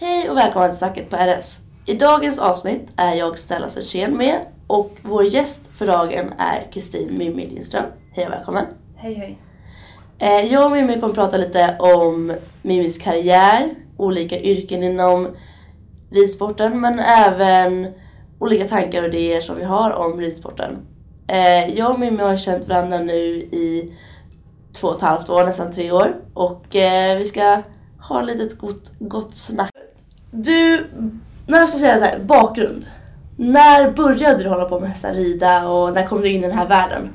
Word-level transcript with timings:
Hej 0.00 0.30
och 0.30 0.36
välkommen 0.36 0.70
till 0.70 0.78
Snacket 0.78 1.10
på 1.10 1.16
RS. 1.16 1.58
I 1.86 1.94
dagens 1.94 2.38
avsnitt 2.38 2.88
är 2.96 3.14
jag 3.14 3.38
Stella 3.38 3.68
Sörsen 3.68 4.16
med 4.16 4.40
och 4.66 4.90
vår 5.02 5.24
gäst 5.24 5.66
för 5.78 5.86
dagen 5.86 6.32
är 6.38 6.72
Kristin 6.72 7.18
Mimmi 7.18 7.46
Lindström. 7.46 7.84
Hej 8.12 8.26
och 8.26 8.32
välkommen. 8.32 8.64
Hej 8.96 9.14
hej. 9.14 9.38
Eh, 10.18 10.52
Jag 10.52 10.64
och 10.64 10.70
Mimmi 10.72 11.00
kommer 11.00 11.14
prata 11.14 11.36
lite 11.36 11.76
om 11.78 12.34
Mimmis 12.62 12.98
karriär, 12.98 13.74
olika 13.96 14.40
yrken 14.40 14.82
inom 14.82 15.28
ridsporten 16.10 16.80
men 16.80 16.98
även 16.98 17.92
olika 18.38 18.64
tankar 18.64 19.02
och 19.02 19.08
idéer 19.08 19.40
som 19.40 19.56
vi 19.56 19.64
har 19.64 19.90
om 19.90 20.20
ridsporten. 20.20 20.78
Eh, 21.26 21.76
Jag 21.78 21.90
och 21.90 22.00
Mimmi 22.00 22.22
har 22.22 22.36
känt 22.36 22.68
varandra 22.68 22.98
nu 22.98 23.22
i 23.36 23.94
två 24.72 24.88
och 24.88 24.96
ett 24.96 25.02
halvt 25.02 25.30
år, 25.30 25.44
nästan 25.44 25.72
tre 25.72 25.92
år 25.92 26.16
och 26.34 26.76
eh, 26.76 27.18
vi 27.18 27.24
ska 27.24 27.62
ha 28.08 28.22
lite 28.22 28.56
gott, 28.56 28.92
gott 28.98 29.34
snack. 29.34 29.70
Du, 30.30 30.84
när 31.46 31.58
jag 31.58 31.68
ska 31.68 31.78
säga 31.78 31.98
så 31.98 32.04
här, 32.04 32.18
bakgrund. 32.18 32.86
När 33.36 33.90
började 33.90 34.42
du 34.42 34.48
hålla 34.48 34.64
på 34.64 34.80
med 34.80 34.88
hästar, 34.88 35.14
rida 35.14 35.68
och 35.68 35.94
när 35.94 36.06
kom 36.06 36.20
du 36.20 36.28
in 36.28 36.44
i 36.44 36.48
den 36.48 36.58
här 36.58 36.68
världen? 36.68 37.08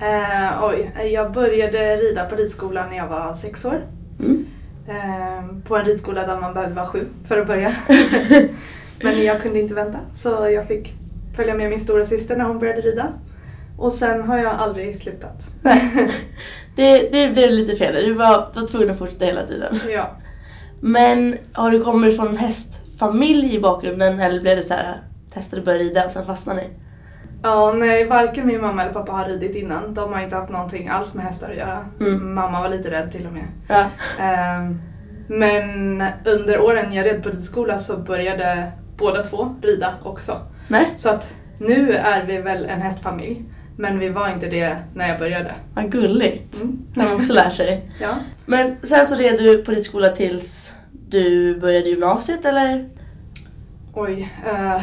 Eh, 0.00 0.64
oj, 0.64 1.10
jag 1.12 1.32
började 1.32 1.96
rida 1.96 2.24
på 2.24 2.36
ridskolan 2.36 2.88
när 2.90 2.96
jag 2.96 3.08
var 3.08 3.34
sex 3.34 3.64
år. 3.64 3.80
Mm. 4.20 4.46
Eh, 4.88 5.62
på 5.68 5.76
en 5.76 5.84
ridskola 5.84 6.26
där 6.26 6.40
man 6.40 6.54
behövde 6.54 6.74
vara 6.74 6.86
sju 6.86 7.06
för 7.28 7.38
att 7.38 7.46
börja. 7.46 7.72
Men 9.02 9.24
jag 9.24 9.42
kunde 9.42 9.60
inte 9.60 9.74
vänta 9.74 9.98
så 10.12 10.28
jag 10.28 10.66
fick 10.66 10.92
följa 11.36 11.54
med 11.54 11.70
min 11.70 11.80
stora 11.80 12.04
syster 12.04 12.36
när 12.36 12.44
hon 12.44 12.58
började 12.58 12.80
rida. 12.80 13.08
Och 13.78 13.92
sen 13.92 14.22
har 14.22 14.38
jag 14.38 14.52
aldrig 14.52 14.98
slutat. 14.98 15.50
Det, 16.76 17.08
det 17.12 17.32
blev 17.32 17.50
lite 17.50 17.76
fel, 17.76 17.94
du 17.94 18.12
var, 18.12 18.52
var 18.54 18.66
tvungen 18.66 18.90
att 18.90 18.98
fortsätta 18.98 19.24
hela 19.24 19.46
tiden. 19.46 19.80
ja. 19.90 20.10
Men 20.84 21.36
har 21.52 21.70
du 21.70 21.84
kommit 21.84 22.16
från 22.16 22.28
en 22.28 22.36
hästfamilj 22.36 23.54
i 23.56 23.60
bakgrunden 23.60 24.20
eller 24.20 24.40
blev 24.40 24.56
det 24.56 24.62
så 24.62 24.74
här 24.74 25.00
testade 25.34 25.62
börja 25.62 25.78
rida 25.78 26.04
och 26.04 26.10
sen 26.12 26.26
fastnade 26.26 26.60
ni? 26.60 26.68
ja, 27.42 27.72
nej 27.72 28.04
varken 28.04 28.46
min 28.46 28.60
mamma 28.60 28.82
eller 28.82 28.92
pappa 28.92 29.12
har 29.12 29.24
ridit 29.24 29.56
innan. 29.56 29.94
De 29.94 30.12
har 30.12 30.20
inte 30.20 30.36
haft 30.36 30.52
någonting 30.52 30.88
alls 30.88 31.14
med 31.14 31.24
hästar 31.24 31.50
att 31.50 31.56
göra. 31.56 31.78
Mm. 32.00 32.34
Mamma 32.34 32.62
var 32.62 32.68
lite 32.68 32.90
rädd 32.90 33.12
till 33.12 33.26
och 33.26 33.32
med. 33.32 33.44
Ja. 33.68 33.84
Ehm, 34.24 34.80
Men 35.28 36.04
under 36.24 36.60
åren 36.60 36.92
jag 36.92 37.06
red 37.06 37.22
på 37.22 37.28
ridskola 37.28 37.78
så 37.78 37.96
började 37.96 38.72
båda 38.96 39.22
två 39.22 39.54
rida 39.62 39.94
också. 40.02 40.40
Nej, 40.68 40.86
Så 40.96 41.08
att 41.08 41.34
nu 41.58 41.92
är 41.92 42.24
vi 42.24 42.38
väl 42.38 42.64
en 42.64 42.82
hästfamilj. 42.82 43.44
Men 43.76 43.98
vi 43.98 44.08
var 44.08 44.28
inte 44.28 44.46
det 44.48 44.76
när 44.94 45.08
jag 45.08 45.18
började. 45.18 45.54
vad 45.74 45.92
gulligt. 45.92 46.56
Mm. 46.56 46.78
När 46.94 47.04
man 47.04 47.14
också 47.14 47.32
lär 47.32 47.50
sig. 47.50 47.90
Ja. 48.00 48.14
Men 48.46 48.76
sen 48.82 49.06
så 49.06 49.14
red 49.14 49.38
du 49.38 49.64
på 49.64 49.70
ridskola 49.72 50.08
tills 50.08 50.72
du 51.08 51.60
började 51.60 51.88
gymnasiet 51.88 52.44
eller? 52.44 52.88
Oj. 53.94 54.32
eh, 54.46 54.82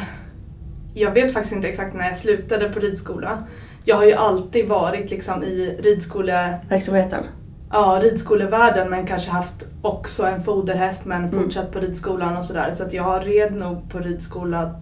jag 0.93 1.11
vet 1.11 1.33
faktiskt 1.33 1.55
inte 1.55 1.67
exakt 1.67 1.93
när 1.95 2.07
jag 2.07 2.17
slutade 2.17 2.69
på 2.69 2.79
ridskola. 2.79 3.43
Jag 3.85 3.95
har 3.95 4.05
ju 4.05 4.13
alltid 4.13 4.67
varit 4.67 5.11
liksom 5.11 5.43
i 5.43 5.77
ridskole, 5.83 6.53
Verksamheten? 6.69 7.23
ja, 7.71 7.99
ridskolevärlden 8.03 8.89
men 8.89 9.07
kanske 9.07 9.31
haft 9.31 9.65
också 9.81 10.25
en 10.25 10.43
foderhäst 10.43 11.05
men 11.05 11.23
Mm. 11.25 11.43
fortsatt 11.43 11.71
på 11.71 11.79
ridskolan 11.79 12.37
och 12.37 12.45
sådär. 12.45 12.71
Så 12.71 12.83
att 12.83 12.93
jag 12.93 13.03
har 13.03 13.21
red 13.21 13.53
nog 13.53 13.89
på 13.89 13.99
ridskola, 13.99 14.75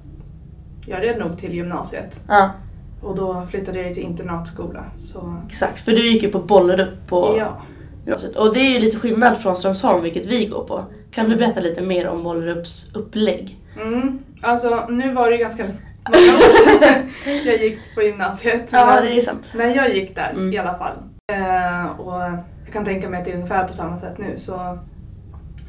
jag 0.86 1.04
red 1.04 1.20
nog 1.20 1.38
till 1.38 1.54
gymnasiet. 1.54 2.20
Ja, 2.28 2.52
Och 3.02 3.16
då 3.16 3.48
flyttade 3.52 3.82
jag 3.82 3.94
till 3.94 4.04
internatskola. 4.04 4.84
Så 4.96 5.36
exakt. 5.48 5.80
För 5.80 5.92
du 5.92 6.08
gick 6.12 6.24
ju 6.24 6.30
på 6.32 6.40
Bollerup 6.40 7.08
på 7.08 7.36
ja. 7.40 7.62
gymnasiet. 8.06 8.36
Och 8.36 8.54
det 8.54 8.60
är 8.60 8.72
ju 8.72 8.80
lite 8.80 8.98
skillnad 8.98 9.38
från 9.38 9.58
Strömsholm 9.58 10.04
vilket 10.04 10.26
vi 10.26 10.46
går 10.46 10.64
på. 10.64 10.86
Kan 11.12 11.30
du 11.30 11.36
berätta 11.36 11.60
lite 11.60 11.82
mer 11.82 12.08
om 12.08 12.24
Bollerups 12.24 12.96
upplägg? 12.96 13.58
Mm. 13.82 14.20
Alltså 14.42 14.86
nu 14.90 15.14
var 15.14 15.32
det 15.32 15.38
ganska 15.38 15.64
många 15.64 16.18
år 16.18 16.84
sedan 16.84 17.42
jag 17.46 17.58
gick 17.64 17.80
på 17.96 18.02
gymnasiet. 18.02 18.70
Ja, 18.72 18.86
men- 18.86 19.06
det 19.06 19.18
är 19.18 19.22
sant. 19.22 19.46
Men 19.56 19.74
jag 19.74 19.96
gick 19.96 20.16
där 20.16 20.30
Mm. 20.32 20.54
i 20.54 20.58
alla 20.58 20.78
fall. 20.78 20.94
Eh, 21.32 22.00
och 22.00 22.22
jag 22.22 22.74
kan 22.74 22.86
tänka 22.86 23.10
mig 23.10 23.20
att 23.20 23.26
det 23.26 23.32
är 23.32 23.36
ungefär 23.36 23.68
på 23.68 23.74
samma 23.74 23.98
sätt 23.98 24.18
nu. 24.18 24.34
Så 24.38 24.54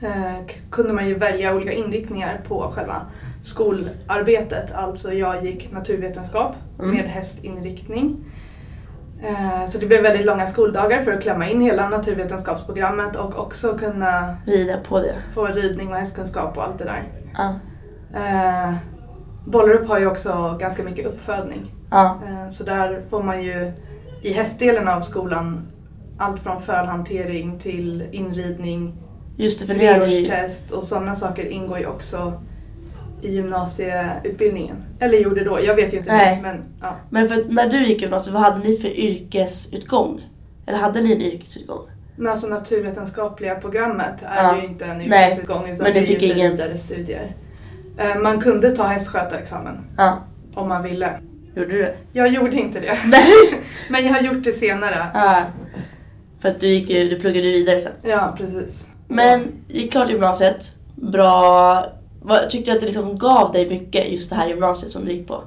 eh, 0.03 0.45
kunde 0.71 0.93
man 0.93 1.09
ju 1.09 1.15
välja 1.15 1.55
olika 1.55 1.73
inriktningar 1.73 2.41
på 2.49 2.73
själva 2.75 3.03
skolarbetet. 3.43 4.73
Alltså 4.75 5.13
jag 5.13 5.45
gick 5.47 5.73
naturvetenskap 5.73 6.55
Mm. 6.79 6.97
med 6.97 7.05
hästinriktning. 7.05 8.17
Eh, 9.23 9.67
så 9.67 9.79
det 9.79 9.87
blev 9.87 10.03
väldigt 10.03 10.27
långa 10.27 10.47
skoldagar 10.47 11.03
för 11.03 11.13
att 11.13 11.23
klämma 11.23 11.49
in 11.49 11.61
hela 11.61 11.89
naturvetenskapsprogrammet 11.89 13.17
och 13.17 13.39
också 13.39 13.79
kunna 13.79 14.37
Rida 14.47 14.77
på 14.89 15.01
det. 15.01 15.15
få 15.35 15.47
ridning 15.47 15.89
och 15.89 15.97
hästkunskap 15.97 16.57
och 16.57 16.65
allt 16.65 16.79
det 16.79 16.85
där. 16.85 17.03
Ja. 17.35 17.55
Eh, 18.15 18.75
Bollerup 19.47 19.89
har 19.89 19.99
ju 19.99 20.07
också 20.07 20.57
ganska 20.61 20.83
mycket 20.83 21.07
uppfödning. 21.07 21.75
Ja. 21.91 22.19
Eh, 22.29 22.49
Så 22.49 22.65
där 22.65 23.03
får 23.11 23.23
man 23.23 23.43
ju 23.43 23.73
i 24.23 24.33
hästdelen 24.33 24.89
av 24.89 25.01
skolan 25.01 25.69
allt 26.19 26.41
från 26.43 26.63
fölhantering 26.63 27.59
till 27.59 28.05
inridning, 28.13 28.97
Just 29.37 29.61
det, 29.61 29.67
för 29.67 29.75
treårstest 29.75 30.71
och 30.73 30.83
sådana 30.85 31.15
saker 31.15 31.45
ingår 31.49 31.79
ju 31.79 31.87
också 31.87 32.33
i 33.23 33.35
gymnasieutbildningen. 33.35 34.77
Eller 35.01 35.19
gjorde 35.19 35.45
då, 35.45 35.61
jag 35.65 35.75
vet 35.75 35.95
ju 35.95 35.99
inte 35.99 36.13
Nej. 36.13 36.39
men 36.43 36.65
ja. 36.81 36.97
Men 37.11 37.29
för 37.29 37.45
när 37.49 37.69
du 37.69 37.87
gick 37.87 38.03
gymnasiet, 38.03 38.35
vad 38.35 38.43
hade 38.43 38.59
ni 38.69 38.77
för 38.79 38.89
yrkesutgång? 38.89 40.21
Eller 40.67 40.79
hade 40.79 41.01
ni 41.01 41.13
en 41.13 41.21
yrkesutgång? 41.23 41.87
Men 42.17 42.29
alltså 42.29 42.47
naturvetenskapliga 42.47 43.55
programmet 43.55 44.15
är 44.23 44.43
Ja. 44.43 44.57
ju 44.57 44.69
inte 44.69 44.85
en 44.85 44.99
Nej, 44.99 45.27
yrkesutgång 45.27 45.69
utan 45.69 45.85
men 45.85 45.93
det 45.93 46.01
ju 46.01 46.07
fick 46.07 46.19
för 46.19 46.37
ingen- 46.37 46.51
vidare 46.51 46.77
studier. 46.79 47.33
Eh, 47.99 48.17
Man 48.17 48.41
kunde 48.41 48.71
ta 48.71 48.83
hästskötarexamen 48.83 49.85
Ja, 49.97 50.19
om 50.55 50.69
man 50.69 50.83
ville. 50.83 51.11
gjorde 51.55 51.71
du 51.73 51.83
det? 51.83 51.95
Jag 52.13 52.29
gjorde 52.29 52.57
inte 52.57 52.81
det. 52.81 52.99
Nej! 53.07 53.23
Men 53.89 54.05
jag 54.05 54.13
har 54.13 54.21
gjort 54.21 54.45
det 54.45 54.53
senare. 54.53 55.07
Ja. 55.15 55.43
För 56.41 56.49
att 56.49 56.61
du 56.61 56.67
gick 56.67 56.91
ju, 56.91 57.09
du 57.09 57.21
pluggade 57.21 57.47
ju 57.47 57.53
vidare 57.53 57.81
sen. 57.81 57.93
Ja, 58.03 58.35
precis. 58.39 58.87
Men 59.09 59.41
gick 59.69 59.93
klart 59.93 60.11
gymnasiet, 60.11 60.73
bra. 60.95 61.85
Vad, 62.29 62.51
tyckte 62.51 62.71
du 62.71 62.75
att 62.75 62.81
det 62.81 62.87
liksom 62.87 63.19
gav 63.19 63.53
dig 63.53 63.69
mycket 63.71 64.13
just 64.13 64.31
det 64.31 64.37
här 64.37 64.49
gymnasiet 64.49 64.93
som 64.93 65.05
du 65.05 65.13
gick 65.13 65.29
på? 65.29 65.43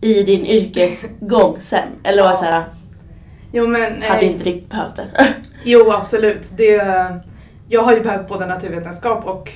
I 0.00 0.22
din 0.22 0.46
yrkesgång 0.46 1.56
sen? 1.60 1.88
Eller 2.02 2.22
var 2.22 2.30
det 2.30 2.36
såhär, 2.36 2.64
Jo 3.52 3.66
men... 3.66 4.02
eh, 4.02 4.08
hade 4.08 4.24
inte 4.24 4.44
riktigt 4.44 4.70
behövt 4.70 4.96
det? 4.96 5.06
Jo, 5.64 5.92
absolut. 5.92 6.50
Det, 6.56 6.82
jag 7.68 7.82
har 7.82 7.92
ju 7.92 8.00
behövt 8.00 8.28
både 8.28 8.46
naturvetenskap 8.46 9.26
och 9.26 9.50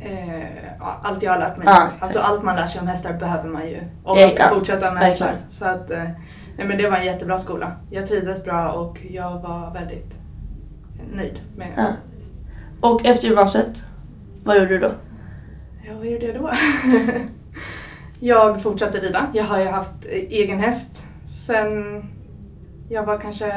eh, 0.00 0.82
allt 1.02 1.22
jag 1.22 1.32
har 1.32 1.38
lärt 1.38 1.56
mig. 1.56 1.66
Exakt. 1.68 2.02
alltså 2.02 2.18
allt 2.18 2.42
man 2.42 2.56
lär 2.56 2.66
sig 2.66 2.80
om 2.80 2.86
hästar 2.86 3.12
behöver 3.12 3.48
man 3.48 3.68
ju 3.68 3.78
om 4.04 4.20
man 4.20 4.30
ska 4.30 4.42
ja, 4.42 4.48
fortsätta 4.48 4.92
med 4.92 5.02
verkligen. 5.02 5.34
hästar. 5.34 5.48
Så 5.48 5.64
att, 5.64 5.90
eh, 5.90 6.02
nej, 6.58 6.66
men 6.66 6.78
det 6.78 6.90
var 6.90 6.96
en 6.96 7.04
jättebra 7.04 7.38
skola. 7.38 7.72
Jag 7.90 8.06
trivdes 8.06 8.44
bra 8.44 8.72
och 8.72 8.98
jag 9.10 9.30
var 9.30 9.70
väldigt 9.74 10.14
nöjd 11.12 11.40
med 11.56 11.68
Ja. 11.76 11.86
Och 12.80 13.06
efter 13.06 13.26
gymnasiet, 13.28 13.84
vad 14.44 14.56
gjorde 14.56 14.68
du 14.68 14.78
då? 14.78 14.90
Ja, 15.88 15.92
vad 15.98 16.06
gjorde 16.06 16.26
jag 16.26 16.34
då? 16.34 16.50
jag 18.20 18.62
fortsatte 18.62 18.98
rida. 19.00 19.30
Jag 19.34 19.44
har 19.44 19.58
ju 19.58 19.64
haft 19.64 20.04
eh, 20.04 20.12
egen 20.12 20.60
häst 20.60 21.04
sen 21.24 22.02
jag 22.88 23.02
var 23.02 23.18
kanske 23.18 23.52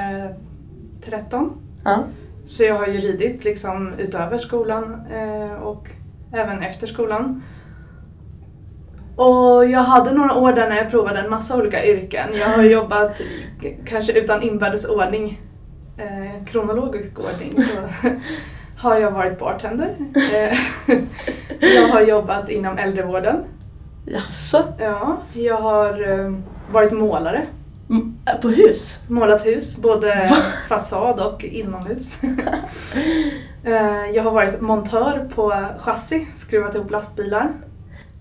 13. 1.02 1.54
Ja. 1.84 2.04
Så 2.46 2.64
jag 2.64 2.76
har 2.76 2.88
ju 2.88 3.00
ridit 3.00 3.44
liksom 3.44 3.94
utöver 3.98 4.38
skolan 4.38 5.02
eh, 5.14 5.54
och 5.54 5.90
även 6.34 6.64
efter 6.64 6.88
skolan. 6.88 7.44
Och 9.16 9.66
jag 9.66 9.80
hade 9.80 10.12
några 10.14 10.36
år 10.36 10.54
där 10.54 10.70
när 10.70 10.78
jag 10.78 10.92
provade 10.92 11.20
en 11.20 11.30
massa 11.30 11.58
olika 11.58 11.86
yrken. 11.86 12.30
Jag 12.34 12.48
har 12.48 12.64
jobbat, 12.80 13.22
kanske 13.86 14.20
utan 14.20 14.44
inbördes 14.44 14.86
ordning, 14.86 15.42
eh, 15.98 16.46
kronologisk 16.46 17.20
ordning, 17.20 17.64
så 17.64 18.08
har 18.80 18.96
jag 19.00 19.12
varit 19.12 19.40
bartender. 19.40 19.96
Eh, 20.16 20.58
jag 21.76 21.88
har 21.88 22.02
jobbat 22.02 22.50
inom 22.50 22.78
äldrevården. 22.78 23.44
Jaså? 24.06 24.64
Ja, 24.80 25.18
jag 25.34 25.58
har 25.58 26.10
eh, 26.20 26.34
varit 26.72 26.92
målare. 26.92 27.46
Mm, 27.90 28.16
På 28.42 28.50
hus? 28.50 29.00
Målat 29.08 29.46
hus, 29.46 29.78
både 29.78 30.08
Va? 30.30 30.38
fasad 30.70 31.20
och 31.20 31.44
inomhus. 31.44 32.18
Eh, 33.64 34.12
jag 34.16 34.24
har 34.24 34.32
varit 34.32 34.62
montör 34.62 35.30
på 35.36 35.66
chassi, 35.80 36.28
skruvat 36.36 36.76
ihop 36.76 36.92
lastbilar. 36.92 37.52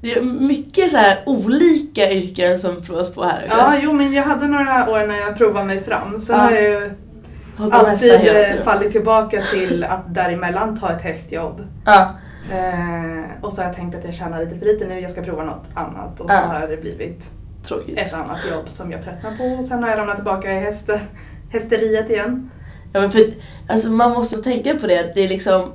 Det 0.00 0.12
är 0.18 0.22
mycket 0.22 0.90
så 0.90 0.96
här 0.96 1.18
olika 1.26 2.10
yrken 2.12 2.60
som 2.60 2.82
provas 2.82 3.14
på 3.14 3.24
här. 3.24 3.44
också. 3.44 3.56
Ja, 3.56 3.74
jo 3.82 3.92
men 3.92 4.12
jag 4.12 4.22
hade 4.22 4.46
några 4.46 4.90
år 4.90 5.06
när 5.06 5.16
jag 5.16 5.36
provade 5.38 5.66
mig 5.66 5.84
fram. 5.84 6.18
Sen 6.18 6.36
Ja. 6.36 6.42
har 6.42 6.50
jag 6.50 6.62
ju 6.62 6.90
alltid 7.58 8.12
eh, 8.12 8.62
fallit 8.64 8.92
tillbaka 8.92 9.42
till 9.52 9.84
att 9.84 10.14
däremellan 10.14 10.80
ta 10.80 10.92
ett 10.92 11.02
hästjobb. 11.02 11.60
Ja. 11.84 12.10
Eh, 12.52 13.24
och 13.44 13.52
så 13.52 13.60
har 13.60 13.68
jag 13.68 13.76
tänkt 13.76 13.94
att 13.98 14.04
jag 14.04 14.14
tjänar 14.14 14.40
lite 14.40 14.58
för 14.58 14.66
lite 14.66 14.86
nu, 14.86 15.00
jag 15.00 15.10
ska 15.10 15.22
prova 15.22 15.44
något 15.44 15.64
annat. 15.74 16.20
Och 16.20 16.30
Ja. 16.30 16.36
så 16.36 16.46
har 16.46 16.68
det 16.68 16.76
blivit 16.76 17.30
Tråkigt. 17.62 17.98
ett 17.98 18.12
annat 18.14 18.38
jobb 18.50 18.70
som 18.70 18.92
jag 18.92 19.02
tröttnar 19.02 19.36
på. 19.36 19.44
Och 19.44 19.64
sen 19.64 19.82
har 19.82 19.90
jag 19.90 19.98
ramlat 19.98 20.16
tillbaka 20.16 20.52
i 20.52 20.60
häste, 20.60 21.00
hästeriet 21.52 22.10
igen. 22.10 22.50
Ja, 22.92 23.00
men 23.00 23.10
för, 23.10 23.24
alltså, 23.68 23.90
man 23.90 24.10
måste 24.12 24.42
tänka 24.42 24.74
på 24.74 24.86
det 24.86 25.12
det 25.14 25.20
är 25.24 25.28
liksom 25.28 25.72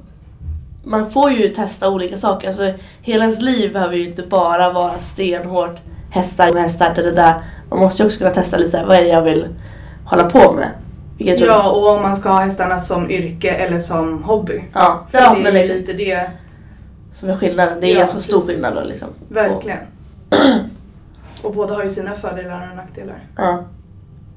man 0.85 1.11
får 1.11 1.31
ju 1.31 1.47
testa 1.47 1.89
olika 1.89 2.17
saker. 2.17 2.47
Alltså, 2.47 2.73
hela 3.01 3.23
ens 3.23 3.41
liv 3.41 3.73
behöver 3.73 3.95
ju 3.95 4.05
inte 4.09 4.21
bara 4.23 4.73
vara 4.73 4.99
stenhårt 4.99 5.75
hästar 6.11 6.49
och 6.49 6.57
hästar. 6.59 6.93
Det 6.95 7.11
där. 7.11 7.43
Man 7.69 7.79
måste 7.79 8.03
ju 8.03 8.07
också 8.07 8.17
kunna 8.17 8.29
testa 8.31 8.57
lite 8.57 8.71
så 8.71 8.77
här, 8.77 8.85
vad 8.85 8.97
är 8.97 9.01
det 9.01 9.07
jag 9.07 9.21
vill 9.21 9.47
hålla 10.05 10.29
på 10.29 10.51
med. 10.53 10.69
Ja, 11.17 11.69
och 11.71 11.87
om 11.89 12.01
man 12.01 12.15
ska 12.15 12.29
ha 12.29 12.39
hästarna 12.39 12.79
som 12.79 13.11
yrke 13.11 13.49
eller 13.51 13.79
som 13.79 14.23
hobby. 14.23 14.63
ja, 14.73 15.07
ja 15.11 15.33
det 15.33 15.43
men 15.43 15.47
är 15.55 15.59
liksom, 15.59 15.77
lite 15.77 15.93
det, 15.93 16.29
som 17.13 17.29
är 17.29 17.35
skillnaden. 17.35 17.77
Det 17.81 17.87
är 17.87 17.93
Ja, 17.93 17.99
ganska 17.99 18.19
stor 18.21 18.37
precis. 18.37 18.49
skillnad 18.51 18.73
då 18.75 18.83
liksom. 18.87 19.07
verkligen. 19.29 19.77
Och 21.41 21.53
båda 21.53 21.73
har 21.75 21.83
ju 21.83 21.89
sina 21.89 22.15
fördelar 22.15 22.69
och 22.71 22.77
nackdelar. 22.77 23.15
Ja, 23.37 23.63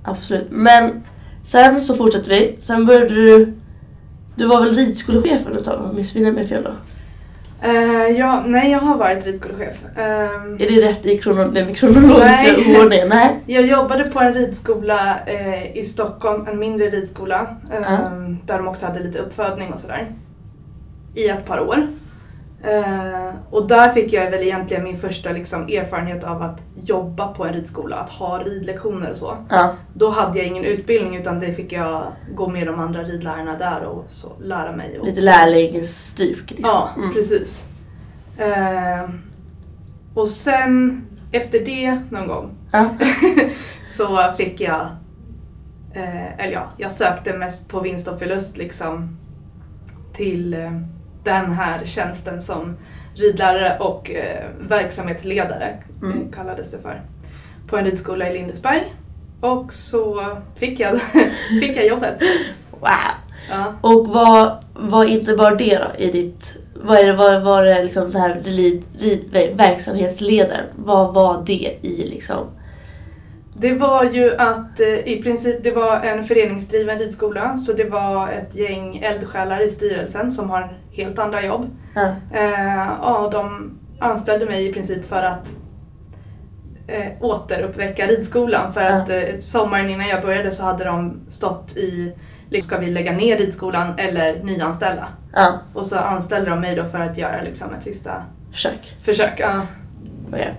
absolut. 0.04 0.46
Men 0.50 1.02
sen 1.42 1.80
så 1.80 1.94
fortsätter 1.96 2.28
vi. 2.30 2.56
Sen 2.58 2.86
började 2.86 3.08
du... 3.14 3.52
Du 4.36 4.46
var 4.46 4.60
väl 4.60 4.74
ridskolechef 4.74 5.46
under 5.46 5.58
ett 5.58 5.64
tag? 5.64 5.90
Missminner 5.94 6.26
jag 6.26 6.34
mig 6.34 6.48
fel 6.48 6.62
då? 6.62 6.70
Eh, 7.62 8.18
ja, 8.18 8.42
nej, 8.46 8.70
jag 8.70 8.78
har 8.78 8.96
varit 8.96 9.24
ridskolechef. 9.26 9.84
Ehm, 9.96 10.54
Är 10.54 10.58
det 10.68 10.88
rätt 10.88 11.06
i 11.06 11.18
krono, 11.18 11.44
den 11.50 11.74
kronologiska 11.74 12.56
ordningen? 12.82 13.08
Nej. 13.08 13.40
Jag 13.46 13.66
jobbade 13.66 14.04
på 14.04 14.20
en 14.20 14.34
ridskola 14.34 15.16
eh, 15.26 15.76
i 15.76 15.84
Stockholm, 15.84 16.46
en 16.52 16.58
mindre 16.58 16.86
ridskola. 16.90 17.46
Eh, 17.72 17.80
Ja. 17.82 17.98
Där 18.46 18.58
de 18.58 18.68
också 18.68 18.86
hade 18.86 19.00
lite 19.00 19.18
uppfödning 19.18 19.72
och 19.72 19.78
sådär. 19.78 20.12
I 21.14 21.28
ett 21.28 21.44
par 21.46 21.60
år. 21.60 21.86
Eh, 22.66 23.34
och 23.50 23.68
där 23.68 23.90
fick 23.90 24.12
jag 24.12 24.30
väl 24.30 24.42
egentligen 24.42 24.84
min 24.84 24.96
första 24.98 25.32
liksom, 25.32 25.62
erfarenhet 25.62 26.24
av 26.24 26.42
att 26.42 26.62
jobba 26.84 27.28
på 27.28 27.44
en 27.44 27.52
ridskola, 27.52 27.96
att 27.96 28.10
ha 28.10 28.38
ridlektioner 28.38 29.10
och 29.10 29.16
så. 29.16 29.36
Ja, 29.50 29.74
Då 29.94 30.10
hade 30.10 30.38
jag 30.38 30.46
ingen 30.46 30.64
utbildning 30.64 31.16
utan 31.16 31.40
det 31.40 31.52
fick 31.52 31.72
jag 31.72 32.02
gå 32.34 32.48
med 32.48 32.66
de 32.66 32.80
andra 32.80 33.02
ridlärarna 33.02 33.58
där 33.58 33.80
och 33.82 34.04
så 34.08 34.32
lära 34.42 34.72
mig. 34.76 34.98
Och 34.98 35.06
lite 35.06 35.20
lärlingsstuk 35.20 36.50
liksom. 36.50 36.64
Ja, 36.64 36.90
Mm. 36.96 37.12
precis. 37.14 37.64
Eh, 38.38 39.10
och 40.14 40.28
sen 40.28 41.02
efter 41.32 41.60
det 41.64 41.98
någon 42.10 42.26
gång 42.26 42.50
Ja. 42.72 42.88
så 43.96 44.32
fick 44.36 44.60
jag, 44.60 44.80
eh, 45.94 46.38
eller 46.40 46.52
ja, 46.52 46.66
jag 46.76 46.90
sökte 46.92 47.32
mest 47.38 47.68
på 47.68 47.80
vinst 47.80 48.08
och 48.08 48.18
förlust 48.18 48.56
liksom 48.56 49.16
till 50.12 50.54
eh, 50.54 50.70
den 51.26 51.52
här 51.52 51.84
tjänsten 51.84 52.40
som 52.40 52.76
ridlärare 53.14 53.78
och 53.78 54.10
eh, 54.10 54.44
verksamhetsledare 54.68 55.76
Mm. 56.02 56.18
eh, 56.22 56.34
kallades 56.34 56.70
det 56.70 56.78
för. 56.78 57.00
På 57.66 57.76
en 57.76 57.84
ridskola 57.84 58.30
i 58.30 58.32
Lindesberg. 58.32 58.94
Och 59.40 59.72
så 59.72 60.22
fick 60.56 60.80
jag, 60.80 61.00
fick 61.60 61.76
jag 61.76 61.86
jobbet. 61.86 62.20
Wow. 62.70 62.90
Ja. 63.50 63.72
Och 63.80 64.08
vad, 64.08 64.64
vad 64.74 65.08
innebar 65.08 65.56
det 65.56 65.78
då 65.78 66.04
i 66.04 66.10
ditt... 66.10 66.52
Vad 66.74 66.98
är 66.98 67.06
det, 67.06 67.12
vad 67.12 67.42
var 67.42 67.64
det 67.64 67.82
liksom 67.82 68.10
det 68.10 68.18
här 68.18 68.40
rid, 68.44 68.82
rid, 68.98 69.56
verksamhetsledaren? 69.56 70.64
Vad 70.76 71.14
var 71.14 71.42
det 71.46 71.78
i 71.82 72.08
liksom? 72.10 72.46
Det 73.58 73.72
var 73.72 74.04
ju 74.04 74.36
att 74.36 74.80
eh, 74.80 74.88
i 75.08 75.20
princip 75.22 75.62
det 75.64 75.70
var 75.70 76.00
en 76.00 76.24
föreningsdriven 76.24 76.98
ridskola 76.98 77.56
så 77.56 77.72
det 77.72 77.84
var 77.84 78.28
ett 78.28 78.54
gäng 78.56 78.96
eldsjälar 78.98 79.60
i 79.60 79.68
styrelsen 79.68 80.30
som 80.32 80.50
har 80.50 80.78
helt 80.92 81.18
andra 81.18 81.44
jobb. 81.44 81.66
Ja. 81.94 82.06
Eh, 82.34 82.88
ja, 83.02 83.28
de 83.32 83.70
anställde 84.00 84.46
mig 84.46 84.66
i 84.68 84.72
princip 84.72 85.04
för 85.08 85.22
att 85.22 85.52
eh, 86.86 87.06
återuppväcka 87.20 88.06
ridskolan 88.06 88.72
för 88.72 88.80
Ja. 88.82 88.88
att 88.94 89.08
eh, 89.10 89.22
sommaren 89.38 89.90
innan 89.90 90.08
jag 90.08 90.22
började 90.22 90.50
så 90.50 90.62
hade 90.62 90.84
de 90.84 91.20
stått 91.28 91.76
i 91.76 92.12
liksom, 92.50 92.68
ska 92.68 92.78
vi 92.78 92.90
lägga 92.90 93.12
ner 93.12 93.38
ridskolan 93.38 93.94
eller 93.98 94.42
nyanställa? 94.42 95.08
Ja, 95.34 95.52
Och 95.74 95.86
så 95.86 95.96
anställde 95.96 96.50
de 96.50 96.60
mig 96.60 96.76
då 96.76 96.84
för 96.84 96.98
att 97.00 97.18
göra 97.18 97.42
liksom, 97.42 97.74
ett 97.74 97.82
sista 97.84 98.22
försök. 98.52 98.96
försök. 99.02 99.34
Ja. 99.40 99.60
Okej. 100.28 100.54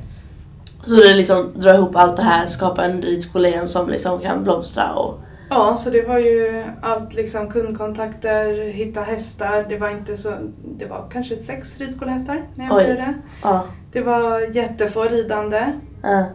Så 0.88 0.96
det 0.96 1.14
liksom 1.14 1.52
dra 1.56 1.76
ihop 1.76 1.96
allt 1.96 2.18
det 2.18 2.24
här, 2.24 2.46
skapa 2.46 2.86
en 2.86 3.02
ridskola 3.02 3.48
igen 3.48 3.68
som 3.68 3.90
liksom 3.90 4.20
kan 4.20 4.44
blomstra 4.44 4.94
och... 4.94 5.20
Ja, 5.50 5.76
så 5.76 5.90
det 5.90 6.08
var 6.08 6.18
ju 6.18 6.64
allt 6.82 7.14
liksom 7.14 7.50
kundkontakter, 7.50 8.62
hitta 8.72 9.02
hästar. 9.02 9.66
Det 9.70 9.78
var 9.78 9.90
inte 9.90 10.18
så, 10.18 10.34
det 10.78 10.86
var 10.86 11.08
kanske 11.12 11.36
sex 11.36 11.78
ridskolehästar 11.78 12.44
när 12.56 12.66
jag 12.66 12.78
Oj. 12.78 12.84
började. 12.84 13.14
Ja. 13.44 13.66
Det 13.92 14.02
var 14.02 14.56
jättefå 14.56 15.04
ridande. 15.04 15.72
ja. 16.04 16.26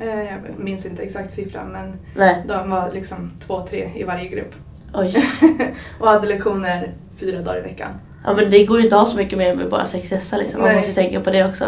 Eh, 0.00 0.18
Jag 0.18 0.40
minns 0.58 0.86
inte 0.86 1.02
exakt 1.02 1.32
siffran 1.32 1.68
men 1.72 1.92
Nej, 2.16 2.44
de 2.48 2.70
var 2.70 2.90
liksom 2.90 3.30
två, 3.46 3.60
tre 3.70 3.90
i 3.96 4.04
varje 4.04 4.28
grupp. 4.28 4.54
Och 6.00 6.08
hade 6.08 6.26
lektioner 6.28 6.94
fyra 7.16 7.40
dagar 7.40 7.58
i 7.58 7.62
veckan. 7.62 7.90
Ja 8.24 8.34
men 8.34 8.50
det 8.50 8.64
går 8.66 8.78
ju 8.78 8.84
inte 8.84 8.96
att 8.96 9.02
ha 9.02 9.06
så 9.10 9.16
mycket 9.16 9.38
mer 9.38 9.54
med 9.56 9.70
bara 9.70 9.84
sex 9.86 10.10
hästar 10.10 10.38
liksom. 10.38 10.60
Man 10.60 10.68
Nej. 10.68 10.76
måste 10.76 10.90
ju 10.90 10.94
tänka 10.94 11.20
på 11.20 11.30
det 11.30 11.44
också. 11.44 11.64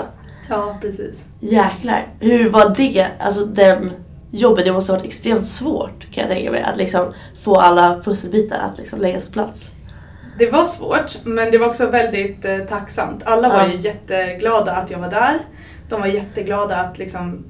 Ja, 0.51 0.79
precis. 0.81 1.25
Jäklar. 1.41 2.07
Hur 2.21 2.51
var 2.51 2.75
det? 2.77 3.07
Alltså 3.21 3.45
den 3.45 3.91
jobbet, 4.31 4.65
det 4.65 4.73
måste 4.73 4.93
ha 4.93 4.99
varit 4.99 5.07
extremt 5.07 5.47
svårt 5.47 6.11
kan 6.13 6.25
jag 6.25 6.33
tänka 6.33 6.51
mig. 6.51 6.63
Att 6.63 6.77
liksom 6.77 7.13
få 7.43 7.57
alla 7.57 8.01
pusselbitar 8.05 8.59
att 8.59 8.79
liksom 8.79 9.01
läggas 9.01 9.27
på 9.27 9.33
plats. 9.33 9.71
Det 10.39 10.51
var 10.51 10.65
svårt 10.65 11.17
men 11.25 11.51
det 11.51 11.59
var 11.59 11.67
också 11.67 11.87
väldigt 11.87 12.45
eh, 12.45 12.59
tacksamt. 12.59 13.23
Alla 13.25 13.49
var 13.49 13.57
Ja. 13.57 13.69
ju 13.73 13.79
jätteglada 13.81 14.73
att 14.73 14.91
jag 14.91 14.99
var 14.99 15.11
där. 15.11 15.39
De 15.89 16.01
var 16.01 16.07
jätteglada 16.07 16.77
att 16.77 16.99
liksom 16.99 17.45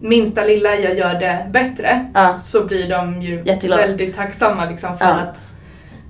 minsta 0.00 0.44
lilla 0.44 0.74
jag 0.76 0.96
gör 0.98 1.14
det 1.14 1.46
bättre 1.50 2.06
Ja. 2.14 2.38
så 2.38 2.64
blir 2.66 2.88
de 2.88 3.22
ju 3.22 3.42
Jätteglada. 3.44 3.82
väldigt 3.86 4.16
tacksamma 4.16 4.64
liksom 4.70 4.98
för 4.98 5.04
Ja. 5.04 5.10
att 5.14 5.40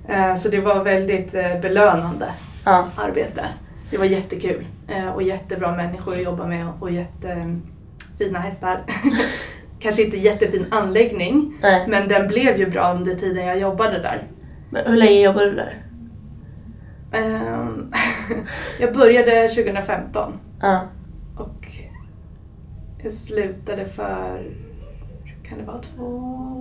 eh, 0.09 0.35
så 0.35 0.49
det 0.49 0.59
var 0.59 0.83
väldigt 0.83 1.33
eh, 1.35 1.59
belönande 1.61 2.25
arbete. 2.95 3.45
Det 3.91 3.97
var 3.97 4.05
jättekul 4.05 4.65
och 5.15 5.23
jättebra 5.23 5.75
människor 5.75 6.13
att 6.13 6.23
jobba 6.23 6.47
med 6.47 6.67
och 6.79 6.91
jättefina 6.91 8.39
hästar. 8.39 8.83
Kanske 9.79 10.03
inte 10.03 10.17
jättefin 10.17 10.65
anläggning 10.71 11.53
Nej. 11.61 11.85
men 11.87 12.07
den 12.07 12.27
blev 12.27 12.57
ju 12.57 12.69
bra 12.69 12.93
under 12.93 13.13
tiden 13.15 13.45
jag 13.45 13.59
jobbade 13.59 13.99
där. 13.99 14.27
Men 14.69 14.85
hur 14.91 14.97
länge 14.97 15.21
jobbade 15.21 15.49
du 15.49 15.55
där? 15.55 15.83
Ehm, 17.11 17.91
jag 18.79 18.93
började 18.93 19.47
2015 19.47 20.33
Ja. 20.61 20.79
och 21.37 21.65
jag 23.03 23.11
slutade 23.11 23.85
för, 23.85 24.51
kan 25.43 25.57
det 25.57 25.63
vara 25.63 25.77
två 25.77 26.03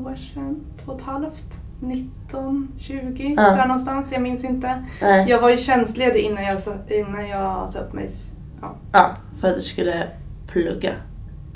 år 0.06 0.16
sedan? 0.16 0.60
Två 0.84 0.92
och 0.92 1.00
ett 1.00 1.06
halvt? 1.06 1.60
19, 1.80 2.68
20, 2.78 3.34
Ja. 3.36 3.42
där 3.42 3.66
någonstans, 3.66 4.12
jag 4.12 4.22
minns 4.22 4.44
inte. 4.44 4.84
Nej. 5.02 5.26
Jag 5.28 5.40
var 5.40 5.50
ju 5.50 5.56
tjänstledig 5.56 6.20
innan 6.20 6.44
jag, 6.44 6.58
innan 6.90 7.28
jag 7.28 7.68
sa 7.68 7.78
upp 7.80 7.92
mig. 7.92 8.08
Ja. 8.60 8.74
Ja, 8.92 9.10
för 9.40 9.48
att 9.48 9.54
du 9.54 9.60
skulle 9.60 10.08
plugga. 10.48 10.92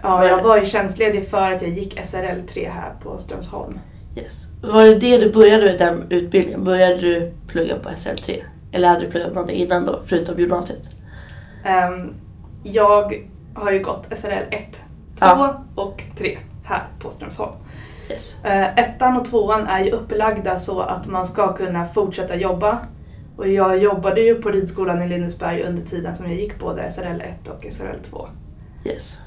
ja, 0.02 0.26
jag 0.26 0.42
var 0.42 0.58
ju 0.58 0.64
tjänstledig 0.64 1.28
för 1.28 1.50
att 1.52 1.62
jag 1.62 1.70
gick 1.70 2.00
SRL 2.04 2.40
3 2.46 2.68
här 2.68 2.92
på 3.02 3.18
Strömsholm. 3.18 3.78
Yes. 4.16 4.48
Var 4.62 4.82
det 4.84 4.94
det 4.98 5.18
du 5.18 5.32
började 5.32 5.64
med 5.64 5.78
den 5.78 6.04
utbildningen? 6.10 6.64
Började 6.64 6.96
du 7.00 7.32
plugga 7.46 7.76
på 7.78 7.88
SL3? 7.88 8.42
Eller 8.72 8.88
hade 8.88 9.00
du 9.00 9.10
pluggat 9.10 9.32
någonting 9.34 9.56
innan 9.56 9.86
då, 9.86 10.00
förutom 10.06 10.38
gymnasiet? 10.38 10.90
Ehm, 11.64 12.14
jag 12.62 13.14
har 13.54 13.70
ju 13.72 13.78
gått 13.82 14.06
SRL 14.18 14.44
1, 14.50 14.72
2 15.18 15.26
Ja. 15.26 15.64
och 15.74 16.04
3 16.18 16.38
här 16.64 16.82
på 16.98 17.10
Strömsholm. 17.10 17.52
Yes. 18.10 18.44
Eh, 18.44 18.78
ettan 18.78 19.16
och 19.16 19.24
tvåan 19.24 19.66
är 19.66 19.84
ju 19.84 19.90
upplagda 19.90 20.58
så 20.58 20.80
att 20.80 21.06
man 21.06 21.26
ska 21.26 21.52
kunna 21.52 21.84
fortsätta 21.84 22.36
jobba. 22.36 22.78
Och 23.36 23.48
jag 23.48 23.78
jobbade 23.78 24.20
ju 24.20 24.34
på 24.34 24.50
ridskolan 24.50 25.02
i 25.02 25.08
Lindesberg 25.08 25.62
under 25.62 25.82
tiden 25.82 26.14
som 26.14 26.26
jag 26.26 26.34
gick 26.34 26.58
både 26.58 26.90
SRL 26.90 27.20
1 27.20 27.48
och 27.48 27.66
SRL 27.70 27.98
2. 28.02 28.28
Yes. 28.84 29.18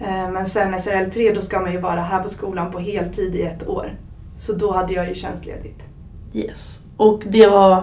Eh, 0.00 0.30
men 0.30 0.46
sen 0.46 0.80
SRL 0.80 1.10
3 1.10 1.32
då 1.32 1.40
ska 1.40 1.60
man 1.60 1.72
ju 1.72 1.80
vara 1.80 2.00
här 2.00 2.22
på 2.22 2.28
skolan 2.28 2.72
på 2.72 2.78
heltid 2.78 3.34
i 3.34 3.42
ett 3.42 3.68
år. 3.68 3.94
Så 4.36 4.52
då 4.52 4.72
hade 4.72 4.94
jag 4.94 5.08
ju 5.08 5.14
tjänstledigt. 5.14 5.84
Yes. 6.32 6.80
Och 6.96 7.22
det 7.26 7.46
var 7.46 7.82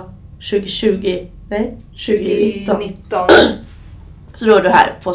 2020? 0.52 1.28
Nej, 1.50 1.78
2019. 1.90 2.76
2019 2.76 3.28
Så 4.34 4.46
då 4.46 4.52
var 4.52 4.62
du 4.62 4.70
här 4.70 5.00
på 5.04 5.14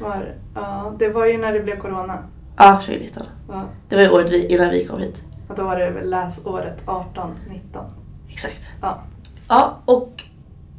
var, 0.00 0.34
ja, 0.54 0.94
det 0.98 1.08
var 1.08 1.26
ju 1.26 1.38
när 1.38 1.52
det 1.52 1.60
blev 1.60 1.78
corona. 1.78 2.18
Ja, 2.56 2.80
2019. 2.84 3.22
Ja, 3.48 3.62
Det 3.88 3.96
var 3.96 4.02
ju 4.02 4.10
året 4.10 4.30
vi, 4.30 4.46
innan 4.46 4.70
vi 4.70 4.86
kom 4.86 5.00
hit. 5.00 5.22
och 5.48 5.54
då 5.56 5.64
var 5.64 5.76
det 5.78 5.90
väl 5.90 6.10
läsåret 6.10 6.82
18, 6.86 7.30
19. 7.48 7.84
Exakt. 8.30 8.70
Ja. 8.82 9.02
Ja, 9.48 9.76
och 9.84 10.22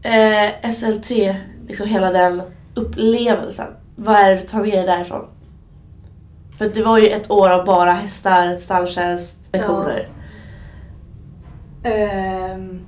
eh, 0.03 0.51
SL3, 0.63 1.35
liksom 1.67 1.87
hela 1.87 2.11
den 2.11 2.41
upplevelsen. 2.75 3.67
Vad 3.95 4.15
är 4.15 4.29
det 4.29 4.35
du 4.35 4.41
tar 4.47 4.61
med 4.61 4.71
dig 4.71 4.85
därifrån? 4.85 5.25
För 6.57 6.69
det 6.69 6.83
var 6.83 6.97
ju 6.97 7.07
ett 7.09 7.31
år 7.31 7.49
av 7.49 7.65
bara 7.65 7.91
hästar, 7.91 8.57
stalltjänst, 8.57 9.49
lektioner. 9.53 10.09
Ehm, 11.83 12.79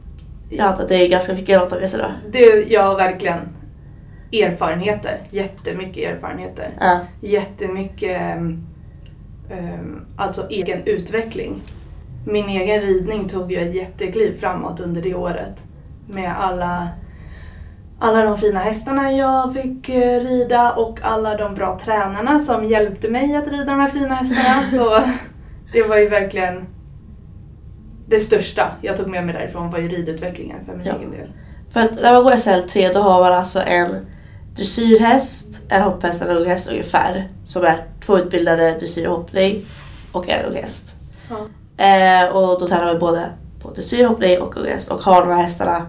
Jag 0.50 0.68
antar 0.68 0.84
att 0.84 0.90
det 0.90 0.96
är 0.96 1.10
ganska 1.10 1.34
mycket 1.34 1.62
att 1.62 1.70
ta 1.70 1.76
med 1.76 1.90
sig 1.90 2.00
då. 2.00 2.12
det, 2.32 2.72
ja, 2.72 2.96
verkligen. 2.96 3.40
Erfarenheter. 4.32 5.22
Jättemycket 5.30 5.98
erfarenheter. 6.16 6.70
Ja. 6.80 7.00
jättemycket 7.22 8.38
um, 8.38 8.66
alltså 10.16 10.48
egen 10.50 10.84
utveckling. 10.86 11.62
Min 12.26 12.50
egen 12.50 12.82
ridning 12.82 13.28
tog 13.30 13.52
ju 13.52 13.58
ett 13.70 13.76
jättekliv 13.76 14.40
framåt 14.40 14.80
under 14.80 15.02
det 15.02 15.16
året. 15.16 15.64
Med 16.08 16.34
alla 16.40 16.88
alla 18.02 18.24
de 18.26 18.38
fina 18.38 18.60
hästarna 18.60 19.12
jag 19.12 19.54
fick 19.54 19.90
eh, 19.90 20.20
rida 20.20 20.72
och 20.72 21.00
alla 21.02 21.36
de 21.38 21.56
bra 21.56 21.80
tränarna 21.84 22.40
som 22.40 22.66
hjälpte 22.66 23.10
mig 23.10 23.36
att 23.36 23.48
rida 23.48 23.66
de 23.66 23.80
här 23.80 23.90
fina 23.90 24.16
hästarna. 24.16 24.64
Så 24.64 25.02
det 25.74 25.84
var 25.84 25.98
ju 25.98 26.10
verkligen 26.10 26.66
det 28.08 28.20
största 28.20 28.72
jag 28.82 28.98
tog 28.98 29.08
med 29.08 29.26
mig 29.26 29.34
därifrån 29.36 29.72
var 29.72 29.80
ju 29.80 29.88
ridutvecklingen 29.88 30.66
för 30.66 30.76
min 30.76 30.86
Ja. 30.88 30.96
egen 30.98 31.12
del. 31.12 31.28
För 31.72 31.80
att 31.80 32.02
när 32.02 32.14
man 32.14 32.24
går 32.24 32.32
SL3 32.32 32.94
då 32.94 33.00
har 33.00 33.22
man 33.24 33.34
alltså 33.34 33.62
en 33.62 34.06
dressyrhäst, 34.60 35.62
en 35.70 35.82
hopphäst 35.82 36.22
och 36.22 36.30
en 36.32 36.38
unghäst 36.38 36.70
ungefär. 36.70 37.28
Som 37.46 37.64
är 37.64 37.84
två 38.06 38.18
utbildade 38.18 38.72
dressyr 38.72 39.08
och 39.08 39.18
hoppning 39.18 39.66
och 40.12 40.30
en 40.30 40.46
unghäst. 40.46 40.96
Ja. 41.30 41.36
Eh, 41.86 42.36
och 42.36 42.60
då 42.60 42.68
tränar 42.68 42.94
vi 42.94 43.00
både 43.00 43.30
på 43.62 43.72
dressyr, 43.72 44.06
hoppning 44.06 44.42
och 44.42 44.58
unghäst 44.58 44.92
och 44.92 45.00
har 45.02 45.26
de 45.26 45.32
här 45.36 45.42
hästarna 45.44 45.86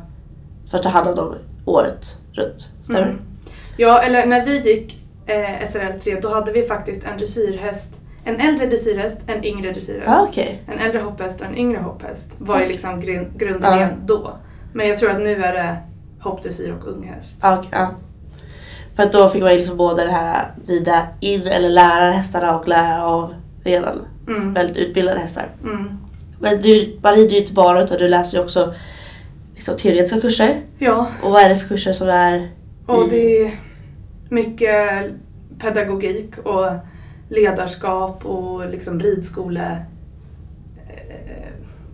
för 0.71 0.77
att 0.79 0.83
ta 0.83 0.89
hand 0.89 1.09
om 1.09 1.15
dem 1.17 1.35
året 1.65 2.17
runt. 2.33 2.69
Stämmer? 2.83 3.03
Mm. 3.03 3.19
Ja, 3.77 4.03
eller 4.03 4.27
när 4.27 4.47
vi 4.47 4.59
gick 4.61 5.03
eh, 5.27 5.69
SRL3 5.69 6.21
då 6.23 6.35
hade 6.35 6.53
vi 6.53 6.63
faktiskt 6.63 7.05
en 7.05 7.19
dressyrhäst, 7.19 8.01
en 8.25 8.41
äldre 8.41 8.67
dressyrhäst, 8.67 9.17
en 9.27 9.45
yngre 9.45 9.73
dressyrhäst. 9.73 10.07
Ja, 10.07 10.27
okej. 10.29 10.63
En 10.73 10.79
äldre 10.79 10.99
hopphäst 11.01 11.41
och 11.41 11.47
en 11.47 11.57
yngre 11.59 11.79
hopphäst 11.79 12.37
var 12.39 12.55
ju 12.57 12.61
Okej. 12.63 12.73
liksom 12.73 13.03
grun- 13.03 13.37
grundidén 13.39 13.79
Ja. 13.79 13.89
då. 14.07 14.31
Men 14.73 14.89
jag 14.89 14.99
tror 14.99 15.11
att 15.11 15.21
nu 15.21 15.43
är 15.45 15.53
det 15.53 15.77
hoppdressyr 16.21 16.75
och 16.81 16.89
unghäst. 16.89 17.37
Okej, 17.45 17.69
ja. 17.73 17.89
För 18.97 19.03
att 19.03 19.13
då 19.13 19.29
fick 19.29 19.43
man 19.43 19.51
ju 19.53 19.57
liksom 19.57 19.77
både 19.77 20.05
det 20.05 20.11
här 20.13 20.55
rida 20.67 21.07
in 21.21 21.47
eller 21.47 21.71
lära 21.71 22.11
hästarna 22.13 22.59
och 22.59 22.69
lära 22.69 23.05
av 23.05 23.35
redan 23.65 23.99
Mm. 24.29 24.55
väldigt 24.55 24.77
utbildade 24.77 25.21
hästar. 25.21 25.49
Mm. 25.65 25.99
Men 26.41 26.63
du, 26.63 26.99
man 27.03 27.15
rider 27.15 27.31
ju 27.33 27.39
inte 27.41 27.53
bara 27.53 27.83
utan 27.85 27.99
du 27.99 28.09
läser 28.09 28.39
ju 28.39 28.45
också 28.45 28.75
liksom, 29.55 29.77
teoretiska 29.77 30.21
kurser. 30.21 30.61
Ja, 30.79 31.07
Och 31.23 31.31
vad 31.31 31.43
är 31.43 31.49
det 31.49 31.57
för 31.57 31.69
kurser 31.69 31.93
som 31.93 32.09
är 32.09 32.49
och 32.87 33.07
i... 33.07 33.11
det 33.11 33.45
är 33.45 33.51
mycket 34.29 35.05
pedagogik 35.59 36.39
och 36.39 36.67
ledarskap 37.29 38.27
och 38.27 38.71
liksom 38.71 39.01
ridskole... 39.01 39.85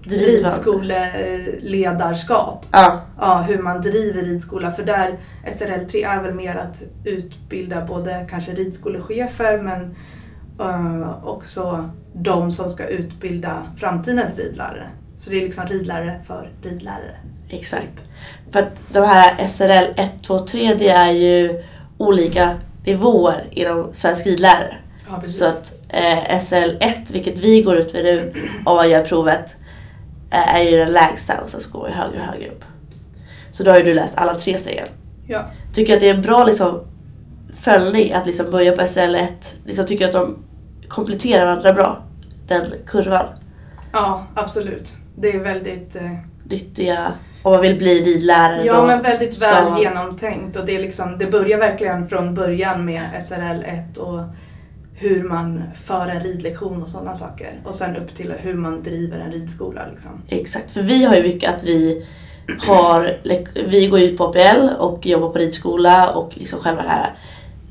Ridskoleledarskap. 0.09 2.67
Ja, 2.71 3.01
Ja, 3.21 3.45
hur 3.49 3.59
man 3.59 3.81
driver 3.81 4.23
ridskola. 4.23 4.73
För 4.73 4.83
där, 4.83 5.19
SRL3 5.47 6.09
är 6.09 6.23
väl 6.23 6.35
mer 6.35 6.57
att 6.57 6.83
utbilda 7.05 7.85
både 7.85 8.27
kanske 8.31 8.53
ridskolechefer 8.53 9.59
men 9.59 9.97
eh, 10.61 11.27
också 11.27 11.91
de 12.13 12.51
som 12.51 12.71
ska 12.71 12.87
utbilda 12.87 13.63
framtidens 13.77 14.39
ridlärare. 14.39 14.91
Så 15.17 15.31
det 15.31 15.37
är 15.37 15.41
liksom 15.41 15.67
ridlärare 15.67 16.21
för 16.27 16.51
ridlärare. 16.63 17.17
exakt. 17.49 17.89
För 18.51 18.59
att 18.59 18.73
de 18.93 19.01
här 19.01 19.47
SRL 19.47 19.93
1, 19.97 20.11
2, 20.23 20.39
3 20.39 20.75
det 20.75 20.89
är 20.89 21.11
ju 21.11 21.63
olika 21.99 22.57
nivåer 22.85 23.45
inom 23.51 23.89
svensk 23.93 24.27
ridlärare. 24.27 24.77
Ja. 25.09 25.23
Så 25.23 25.47
att 25.47 25.73
eh, 25.89 26.19
SL1, 26.39 27.13
vilket 27.13 27.39
vi 27.39 27.63
går 27.63 27.77
ut 27.77 27.93
med 27.93 28.05
nu 28.05 28.35
man 28.65 28.91
gör 28.91 29.05
provet, 29.05 29.57
är 30.45 30.63
ju 30.63 30.77
den 30.77 30.93
lägsta 30.93 31.41
och 31.43 31.49
sen 31.49 31.61
så 31.61 31.79
går 31.79 31.87
vi 31.87 31.93
högre 31.93 32.19
och 32.21 32.27
högre 32.27 32.49
upp. 32.49 32.65
Så 33.51 33.63
då 33.63 33.71
har 33.71 33.79
ju 33.79 33.85
du 33.85 33.95
läst 33.95 34.15
alla 34.17 34.35
tre 34.35 34.59
stegen. 34.59 34.89
ja. 35.27 35.45
Tycker 35.75 35.95
att 35.95 36.01
det 36.01 36.09
är 36.09 36.15
en 36.15 36.23
bra 36.23 36.45
liksom, 36.45 36.81
följning 37.61 38.13
att 38.13 38.27
liksom 38.27 38.51
börja 38.51 38.73
på 38.73 38.83
SL1. 38.83 39.29
Liksom 39.67 39.87
tycker 39.87 40.07
att 40.07 40.13
de 40.13 40.37
kompletterar 40.89 41.45
varandra 41.47 41.73
bra, 41.73 42.03
den 42.49 42.65
kurvan. 42.87 43.27
ja, 43.93 44.27
absolut. 44.35 44.95
Det 45.17 45.33
är 45.35 45.39
väldigt, 45.41 45.97
eh, 45.97 46.13
Nyttiga, 46.51 47.13
om 47.43 47.53
man 47.53 47.61
vill 47.61 47.77
bli 47.79 48.01
ridlärare 48.05 48.65
ja, 48.65 48.87
men 48.87 49.03
väldigt 49.03 49.37
ska 49.37 49.51
väl 49.51 49.65
man- 49.71 49.81
genomtänkt. 49.81 50.57
Och 50.57 50.67
det, 50.67 50.77
är 50.77 50.81
liksom, 50.81 51.19
det 51.19 51.27
börjar 51.27 51.59
verkligen 51.59 52.09
från 52.09 52.35
början 52.35 52.85
med 52.85 53.03
SRL1 53.21 53.97
och 53.99 54.21
hur 54.99 55.25
man 55.25 55.63
för 55.75 56.09
en 56.09 56.23
ridlektion 56.23 56.83
och 56.83 56.89
sådana 56.89 57.15
saker. 57.15 57.61
Och 57.65 57.75
sen 57.75 57.97
upp 57.97 58.15
till 58.15 58.33
hur 58.33 58.55
man 58.55 58.83
driver 58.83 59.19
en 59.19 59.33
ridskola. 59.33 59.87
Liksom. 59.91 60.11
Exakt, 60.29 60.71
för 60.71 60.83
vi 60.83 61.05
har 61.05 61.17
ju 61.17 61.23
mycket 61.23 61.55
att 61.55 61.65
vi 61.65 62.07
har, 62.59 63.19
vi 63.69 63.87
går 63.87 64.01
ut 64.01 64.19
på 64.19 64.25
APL 64.25 64.69
och 64.79 65.07
jobbar 65.07 65.29
på 65.29 65.39
ridskola 65.39 66.11
och 66.11 66.33
liksom 66.35 66.59
själva 66.59 66.83
det 66.83 66.89
här 66.89 67.19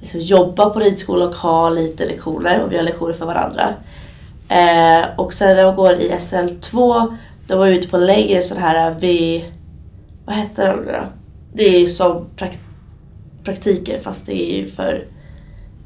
liksom 0.01 0.19
jobba 0.19 0.69
på 0.69 0.79
ridskola 0.79 1.25
och 1.25 1.35
ha 1.35 1.69
lite 1.69 2.05
lektioner 2.05 2.63
och 2.63 2.71
vi 2.71 2.77
har 2.77 2.83
lektioner 2.83 3.13
för 3.13 3.25
varandra. 3.25 3.73
Eh, 4.49 5.19
och 5.19 5.33
sen 5.33 5.55
när 5.55 5.63
jag 5.63 5.75
går 5.75 5.93
i 5.93 6.11
SL2 6.11 7.07
då 7.47 7.57
var 7.57 7.65
vi 7.65 7.77
ute 7.77 7.87
på 7.87 7.97
längre 7.97 8.41
sån 8.41 8.57
här 8.57 8.91
eh, 8.91 8.97
vi, 8.97 9.45
vad 10.25 10.35
heter 10.35 10.67
det 10.67 10.75
nu 10.75 10.91
då? 10.91 11.07
Det 11.53 11.63
är 11.63 11.79
ju 11.79 11.87
som 11.87 12.25
prakt, 12.35 12.59
praktiker 13.43 13.99
fast 14.01 14.25
det 14.25 14.51
är 14.51 14.57
ju 14.57 14.69
för, 14.69 15.05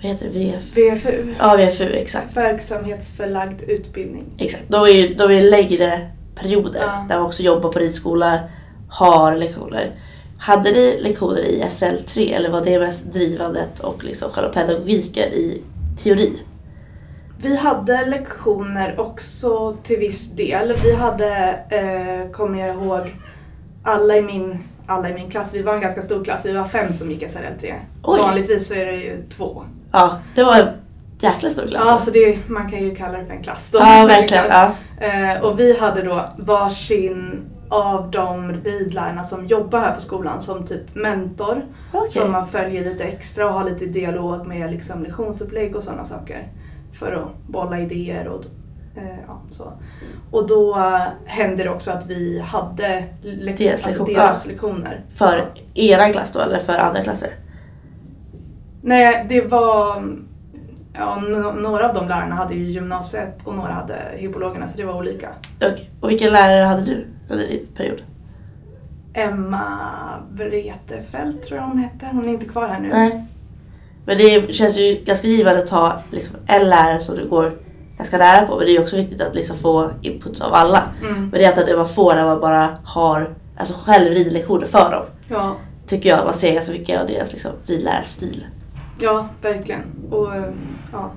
vad 0.01 0.11
heter 0.11 0.25
det? 0.25 0.39
VF? 0.39 0.63
VFU, 0.77 1.33
Ja, 1.39 1.55
VFU 1.57 1.93
exakt. 1.93 2.37
verksamhetsförlagd 2.37 3.61
utbildning. 3.61 4.23
Exakt, 4.37 4.63
de 4.67 4.75
är 4.87 5.15
de 5.15 5.31
är 5.37 5.41
längre 5.41 6.09
perioder 6.35 6.79
Ja. 6.81 7.05
där 7.09 7.17
man 7.17 7.25
också 7.25 7.43
jobbar 7.43 7.71
på 7.71 7.79
ridskola, 7.79 8.39
har 8.89 9.35
lektioner. 9.37 9.91
Hade 10.39 10.71
ni 10.71 10.99
lektioner 11.01 11.39
i 11.41 11.61
SL3 11.63 12.33
eller 12.35 12.49
var 12.49 12.61
det 12.65 12.79
mest 12.79 13.13
drivandet 13.13 13.79
och 13.79 14.03
liksom 14.03 14.31
själva 14.31 14.49
pedagogiken 14.53 15.33
i 15.33 15.61
teori? 16.03 16.33
Vi 17.41 17.55
hade 17.55 18.05
lektioner 18.05 18.99
också 18.99 19.77
till 19.83 19.97
viss 19.99 20.31
del. 20.31 20.73
Vi 20.83 20.93
hade, 20.93 21.35
eh, 21.69 22.31
kommer 22.31 22.67
jag 22.67 22.75
ihåg, 22.75 23.15
alla 23.83 24.17
i, 24.17 24.21
min, 24.21 24.59
alla 24.89 25.09
i 25.09 25.13
min 25.13 25.31
klass, 25.31 25.53
vi 25.53 25.61
var 25.61 25.73
en 25.73 25.81
ganska 25.81 26.01
stor 26.01 26.23
klass, 26.23 26.45
vi 26.45 26.51
var 26.51 26.65
fem 26.65 26.93
som 26.93 27.11
gick 27.11 27.23
SRL3. 27.23 27.73
Oj. 28.03 28.19
Vanligtvis 28.19 28.67
så 28.67 28.73
är 28.73 28.85
det 28.85 28.95
ju 28.95 29.17
två. 29.37 29.63
Ja, 29.91 30.19
det 30.35 30.43
var 30.43 30.55
en 30.59 30.67
jäkla 31.19 31.49
stor 31.49 31.67
klass. 31.67 31.83
Ja, 31.85 31.97
så 31.97 32.11
det, 32.11 32.49
man 32.49 32.69
kan 32.69 32.83
ju 32.83 32.95
kalla 32.95 33.17
det 33.17 33.25
för 33.25 33.33
en 33.33 33.43
klass 33.43 33.69
då. 33.71 33.79
ja 33.79 34.05
verkligen. 34.07 34.45
Ja. 34.49 34.71
Eh, 34.97 35.41
och 35.41 35.59
vi 35.59 35.79
hade 35.79 36.01
då 36.01 36.25
varsin 36.37 37.45
av 37.69 38.11
de 38.11 38.51
ridlärarna 38.51 39.23
som 39.23 39.45
jobbar 39.45 39.79
här 39.79 39.93
på 39.93 39.99
skolan 39.99 40.41
som 40.41 40.65
typ 40.65 40.95
mentor. 40.95 41.65
Okej. 41.93 42.09
Som 42.09 42.31
man 42.31 42.47
följer 42.47 42.83
lite 42.83 43.03
extra 43.03 43.47
och 43.47 43.53
har 43.53 43.69
lite 43.69 43.85
dialog 43.85 44.47
med 44.47 44.71
liksom 44.71 45.03
lektionsupplägg 45.03 45.75
och 45.75 45.83
sådana 45.83 46.05
saker. 46.05 46.47
För 46.93 47.11
att 47.11 47.47
bolla 47.47 47.79
idéer 47.79 48.27
och 48.27 48.43
ja, 49.27 49.41
så. 49.51 49.73
Och 50.31 50.47
då 50.47 50.75
eh, 50.77 51.01
hände 51.25 51.63
det 51.63 51.69
också 51.69 51.91
att 51.91 52.05
vi 52.05 52.39
hade 52.39 53.03
lek- 53.21 53.57
Deras 53.57 53.85
alltså 53.85 54.03
lektion- 54.03 54.15
deras 54.15 54.45
ja. 54.45 54.51
lektioner. 54.51 55.01
För 55.15 55.45
era 55.73 56.09
klass 56.09 56.31
då 56.33 56.39
eller 56.39 56.59
för 56.59 56.73
andra 56.77 57.01
klasser? 57.03 57.29
Nej, 58.81 59.25
det 59.29 59.41
var... 59.41 60.03
Ja, 60.93 61.17
no- 61.27 61.61
några 61.61 61.89
av 61.89 61.95
de 61.95 62.07
lärarna 62.07 62.35
hade 62.35 62.55
ju 62.55 62.63
gymnasiet 62.63 63.37
och 63.47 63.55
några 63.55 63.71
hade 63.73 63.95
hippologerna 64.17 64.67
så 64.67 64.77
det 64.77 64.83
var 64.83 64.93
olika. 64.97 65.29
Okej. 65.57 65.89
Och 66.01 66.09
vilken 66.09 66.33
lärare 66.33 66.65
hade 66.65 66.81
du 66.85 67.05
under 67.29 67.47
din 67.47 67.67
period? 67.75 68.01
Emma 69.13 69.69
Wretefeld 70.31 71.41
tror 71.41 71.59
jag 71.59 71.67
hon 71.67 71.77
hette. 71.77 72.05
Hon 72.11 72.25
är 72.25 72.29
inte 72.29 72.45
kvar 72.45 72.67
här 72.67 72.79
nu. 72.79 72.89
Nej. 72.89 73.25
Men 74.05 74.17
det 74.17 74.53
känns 74.53 74.77
ju 74.77 75.01
ganska 75.05 75.27
givande 75.27 75.63
att 75.63 75.69
ha 75.69 76.01
liksom 76.11 76.35
en 76.47 76.69
lärare 76.69 76.99
som 76.99 77.15
du 77.15 77.27
går 77.29 77.51
ganska 77.99 78.17
nära 78.17 78.47
på. 78.47 78.57
Men 78.57 78.65
det 78.65 78.75
är 78.75 78.81
också 78.81 78.95
viktigt 78.95 79.21
att 79.21 79.35
liksom 79.35 79.57
få 79.57 79.91
inputs 80.01 80.41
av 80.41 80.53
alla. 80.53 80.83
Mm. 81.01 81.21
Men 81.21 81.31
det 81.31 81.43
är 81.43 81.71
att 81.71 81.77
man 81.77 81.89
får 81.89 82.15
när 82.15 82.25
man 82.25 82.39
bara 82.39 82.77
har 82.83 83.35
alltså 83.57 83.73
själv 83.85 84.13
ridlektioner 84.13 84.67
för 84.67 84.91
dem. 84.91 85.05
Ja, 85.27 85.55
Tycker 85.87 86.09
jag 86.09 86.25
man 86.25 86.33
ser 86.33 86.53
ganska 86.53 86.71
mycket 86.71 87.01
av 87.01 87.07
deras 87.07 87.31
liksom, 87.31 87.51
ridlärarstil. 87.65 88.45
ja, 88.99 89.29
verkligen. 89.41 89.81
Och 90.11 90.29
ja, 90.91 91.11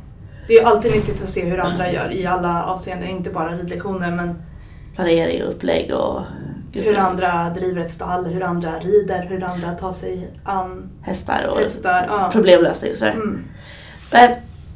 det 0.48 0.54
är 0.58 0.66
alltid 0.66 0.92
nyttigt 0.92 1.22
att 1.22 1.28
se 1.28 1.44
hur 1.44 1.60
andra 1.60 1.92
gör 1.92 2.12
i 2.12 2.26
alla 2.26 2.64
avseenden. 2.64 3.08
Inte 3.08 3.30
bara 3.30 3.56
ridlektioner 3.56 4.10
men 4.10 4.42
Planering 4.94 5.42
och 5.42 5.50
upplägg 5.50 5.94
och 5.94 6.20
hur 6.72 6.98
andra 6.98 7.50
driver 7.50 7.80
ett 7.80 7.92
stall, 7.92 8.26
hur 8.26 8.42
andra 8.42 8.78
rider, 8.78 9.26
hur 9.30 9.44
andra 9.44 9.72
tar 9.72 9.92
sig 9.92 10.30
an 10.44 10.90
hästar 11.02 11.46
och 11.50 11.58
hästar. 11.58 12.06
Ja. 12.08 12.28
problemlösning 12.32 12.92
och 12.92 12.98
sådär. 12.98 13.12
Mm. 13.12 13.44
Men 14.12 14.30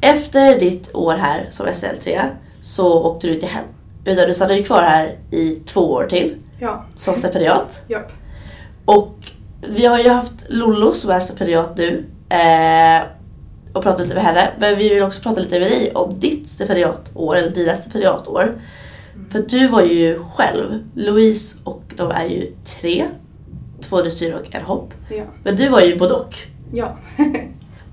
efter 0.06 0.60
ditt 0.60 0.94
år 0.94 1.12
här 1.12 1.46
som 1.50 1.66
SL3 1.66 2.28
så 2.60 3.02
åkte 3.04 3.26
du 3.26 3.34
inte 3.34 3.46
hem. 3.46 3.64
Utan 4.04 4.26
du 4.28 4.34
stannade 4.34 4.58
ju 4.58 4.64
kvar 4.64 4.82
här 4.82 5.18
i 5.30 5.54
två 5.54 5.80
år 5.80 6.06
till 6.06 6.36
Ja, 6.58 6.84
som 6.96 7.14
stipendiat. 7.14 7.82
japp. 7.88 8.12
Och 8.84 9.14
vi 9.68 9.86
har 9.86 9.98
ju 9.98 10.08
haft 10.08 10.34
Lollo 10.48 10.94
som 10.94 11.10
är 11.10 11.20
stipendiat 11.20 11.76
nu 11.76 12.04
eh, 12.28 13.02
och 13.72 13.82
pratat 13.82 14.00
lite 14.00 14.14
med 14.14 14.24
henne. 14.24 14.48
Men 14.58 14.78
vi 14.78 14.88
vill 14.88 15.02
också 15.02 15.22
prata 15.22 15.40
lite 15.40 15.60
med 15.60 15.70
dig 15.70 15.92
om 15.94 16.20
ditt 16.20 16.50
stipendiatår, 16.50 17.36
eller 17.36 17.50
dina 17.50 17.74
stipendiatår. 17.76 18.54
För 19.30 19.38
du 19.38 19.68
var 19.68 19.82
ju 19.82 20.20
själv, 20.24 20.82
Louise 20.94 21.58
och 21.64 21.82
de 21.96 22.10
är 22.10 22.24
ju 22.24 22.52
tre. 22.80 23.04
Två 23.80 24.02
dressyr 24.02 24.34
och 24.34 24.54
en 24.54 24.62
hopp. 24.62 24.94
Ja. 25.10 25.24
Men 25.44 25.56
du 25.56 25.68
var 25.68 25.80
ju 25.80 25.98
både 25.98 26.14
och. 26.14 26.34
ja. 26.72 26.96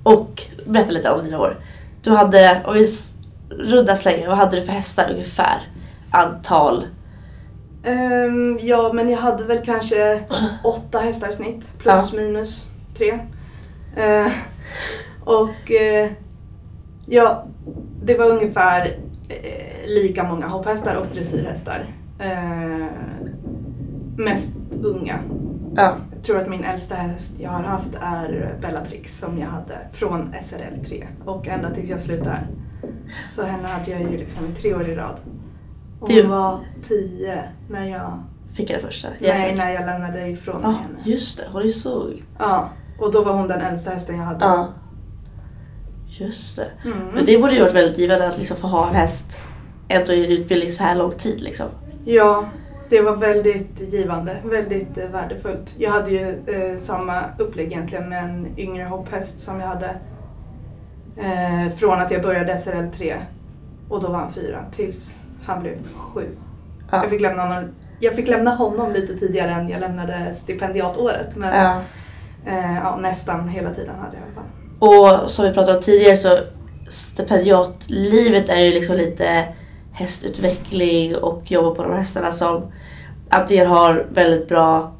Och 0.02 0.42
berätta 0.66 0.90
lite 0.90 1.10
om 1.10 1.24
dina 1.24 1.38
år. 1.40 1.58
Du 2.04 2.10
hade, 2.10 2.60
om 2.64 2.74
vi 2.74 2.86
runda 3.50 3.96
slängar, 3.96 4.28
vad 4.28 4.38
hade 4.38 4.56
du 4.56 4.62
för 4.62 4.72
hästar 4.72 5.10
ungefär? 5.12 5.60
Antal 6.10 6.86
Ehm, 7.84 8.58
ja, 8.62 8.90
men 8.92 9.08
jag 9.08 9.18
hade 9.18 9.44
väl 9.44 9.58
kanske 9.64 10.20
åtta 10.64 10.98
hästar 10.98 11.28
i 11.28 11.32
snitt. 11.32 11.68
Plus 11.78 12.12
Ja. 12.12 12.20
minus 12.20 12.66
tre. 12.96 13.18
Eh, 13.96 14.32
och 15.24 15.70
eh, 15.72 16.10
ja, 17.06 17.44
det 18.04 18.14
var 18.18 18.26
ungefär 18.30 18.96
eh, 19.28 19.86
lika 19.86 20.22
många 20.24 20.46
hopphästar 20.48 20.94
och 20.94 21.06
dressyrhästar. 21.14 21.86
Mest 24.16 24.48
unga. 24.82 25.18
Ja. 25.76 25.96
Jag 26.14 26.24
tror 26.24 26.38
att 26.38 26.48
min 26.48 26.64
äldsta 26.64 26.94
häst 26.94 27.32
jag 27.38 27.50
har 27.50 27.62
haft 27.62 27.90
är 28.00 28.54
Bellatrix 28.60 29.18
som 29.18 29.38
jag 29.38 29.46
hade 29.48 29.78
från 29.92 30.34
SRL 30.42 30.84
3 30.84 31.06
och 31.24 31.48
ända 31.48 31.70
tills 31.70 31.88
jag 31.88 32.00
slutade. 32.00 32.40
Så 33.34 33.42
henne 33.42 33.68
hade 33.68 33.90
jag 33.90 34.00
ju 34.00 34.18
liksom 34.18 34.46
i 34.46 34.54
tre 34.54 34.74
år 34.74 34.88
i 34.88 34.94
rad. 34.94 35.20
Och 36.00 36.10
hon 36.10 36.28
var 36.28 36.60
tio 36.82 37.42
när 37.70 37.84
jag, 37.88 38.22
Fick 38.54 38.70
jag 38.70 38.78
det 38.78 38.86
första? 38.86 39.08
nej, 39.20 39.54
när 39.56 39.72
jag 39.72 39.86
lämnade 39.86 40.28
ifrån 40.28 40.62
mig 40.62 40.72
henne. 40.72 40.98
just 41.04 41.38
det. 41.38 41.44
Hon 41.52 41.62
är 41.62 41.68
så... 41.68 42.10
Ja, 42.38 42.68
och 42.98 43.12
då 43.12 43.24
var 43.24 43.32
hon 43.32 43.48
den 43.48 43.60
äldsta 43.60 43.90
hästen 43.90 44.16
jag 44.18 44.24
hade. 44.24 44.44
Ja. 44.44 44.68
Just 46.06 46.56
det. 46.56 46.66
Mm. 46.84 46.98
Men 47.14 47.24
det 47.24 47.38
borde 47.38 47.54
ju 47.54 47.60
varit 47.60 47.74
väldigt 47.74 47.98
givande 47.98 48.28
att 48.28 48.38
liksom 48.38 48.56
få 48.56 48.66
ha 48.66 48.88
en 48.88 48.94
häst 48.94 49.40
ändå 49.88 50.12
i 50.12 50.24
en 50.24 50.30
utbildning 50.30 50.70
så 50.70 50.82
här 50.82 50.94
lång 50.94 51.12
tid 51.12 51.40
liksom. 51.40 51.66
Ja, 52.04 52.44
det 52.94 53.02
var 53.02 53.16
väldigt 53.16 53.92
givande, 53.92 54.36
väldigt 54.44 54.98
eh, 54.98 55.08
värdefullt. 55.08 55.74
Jag 55.78 55.90
hade 55.90 56.10
ju 56.10 56.28
eh, 56.46 56.78
samma 56.78 57.20
upplägg 57.38 57.66
egentligen 57.66 58.08
med 58.08 58.24
en 58.24 58.48
yngre 58.58 58.84
hopphäst 58.84 59.40
som 59.40 59.60
jag 59.60 59.66
hade 59.66 59.96
eh, 61.16 61.74
från 61.76 62.00
att 62.00 62.10
jag 62.10 62.22
började 62.22 62.58
SRL 62.58 62.88
3 62.96 63.16
och 63.88 64.02
då 64.02 64.08
var 64.08 64.18
han 64.18 64.32
fyra 64.32 64.64
tills 64.72 65.14
han 65.44 65.62
blev 65.62 65.74
sju. 65.94 66.28
Ja. 66.90 66.98
Jag, 67.02 67.10
fick 67.10 67.20
lämna 67.20 67.42
honom, 67.42 67.64
jag 68.00 68.14
fick 68.14 68.28
lämna 68.28 68.54
honom 68.54 68.92
lite 68.92 69.18
tidigare 69.18 69.50
än 69.50 69.68
jag 69.68 69.80
lämnade 69.80 70.34
stipendiatåret 70.34 71.36
men 71.36 71.54
Ja. 71.64 71.80
eh, 72.46 72.74
ja, 72.82 72.96
nästan 72.96 73.48
hela 73.48 73.70
tiden 73.70 73.94
hade 73.98 74.16
jag 74.16 74.22
i 74.22 74.24
alla 74.24 74.34
fall. 74.34 75.22
Och 75.24 75.30
som 75.30 75.44
vi 75.44 75.52
pratade 75.54 75.76
om 75.76 75.82
tidigare 75.82 76.16
så 76.16 76.38
stipendiatlivet 76.88 78.48
är 78.48 78.60
ju 78.60 78.70
liksom 78.74 78.96
lite 78.96 79.48
hästutveckling 79.92 81.16
och 81.16 81.50
jobba 81.50 81.74
på 81.74 81.82
de 81.82 81.92
hästarna 81.96 82.32
som 82.32 82.72
antingen 83.34 83.66
har 83.66 84.06
väldigt 84.12 84.48
bra 84.48 84.92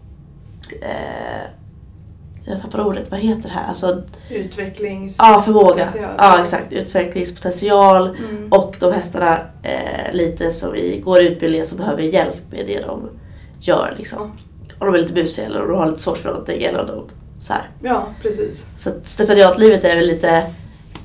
eh, 0.82 1.50
jag 2.46 2.60
tappar 2.60 2.86
ordet, 2.86 3.10
vad 3.10 3.20
heter 3.20 3.42
det 3.42 3.54
här? 3.54 3.68
Alltså, 3.68 4.02
Utvecklings... 4.30 5.16
ja 5.18 5.42
förmåga. 5.44 5.86
Potential. 5.86 6.14
Ja 6.18 6.40
exakt, 6.42 6.72
utvecklingspotential. 6.72 8.16
Mm. 8.16 8.48
Och 8.52 8.76
de 8.80 8.92
hästarna 8.92 9.40
eh, 9.62 10.12
lite 10.12 10.52
som 10.52 10.76
i, 10.76 11.00
går 11.00 11.20
utbildningen 11.20 11.66
som 11.66 11.78
behöver 11.78 12.02
hjälp 12.02 12.50
med 12.50 12.66
det 12.66 12.80
de 12.80 13.08
gör 13.60 13.94
liksom. 13.98 14.22
Om 14.78 14.86
de 14.86 14.94
är 14.94 14.98
lite 14.98 15.12
busiga 15.12 15.46
eller 15.46 15.62
om 15.62 15.68
de 15.68 15.78
har 15.78 15.86
lite 15.86 16.00
svårt 16.00 16.18
för 16.18 16.28
någonting 16.28 16.62
eller 16.62 16.80
om 16.80 16.86
de 16.86 17.04
så 17.40 17.52
här. 17.52 17.70
Ja, 17.82 18.06
precis. 18.22 18.66
Så 18.76 18.90
att 18.90 19.08
stipendiatlivet 19.08 19.84
är 19.84 19.96
väl 19.96 20.06
lite 20.06 20.42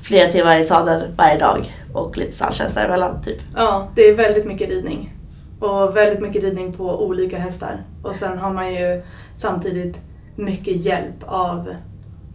flera 0.02 0.32
timmar 0.32 0.58
i 0.58 0.64
sadeln 0.64 1.02
varje 1.16 1.38
dag 1.38 1.74
och 1.94 2.16
lite 2.16 2.32
stalltjänst 2.32 2.74
däremellan 2.74 3.22
typ. 3.22 3.38
Ja, 3.56 3.88
det 3.94 4.08
är 4.08 4.14
väldigt 4.14 4.46
mycket 4.46 4.70
ridning. 4.70 5.14
Och 5.60 5.96
väldigt 5.96 6.20
mycket 6.20 6.44
ridning 6.44 6.72
på 6.72 7.04
olika 7.06 7.38
hästar. 7.38 7.82
Och 8.02 8.14
sen 8.16 8.38
har 8.38 8.52
man 8.52 8.74
ju 8.74 9.02
samtidigt 9.34 9.96
mycket 10.36 10.76
hjälp 10.84 11.14
av 11.26 11.68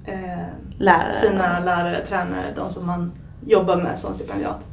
eh, 0.05 0.43
Lärare. 0.77 1.13
sina 1.13 1.59
lärare, 1.59 2.05
tränare, 2.05 2.45
de 2.55 2.69
som 2.69 2.87
man 2.87 3.11
jobbar 3.45 3.75
med 3.75 3.99
som 3.99 4.13
stipendiat. 4.13 4.67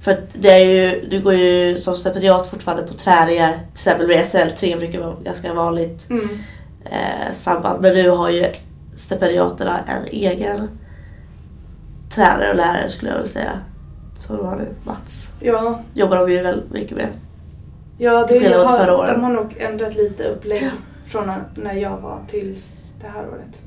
För 0.00 0.20
det 0.34 0.48
är 0.50 0.64
ju, 0.64 1.08
du 1.08 1.20
går 1.20 1.34
ju 1.34 1.78
som 1.78 1.96
stipendiat 1.96 2.46
fortfarande 2.46 2.82
på 2.86 2.94
träningar. 2.94 3.52
Till 3.52 3.72
exempel 3.72 4.06
med 4.06 4.16
SL3 4.24 4.78
brukar 4.78 5.00
vara 5.00 5.14
ganska 5.24 5.54
vanligt 5.54 6.10
Mm. 6.10 6.28
eh, 6.84 7.32
samband. 7.32 7.82
Men 7.82 7.94
nu 7.94 8.10
har 8.10 8.30
ju 8.30 8.46
stipendiaterna 8.94 9.80
en 9.88 10.04
egen 10.06 10.68
tränare 12.14 12.50
och 12.50 12.56
lärare 12.56 12.88
skulle 12.90 13.10
jag 13.10 13.18
vilja 13.18 13.32
säga. 13.32 13.52
Så 14.18 14.36
då 14.36 14.44
har 14.44 14.56
vi 14.56 14.64
Mats. 14.84 15.32
Ja, 15.40 15.80
Jobbar 15.94 16.16
de 16.16 16.32
ju 16.32 16.42
väldigt 16.42 16.70
mycket 16.72 16.96
med. 16.96 17.06
Ja 17.98 18.26
det 18.28 18.40
förra 18.40 18.96
har, 18.96 19.06
de 19.12 19.22
har 19.24 19.32
nog 19.32 19.56
ändrat 19.58 19.96
lite 19.96 20.24
upplägg 20.24 20.70
från 21.06 21.26
när- 21.26 21.44
när 21.54 21.74
jag 21.74 21.96
var 21.98 22.18
tills 22.30 22.92
det 23.00 23.06
här 23.06 23.20
året. 23.22 23.60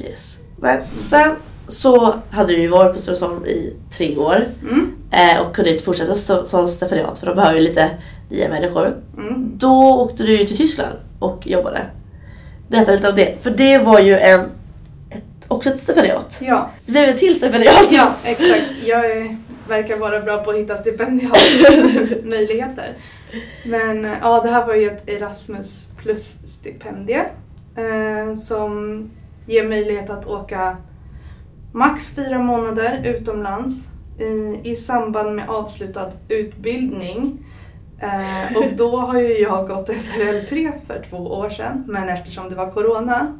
Yes. 0.00 0.38
Men 0.56 0.94
sen 0.94 1.30
så 1.68 2.14
hade 2.30 2.52
du 2.52 2.60
ju 2.60 2.68
varit 2.68 2.92
på 2.94 2.98
Strömsholm 3.00 3.46
i 3.46 3.76
tre 3.96 4.16
år. 4.16 4.46
Mm. 4.62 4.92
Eh, 5.10 5.40
och 5.40 5.54
kunde 5.54 5.70
inte 5.72 5.84
fortsätta 5.84 6.14
som, 6.14 6.46
som 6.46 6.68
stipendiat 6.68 7.18
för 7.18 7.26
de 7.26 7.34
behöver 7.36 7.54
ju 7.54 7.60
lite 7.60 7.90
nya 8.30 8.48
människor. 8.48 8.96
Mm. 9.18 9.52
Då 9.58 10.00
åkte 10.00 10.22
du 10.22 10.38
ju 10.38 10.44
till 10.46 10.56
Tyskland 10.56 10.92
och 11.18 11.46
jobbade. 11.46 11.86
Berätta 12.68 12.92
lite 12.92 13.08
om 13.08 13.16
det. 13.16 13.34
För 13.42 13.50
det 13.50 13.78
var 13.78 14.00
ju 14.00 14.18
en, 14.18 14.40
ett, 15.10 15.24
också 15.48 15.70
ett 15.70 15.80
stipendiat. 15.80 16.38
Ja, 16.42 16.70
Det 16.86 16.92
blev 16.92 17.08
ett 17.08 17.18
till 17.18 17.34
stipendiat. 17.36 17.86
ja, 17.90 18.12
exakt. 18.24 18.64
Jag 18.84 19.10
är, 19.10 19.36
verkar 19.68 19.96
vara 19.96 20.20
bra 20.20 20.44
på 20.44 20.50
att 20.50 20.56
hitta 20.56 20.76
stipendiatmöjligheter. 20.76 22.92
Men 23.66 24.04
eh, 24.04 24.18
ja, 24.22 24.40
det 24.42 24.48
här 24.48 24.66
var 24.66 24.74
ju 24.74 24.90
ett 24.90 25.08
Erasmus 25.08 25.88
plus-stipendie 26.02 27.24
eh, 27.76 28.34
som 28.34 29.02
ger 29.46 29.68
möjlighet 29.68 30.10
att 30.10 30.26
åka 30.26 30.76
max 31.72 32.14
fyra 32.14 32.38
månader 32.38 33.02
utomlands 33.04 33.88
i, 34.18 34.60
i 34.70 34.76
samband 34.76 35.36
med 35.36 35.48
avslutad 35.48 36.12
utbildning. 36.28 37.44
Eh, 38.00 38.56
och 38.56 38.76
då 38.76 38.96
har 38.96 39.20
ju 39.20 39.38
jag 39.38 39.66
gått 39.68 39.88
SRL 39.88 40.46
3 40.48 40.72
för 40.86 41.02
två 41.10 41.16
år 41.16 41.50
sedan, 41.50 41.84
men 41.88 42.08
eftersom 42.08 42.48
det 42.48 42.54
var 42.54 42.70
Corona 42.70 43.38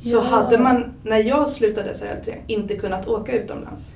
så 0.00 0.16
Ja. 0.16 0.20
hade 0.20 0.58
man, 0.58 0.94
när 1.02 1.18
jag 1.18 1.48
slutade 1.48 1.94
SRL 1.94 2.24
3, 2.24 2.38
inte 2.46 2.76
kunnat 2.76 3.08
åka 3.08 3.32
utomlands. 3.32 3.94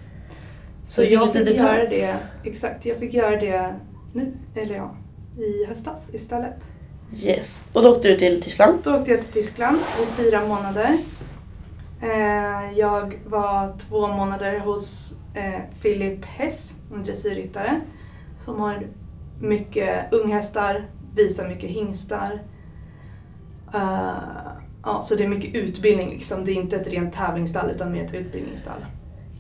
Så 0.85 0.93
Så 0.93 1.03
jag 1.03 1.33
fick 1.33 1.49
göra 1.57 1.77
det, 1.85 2.17
exakt, 2.45 2.87
jag 2.87 2.97
fick 2.97 3.15
göra 3.15 3.37
det 3.37 3.75
nu, 4.13 4.33
eller 4.55 4.75
ja, 4.75 4.95
i 5.37 5.65
höstas 5.69 6.11
istället. 6.13 6.57
Yes. 7.15 7.69
Och 7.73 7.83
då 7.83 7.97
åkte 7.97 8.09
du 8.09 8.17
till 8.17 8.43
Tyskland. 8.43 8.79
Då 8.85 8.97
åkte 8.97 9.11
jag 9.11 9.21
till 9.23 9.33
Tyskland 9.33 9.79
i 9.79 10.23
fyra 10.23 10.47
månader. 10.47 10.99
Eh, 12.03 12.79
jag 12.79 13.21
var 13.25 13.79
två 13.79 14.07
månader 14.07 14.59
hos 14.59 15.15
eh, 15.35 15.61
Philip 15.83 16.25
Hess, 16.25 16.75
en 16.95 17.03
dressyrryttare, 17.03 17.81
som 18.45 18.61
har 18.61 18.87
mycket 19.41 20.13
unghästar, 20.13 20.87
visar 21.15 21.49
mycket 21.49 21.71
hingstar. 21.71 22.43
Eh, 23.75 24.53
ja, 24.83 25.03
så 25.03 25.15
det 25.15 25.25
är 25.25 25.29
mycket 25.29 25.55
utbildning 25.55 26.11
liksom. 26.11 26.45
Det 26.45 26.53
är 26.53 26.55
inte 26.55 26.77
ett 26.77 26.87
rent 26.87 27.15
tävlingsstall 27.15 27.71
utan 27.71 27.93
mer 27.93 28.05
ett 28.05 28.15
utbildningsstall. 28.15 28.85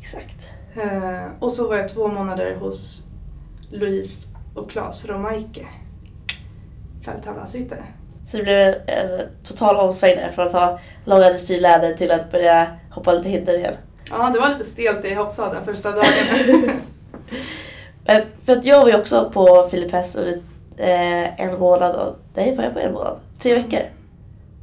Exakt. 0.00 0.48
Och 1.38 1.52
så 1.52 1.68
var 1.68 1.76
jag 1.76 1.88
två 1.88 2.08
månader 2.08 2.56
hos 2.56 3.06
Louise 3.70 4.28
och 4.54 4.70
Claes 4.70 5.08
Romaike, 5.08 5.66
fälttävlansryttare. 7.04 7.82
Så 8.26 8.36
det 8.36 8.42
blev 8.42 8.74
en, 8.86 9.28
total 9.44 9.76
omsväng 9.76 10.16
där 10.16 10.32
från 10.32 10.46
att 10.46 10.52
ha 10.52 10.78
långa 11.04 11.28
dressyrläder 11.28 11.94
till 11.94 12.10
att 12.10 12.30
börja 12.30 12.66
hoppa 12.90 13.12
lite 13.12 13.28
hinder 13.28 13.58
igen. 13.58 13.74
Ja, 14.10 14.30
det 14.30 14.40
var 14.40 14.48
lite 14.48 14.64
stelt 14.64 15.04
i 15.04 15.14
hoppsadeln 15.14 15.64
första 15.64 15.90
dagen. 15.90 16.04
Men 18.04 18.22
för 18.46 18.56
att 18.56 18.64
jag 18.64 18.80
var 18.80 18.88
ju 18.88 18.96
också 18.96 19.30
på 19.30 19.68
Philip 19.70 19.92
Hess 19.92 20.16
under 20.16 20.40
eh, 20.76 21.40
en 21.40 21.58
månad 21.58 21.94
och... 21.94 22.16
Nej, 22.34 22.56
var 22.56 22.64
jag 22.64 22.72
på 22.72 22.78
en 22.78 22.92
månad? 22.92 23.18
Tre 23.38 23.54
veckor. 23.54 23.80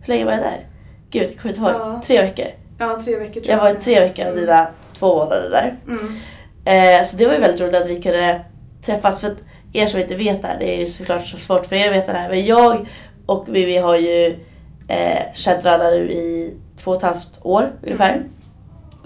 Hur 0.01 0.07
länge 0.07 0.25
var 0.25 0.31
jag 0.31 0.41
där? 0.41 0.67
Gud, 1.09 1.23
jag 1.23 1.37
kommer 1.37 1.55
inte 1.55 1.61
ihåg. 1.61 1.81
Ja. 1.81 2.01
Tre 2.05 2.21
veckor. 2.21 2.45
ja, 2.77 3.01
tre 3.03 3.19
veckor 3.19 3.41
tror 3.41 3.47
Jag 3.47 3.57
var 3.57 3.69
i 3.69 3.75
tre 3.75 3.99
veckor 3.99 4.27
av 4.27 4.35
dina 4.35 4.67
två 4.93 5.15
månader 5.15 5.49
där. 5.49 5.75
Mm. 5.87 6.19
Eh, 6.65 7.05
så 7.05 7.17
det 7.17 7.25
var 7.25 7.33
ju 7.33 7.39
väldigt 7.39 7.61
roligt 7.61 7.75
att 7.75 7.87
vi 7.87 8.01
kunde 8.01 8.41
träffas. 8.81 9.21
För 9.21 9.27
att 9.27 9.37
er 9.73 9.85
som 9.85 9.99
inte 9.99 10.15
vet 10.15 10.41
det 10.41 10.47
här, 10.47 10.59
det 10.59 10.75
är 10.75 10.79
ju 10.79 10.85
såklart 10.85 11.25
så 11.25 11.37
svårt 11.37 11.65
för 11.65 11.75
er 11.75 11.87
att 11.87 11.95
veta 11.95 12.11
det 12.13 12.17
här. 12.19 12.29
Men 12.29 12.45
jag 12.45 12.87
och 13.25 13.55
Vivi 13.55 13.77
har 13.77 13.95
ju 13.97 14.39
eh, 14.87 15.33
känt 15.33 15.63
varandra 15.63 15.89
nu 15.89 16.11
i 16.11 16.53
två 16.77 16.91
och 16.91 16.97
ett 16.97 17.03
halvt 17.03 17.39
år 17.41 17.71
ungefär. 17.83 18.23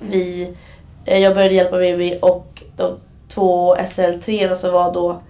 Vi, 0.10 0.54
eh, 1.06 1.20
jag 1.20 1.34
började 1.36 1.56
hjälpa 1.56 1.78
Vivi 1.78 2.20
och 2.22 2.64
de 2.78 3.00
två 3.30 3.76
SL3 3.76 4.52
och 4.52 4.58
så 4.58 4.72
var 4.72 4.94
då 4.94 5.22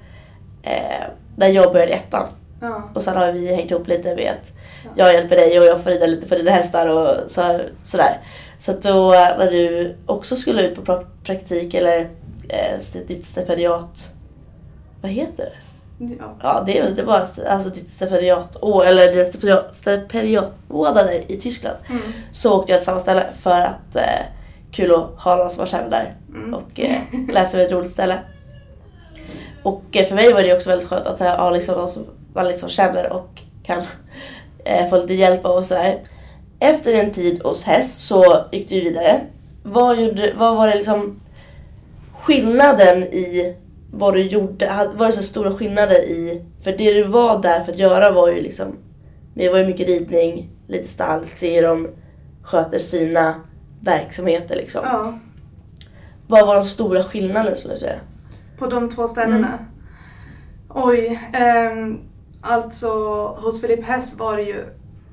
eh, 0.63 1.03
när 1.35 1.47
jag 1.47 1.73
började 1.73 1.91
ettan. 1.91 2.27
Ja. 2.61 2.89
Och 2.93 3.03
sen 3.03 3.17
har 3.17 3.31
vi 3.31 3.55
hängt 3.55 3.71
ihop 3.71 3.87
lite 3.87 4.15
med 4.15 4.31
att 4.31 4.51
jag 4.95 5.13
hjälper 5.13 5.35
dig 5.35 5.59
och 5.59 5.65
jag 5.65 5.83
får 5.83 5.89
rida 5.89 6.05
lite 6.05 6.27
på 6.27 6.35
dina 6.35 6.51
hästar 6.51 6.87
och 6.87 7.29
så, 7.29 7.59
sådär. 7.83 8.17
Så 8.59 8.71
att 8.71 8.81
då 8.81 9.13
eh, 9.13 9.37
när 9.37 9.51
du 9.51 9.95
också 10.05 10.35
skulle 10.35 10.61
ut 10.61 10.75
på 10.75 10.81
pra- 10.81 11.05
praktik 11.23 11.73
eller 11.73 12.09
eh, 12.49 13.03
ditt 13.07 13.25
stipendiat, 13.25 14.09
vad 15.03 15.11
heter 15.11 15.43
det? 15.45 15.51
Ja. 16.19 16.35
Ja 16.41 16.63
det 16.65 16.77
är 16.77 16.83
väl 16.83 16.95
det 16.95 17.01
är 17.01 17.05
bara 17.05 17.21
st- 17.23 17.45
alltså 17.47 17.69
ditt 17.69 17.89
stipendiat, 17.89 18.57
å, 18.61 18.81
eller 18.81 19.11
dina 19.11 19.25
stipendiat, 19.25 19.75
stipendiatmånader 19.75 21.31
i 21.31 21.37
Tyskland. 21.37 21.77
Mm. 21.89 22.01
Så 22.31 22.59
åkte 22.59 22.71
jag 22.71 22.79
till 22.81 22.85
samma 22.85 22.99
ställe 22.99 23.25
för 23.41 23.61
att 23.61 23.95
eh, 23.95 24.25
kul 24.71 24.91
att 24.95 25.23
ha 25.23 25.35
någon 25.35 25.49
som 25.49 25.57
man 25.57 25.67
känner 25.67 25.89
där 25.89 26.15
Mm. 26.29 26.53
och 26.53 26.79
eh, 26.79 27.01
läsa 27.33 27.57
vid 27.57 27.65
ett 27.65 27.71
roligt 27.71 27.91
ställe. 27.91 28.19
Och 29.63 29.83
eh, 29.91 30.05
för 30.05 30.15
mig 30.15 30.33
var 30.33 30.43
det 30.43 30.53
också 30.55 30.69
väldigt 30.69 30.87
skönt 30.89 31.07
att 31.07 31.19
ha 31.19 31.49
liksom 31.51 31.75
någon 31.75 31.89
som 31.89 32.03
man 32.33 32.47
liksom 32.47 32.69
känner 32.69 33.11
och 33.13 33.29
kan 33.63 33.81
eh, 34.65 34.89
få 34.89 34.97
lite 34.97 35.13
hjälp 35.13 35.45
av 35.45 35.55
och 35.57 35.65
sådär. 35.65 35.99
Efter 36.59 36.93
en 36.93 37.11
tid 37.11 37.43
hos 37.43 37.63
häst 37.63 37.99
så 38.07 38.45
gick 38.51 38.69
du 38.69 38.81
vidare. 38.81 39.21
Vad, 39.63 40.01
gjorde, 40.01 40.33
vad 40.37 40.55
var 40.55 40.67
det 40.67 40.75
liksom 40.75 41.19
skillnaden 42.21 43.03
i 43.03 43.55
vad 43.93 44.13
du 44.13 44.21
gjorde? 44.21 44.89
Var 44.95 45.07
det 45.07 45.13
så 45.13 45.23
stora 45.23 45.51
skillnader 45.51 46.01
i... 46.01 46.45
För 46.63 46.71
det 46.71 46.93
du 46.93 47.03
var 47.03 47.41
där 47.41 47.63
för 47.63 47.71
att 47.71 47.77
göra 47.79 48.11
var 48.11 48.31
ju 48.31 48.41
liksom... 48.41 48.77
Det 49.33 49.49
var 49.49 49.57
ju 49.57 49.65
mycket 49.65 49.87
ridning, 49.87 50.49
lite 50.67 50.87
stall, 50.87 51.25
se 51.25 51.55
hur 51.55 51.67
de 51.67 51.87
sköter 52.43 52.79
sina 52.79 53.35
verksamheter 53.81 54.55
liksom. 54.55 54.81
Ja, 54.85 55.19
Vad 56.27 56.47
var 56.47 56.55
de 56.55 56.65
stora 56.65 57.03
skillnaderna 57.03 57.55
skulle 57.55 57.73
jag 57.73 57.79
säga? 57.79 57.99
på 58.57 58.67
de 58.67 58.89
två 58.89 59.07
ställena. 59.07 59.47
Mm. 59.47 59.65
Oj, 60.69 61.29
ehm, 61.33 61.99
alltså 62.41 62.87
hos 63.27 63.61
Filip 63.61 63.85
Häst 63.85 64.19
var 64.19 64.37
det 64.37 64.43
ju 64.43 64.65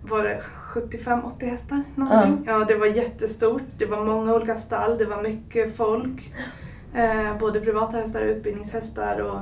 var 0.03 0.23
det 0.25 0.40
75-80 0.75 1.51
hästar 1.51 1.83
någonting. 1.95 2.45
Ja. 2.47 2.64
det 2.69 2.75
var 2.75 2.87
jättestort. 2.87 3.62
Det 3.79 3.87
var 3.87 4.05
många 4.05 4.35
olika 4.35 4.57
stall, 4.57 4.99
det 4.99 5.05
var 5.05 5.23
mycket 5.23 5.77
folk. 5.77 6.33
Eh, 6.94 7.38
både 7.38 7.61
privata 7.61 7.96
hästar 7.96 8.20
och 8.20 8.29
utbildningshästar. 8.31 9.20
Och 9.20 9.38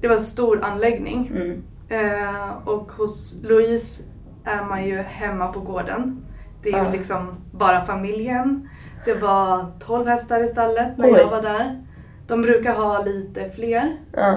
det 0.00 0.08
var 0.08 0.14
en 0.14 0.22
stor 0.22 0.64
anläggning. 0.64 1.26
Mm. 1.26 1.62
Eh, 1.88 2.56
och 2.68 2.92
hos 2.92 3.42
Louise 3.42 4.02
är 4.44 4.64
man 4.64 4.84
ju 4.84 4.96
hemma 4.96 5.52
på 5.52 5.60
gården. 5.60 6.24
Det 6.62 6.68
är 6.68 6.78
ju 6.78 6.84
Ja. 6.84 6.92
liksom 6.92 7.34
bara 7.52 7.84
familjen. 7.84 8.68
Det 9.04 9.14
var 9.14 9.64
12 9.78 10.06
hästar 10.06 10.44
i 10.44 10.48
stallet 10.48 10.98
när 10.98 11.06
Oj. 11.06 11.18
jag 11.18 11.30
var 11.30 11.42
där. 11.42 11.82
De 12.26 12.42
brukar 12.42 12.74
ha 12.74 13.02
lite 13.02 13.50
fler. 13.50 13.96
Ja. 14.12 14.36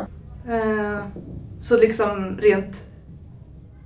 Eh, 0.49 0.99
så 1.59 1.77
liksom 1.77 2.37
rent 2.37 2.85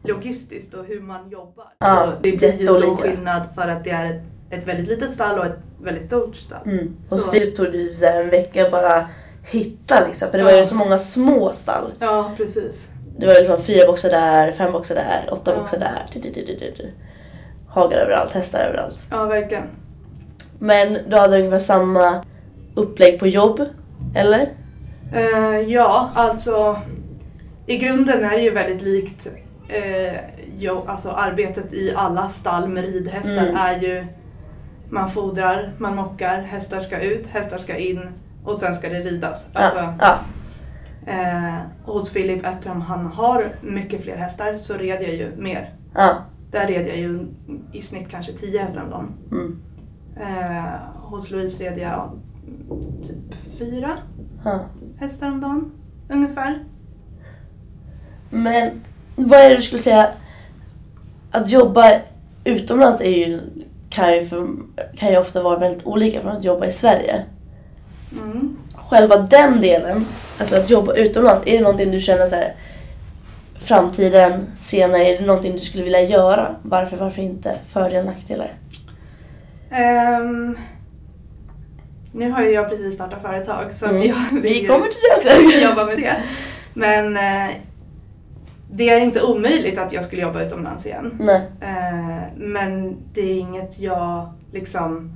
logistiskt 0.03 0.73
och 0.73 0.85
hur 0.85 1.01
man 1.01 1.29
jobbar. 1.29 1.65
Ja, 1.79 2.05
så 2.05 2.11
det 2.21 2.37
blir 2.37 2.59
ju 2.61 2.67
stor 2.67 2.95
skillnad 2.95 3.41
för 3.55 3.67
att 3.67 3.83
det 3.83 3.89
är 3.89 4.05
ett, 4.05 4.23
ett 4.49 4.67
väldigt 4.67 4.87
litet 4.87 5.13
stall 5.13 5.39
och 5.39 5.45
ett 5.45 5.59
väldigt 5.83 6.05
stort 6.07 6.35
stall. 6.35 6.61
Mm. 6.65 6.95
Hos 7.09 7.31
Filip 7.31 7.55
tog 7.55 7.71
det 7.71 7.77
ju 7.77 7.95
så 7.95 8.05
en 8.05 8.29
vecka 8.29 8.65
att 8.65 8.71
bara 8.71 9.07
hitta 9.51 10.05
liksom. 10.07 10.31
För 10.31 10.37
det 10.37 10.43
var 10.43 10.51
ju 10.51 10.57
Ja. 10.57 10.65
så 10.65 10.75
många 10.75 10.97
små 10.97 11.53
stall. 11.53 11.91
Ja, 11.99 12.31
precis. 12.37 12.87
Det 13.17 13.27
var 13.27 13.33
liksom 13.33 13.61
fyra 13.61 13.85
boxar 13.87 14.09
där, 14.09 14.51
fem 14.51 14.71
boxar 14.71 14.95
där, 14.95 15.27
åtta 15.31 15.51
Ja. 15.51 15.59
boxar 15.59 15.79
där. 15.79 16.05
Du, 16.13 16.19
du, 16.19 16.29
du, 16.45 16.55
du. 16.77 16.91
Hagar 17.69 17.97
överallt, 17.97 18.31
hästar 18.31 18.59
överallt. 18.59 18.99
Ja, 19.11 19.25
verkligen. 19.25 19.63
Men 20.59 20.97
du 21.07 21.17
hade 21.17 21.37
ungefär 21.39 21.59
samma 21.59 22.23
upplägg 22.75 23.19
på 23.19 23.27
jobb, 23.27 23.61
eller? 24.15 24.49
Eh, 25.15 25.59
ja, 25.71 26.09
alltså 26.15 26.79
i 27.65 27.77
grunden 27.77 28.23
är 28.23 28.29
det 28.29 28.41
ju 28.41 28.49
väldigt 28.49 28.81
likt 28.81 29.27
eh, 29.69 30.13
jo, 30.57 30.83
alltså 30.87 31.09
arbetet 31.09 31.73
i 31.73 31.93
alla 31.95 32.29
stall 32.29 32.67
med 32.69 32.83
ridhästar 32.85 33.31
Mm. 33.47 33.55
är 33.55 33.79
ju 33.81 34.05
man 34.93 35.09
fodrar, 35.09 35.73
man 35.77 35.95
mockar, 35.95 36.41
hästar 36.41 36.79
ska 36.79 36.99
ut, 36.99 37.27
hästar 37.27 37.57
ska 37.57 37.77
in 37.77 37.99
och 38.43 38.55
sen 38.55 38.75
ska 38.75 38.89
det 38.89 38.99
ridas. 38.99 39.45
Alltså, 39.53 39.77
ja, 39.79 39.95
ja. 39.99 40.19
eh, 41.11 41.59
hos 41.83 42.11
Filip, 42.11 42.45
eftersom 42.45 42.81
han 42.81 43.05
har 43.05 43.55
mycket 43.61 44.03
fler 44.03 44.15
hästar 44.17 44.55
så 44.55 44.73
red 44.73 45.01
jag 45.01 45.13
ju 45.13 45.35
mer. 45.35 45.73
ja. 45.95 46.15
Där 46.51 46.67
red 46.67 46.87
jag 46.87 46.97
ju 46.97 47.27
i 47.71 47.81
snitt 47.81 48.09
kanske 48.09 48.33
10 48.33 48.59
hästar 48.59 48.83
om 48.83 48.89
dagen. 48.89 49.13
Mm. 49.31 49.59
Eh, 50.21 50.73
hos 50.95 51.31
Louise 51.31 51.63
red 51.63 51.77
jag 51.77 52.11
typ 53.03 53.35
fyra 53.59 53.97
ja. 54.43 54.59
hästar 54.99 55.27
om 55.27 55.41
dagen 55.41 55.71
ungefär. 56.09 56.63
Men 58.29 58.81
vad 59.15 59.39
är 59.39 59.49
det 59.49 59.55
du 59.55 59.61
skulle 59.61 59.81
säga? 59.81 60.07
Att 61.31 61.49
jobba 61.49 61.85
utomlands 62.43 63.01
är 63.01 63.27
ju, 63.27 63.41
kan, 63.93 64.13
ju 64.13 64.25
för, 64.25 64.47
kan 64.97 65.09
ju 65.11 65.17
ofta 65.17 65.43
vara 65.43 65.59
väldigt 65.59 65.85
olika 65.85 66.21
från 66.21 66.31
att 66.37 66.43
jobba 66.43 66.65
i 66.65 66.71
Sverige. 66.71 67.23
Mm. 68.23 68.57
Själva 68.89 69.17
den 69.17 69.61
delen, 69.61 70.05
alltså 70.39 70.55
att 70.55 70.69
jobba 70.69 70.93
utomlands, 70.93 71.43
är 71.47 71.57
det 71.57 71.63
någonting 71.63 71.91
du 71.91 71.99
känner 71.99 72.25
så 72.25 72.35
här 72.35 72.55
framtiden, 73.59 74.47
senare, 74.55 75.03
är 75.05 75.19
det 75.19 75.25
någonting 75.25 75.51
du 75.53 75.59
skulle 75.59 75.83
vilja 75.83 76.01
göra? 76.01 76.55
Varför, 76.61 76.97
varför 76.97 77.21
inte? 77.21 77.55
Fördelar, 77.73 78.03
nackdelar? 78.03 78.53
Ehm, 79.71 80.57
nu 82.11 82.31
har 82.31 82.41
ju 82.41 82.49
jag 82.51 82.69
precis 82.69 82.93
startat 82.95 83.21
företag 83.21 83.73
så 83.73 83.85
Mm. 83.85 84.01
vill 84.01 84.13
Vi 84.41 84.61
ju 84.61 84.67
kommer 84.67 84.87
till 84.87 84.99
det 85.23 85.45
också. 85.45 85.59
jobba 85.69 85.85
med 85.85 85.97
det. 85.97 86.15
Men 86.73 87.17
eh, 87.17 87.55
det 88.75 88.89
är 88.89 88.99
inte 88.99 89.21
omöjligt 89.23 89.77
att 89.77 89.93
jag 89.93 90.03
skulle 90.05 90.21
jobba 90.21 90.41
utomlands 90.43 90.85
igen. 90.85 91.17
Nej, 91.19 91.41
Eh, 91.61 92.23
men 92.35 92.97
det 93.13 93.21
är 93.21 93.39
inget 93.39 93.79
jag 93.79 94.33
liksom... 94.51 95.11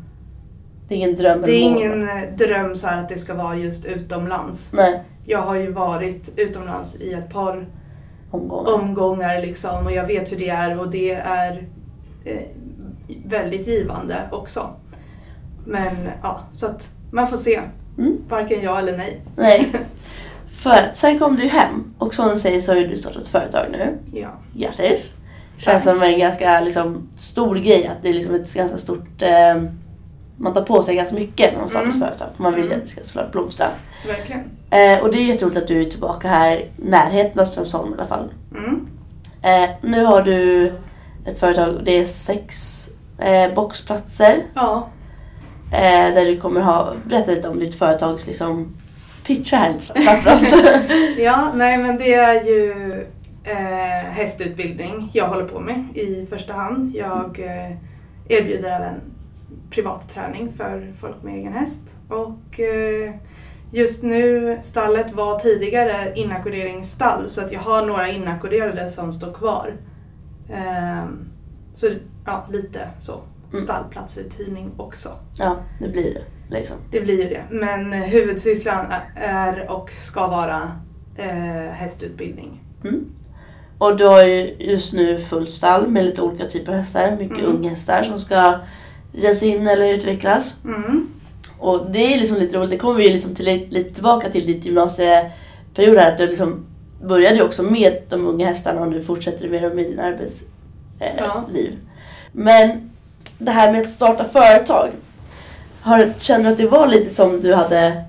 det 0.88 0.93
är 0.93 0.98
ingen 0.98 1.15
dröm. 1.15 1.41
Det 1.46 1.52
är 1.52 1.62
ingen 1.62 2.10
eh, 2.10 2.24
dröm 2.38 2.76
så 2.76 2.88
att 2.88 3.10
det 3.10 3.17
ska 3.17 3.34
vara 3.34 3.56
just 3.56 3.86
utomlands. 3.86 4.70
Nej, 4.74 5.04
Jag 5.26 5.41
har 5.41 5.56
ju 5.56 5.72
varit 5.72 6.30
utomlands 6.39 6.96
i 6.96 7.13
ett 7.13 7.30
par 7.34 7.65
omgångar. 8.32 8.74
omgångar 8.74 9.41
liksom 9.41 9.86
och 9.86 9.91
jag 9.91 10.08
vet 10.08 10.32
hur 10.32 10.38
det 10.38 10.50
är 10.50 10.80
och 10.80 10.89
det 10.91 11.12
är 11.13 11.67
eh, 12.26 12.41
väldigt 13.26 13.67
givande 13.67 14.17
också. 14.32 14.70
Men 15.65 15.96
ja, 16.24 16.39
så 16.52 16.65
att 16.65 16.89
man 17.12 17.28
får 17.28 17.38
se. 17.38 17.60
Mm. 17.98 18.17
Varken 18.30 18.62
ja 18.62 18.80
eller 18.80 18.98
nej. 18.98 19.22
Nej. 19.36 19.72
För 20.58 20.89
sen 20.93 21.20
kom 21.20 21.36
du 21.36 21.48
hem 21.48 21.93
och 21.98 22.13
som 22.13 22.30
du 22.30 22.39
säger 22.39 22.62
så 22.62 22.72
har 22.72 22.80
ju 22.80 22.88
du 22.88 22.98
startat 22.98 23.28
företag 23.28 23.65
nu. 23.72 23.98
Ja. 24.13 24.30
Grattis! 24.54 25.12
Känns 25.58 25.84
som 25.84 26.02
en 26.04 26.20
ganska 26.20 26.62
liksom, 26.62 27.08
stor 27.15 27.56
grej 27.56 27.88
att 27.88 27.98
det 28.02 28.10
är 28.10 28.13
liksom 28.13 28.36
ett 28.36 28.54
ganska 28.54 28.78
stort... 28.78 29.22
Eh, 29.22 29.63
man 30.38 30.54
tar 30.54 30.62
på 30.62 30.84
sig 30.84 30.96
ganska 30.96 31.15
mycket 31.15 31.52
när 31.54 31.60
man 31.60 31.70
startar 31.70 31.86
Mm. 31.86 32.02
ett 32.02 32.08
företag. 32.08 32.28
För 32.36 32.43
man 32.43 32.54
vill 32.56 32.63
ju 32.63 32.67
Mm. 32.70 32.80
att 32.80 32.86
det 32.86 32.91
ska 32.91 33.04
såklart 33.04 33.32
blomstra. 33.32 33.67
Verkligen. 34.08 34.43
Eh, 34.70 35.04
och 35.04 35.12
det 35.12 35.17
är 35.17 35.24
jätteroligt 35.24 35.58
att 35.58 35.67
du 35.67 35.82
är 35.82 35.86
tillbaka 35.86 36.28
här 36.28 36.58
i 36.58 36.70
närheten 36.78 37.39
av 37.41 37.46
Strömsholm 37.46 37.91
i 37.91 37.93
alla 37.98 38.06
fall. 38.08 38.30
Mm. 38.58 38.88
Eh, 39.41 39.70
nu 39.82 40.04
har 40.06 40.22
du 40.22 40.74
ett 41.26 41.38
företag, 41.38 41.82
det 41.84 41.91
är 41.91 42.06
sex 42.06 42.86
eh, 43.20 43.54
boxplatser. 43.54 44.43
Ja. 44.54 44.88
Eh, 45.72 46.13
där 46.13 46.26
du 46.26 46.38
kommer 46.38 46.62
ha, 46.62 46.93
berätta 47.06 47.32
lite 47.32 47.50
om 47.50 47.60
ditt 47.60 47.76
företags 47.76 48.28
liksom, 48.28 48.74
pitcha 49.28 49.58
här 49.58 49.74
lite 49.74 49.94
för 50.22 50.34
oss. 50.34 50.52
ja, 51.18 51.52
nej 51.56 51.78
men 51.78 51.98
det 51.98 52.13
är 52.13 52.44
ju 52.44 52.72
eh, 53.44 54.12
hästutbildning 54.12 55.10
jag 55.13 55.28
håller 55.28 55.46
på 55.46 55.60
med 55.60 55.84
i 55.94 56.26
första 56.30 56.54
hand. 56.54 56.96
Jag 56.96 57.40
eh, 57.40 57.78
erbjuder 58.28 58.70
även 58.70 59.02
privat 59.70 60.10
träning 60.10 60.54
för 60.54 60.94
folk 61.02 61.24
med 61.24 61.36
egen 61.36 61.54
häst. 61.54 61.96
Och 62.10 62.60
eh, 62.60 63.13
just 63.72 64.04
nu, 64.04 64.58
stallet 64.62 65.13
var 65.13 65.40
tidigare 65.40 66.13
inackorderingsstall 66.16 67.30
så 67.30 67.42
att 67.42 67.52
jag 67.52 67.60
har 67.60 67.86
några 67.86 68.10
inackorderade 68.10 68.90
som 68.90 69.12
står 69.12 69.34
kvar. 69.34 69.74
Ehm, 70.54 71.30
så 71.74 71.90
ja, 72.26 72.48
lite 72.52 72.88
så. 73.00 73.22
Mm. 73.54 73.64
Stallplatsuthyrning 73.64 74.72
också. 74.78 75.10
ja, 75.38 75.58
det 75.80 75.88
blir 75.88 76.14
det. 76.14 76.22
Liksom. 76.58 76.76
Det 76.92 77.02
blir 77.02 77.24
ju 77.24 77.30
det. 77.30 77.44
Men 77.52 77.94
eh, 77.94 78.00
huvudsysslan 78.00 78.86
är 79.16 79.72
och 79.72 79.90
ska 79.92 80.28
vara 80.28 80.72
eh, 81.18 81.72
hästutbildning. 81.74 82.62
Mm. 82.84 83.06
Och 83.78 83.98
du 83.98 84.06
har 84.08 84.24
ju 84.24 84.56
just 84.60 84.94
nu 84.94 85.20
fullt 85.20 85.50
stall 85.52 85.88
med 85.88 86.06
lite 86.06 86.22
olika 86.22 86.46
typer 86.46 86.72
av 86.72 86.78
hästar. 86.78 87.18
Mycket 87.20 87.38
Mm. 87.40 87.56
unghästar 87.56 88.04
som 88.04 88.20
ska 88.20 88.60
ridas 89.14 89.44
in 89.44 89.68
eller 89.68 89.94
utvecklas. 89.94 90.56
Mm. 90.66 91.08
Och 91.60 91.92
det 91.92 92.14
är 92.14 92.18
liksom 92.20 92.38
lite 92.38 92.58
roligt, 92.58 92.70
det 92.70 92.78
kommer 92.78 92.98
vi 92.98 93.10
liksom 93.10 93.36
till, 93.36 93.68
lite 93.70 93.94
tillbaka 93.94 94.30
till 94.30 94.46
ditt 94.46 94.66
gymnasieperiod 94.66 95.98
här. 95.98 96.12
Att 96.12 96.18
du 96.18 96.28
liksom 96.28 96.66
började 97.04 97.44
också 97.44 97.64
med 97.64 98.02
de 98.10 98.28
unga 98.28 98.48
hästarna 98.48 98.82
och 98.82 98.88
nu 98.92 99.02
fortsätter 99.04 99.44
du 99.44 99.50
med 99.50 99.64
dem 99.64 99.80
i 99.80 99.84
din 99.84 100.00
arbetsliv. 100.00 100.50
Eh, 101.00 101.08
Ja. 101.18 101.46
Men 102.32 102.87
det 103.38 103.52
här 103.52 103.71
med 103.71 103.82
att 103.82 103.89
starta 103.89 104.26
företag. 104.26 104.89
Har, 105.82 106.13
känner 106.17 106.43
du 106.43 106.50
att 106.52 106.58
det 106.58 106.67
var 106.67 106.88
lite 106.88 107.10
som 107.10 107.41
du 107.41 107.54
hade 107.54 108.04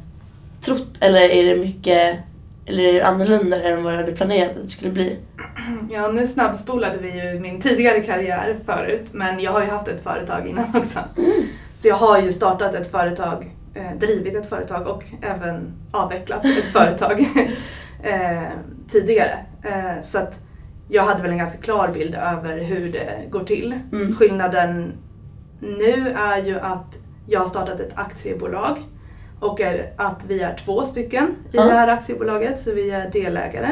trott 0.61 0.89
eller 1.01 1.21
är 1.21 1.55
det 1.55 1.61
mycket 1.61 2.19
eller 2.67 2.85
är 2.85 2.93
det 2.93 3.03
annorlunda 3.03 3.63
än 3.63 3.83
vad 3.83 3.93
du 3.93 3.97
hade 3.97 4.13
planerat 4.13 4.51
att 4.51 4.63
det 4.63 4.69
skulle 4.69 4.91
bli? 4.91 5.17
Ja, 5.91 6.09
nu 6.09 6.27
snabbspolade 6.27 6.99
vi 6.99 7.11
ju 7.11 7.41
min 7.41 7.61
tidigare 7.61 8.01
karriär 8.01 8.57
förut 8.67 9.07
men 9.13 9.41
jag 9.41 9.53
har 9.53 9.61
ju 9.61 9.67
haft 9.67 9.89
ett 9.89 10.03
företag 10.03 10.49
innan 10.49 10.77
också. 10.77 10.99
Så 11.79 11.89
jag 11.89 11.97
har 11.97 12.19
ju 12.19 12.33
startat 12.33 12.75
ett 12.75 12.91
företag, 12.91 13.51
eh, 13.75 13.99
drivit 13.99 14.35
ett 14.35 14.49
företag 14.49 14.87
och 14.87 15.05
även 15.23 15.73
avvecklat 15.91 16.45
ett 16.45 16.65
företag 16.73 17.21
eh, 18.03 18.43
tidigare. 18.89 19.39
Eh, 19.63 20.03
så 20.03 20.19
att 20.19 20.41
jag 20.89 21.03
hade 21.03 21.23
väl 21.23 21.31
en 21.31 21.39
ganska 21.39 21.59
klar 21.59 21.89
bild 21.89 22.15
över 22.15 22.59
hur 22.59 22.93
det 22.93 23.31
går 23.31 23.45
till. 23.45 23.81
Mm. 23.93 24.17
Skillnaden 24.17 24.93
nu 25.61 26.09
är 26.19 26.43
ju 26.45 26.61
att 26.61 26.99
jag 27.27 27.41
har 27.41 27.47
startat 27.47 27.81
ett 27.81 27.93
aktiebolag 27.95 28.79
och 29.41 29.61
är 29.61 29.93
att 29.97 30.25
vi 30.29 30.41
är 30.41 30.55
två 30.65 30.85
stycken 30.85 31.27
i 31.27 31.57
Ja. 31.57 31.65
det 31.65 31.73
här 31.73 31.89
aktiebolaget 31.89 32.59
så 32.59 32.73
vi 32.73 32.91
är 32.91 33.11
delägare. 33.11 33.69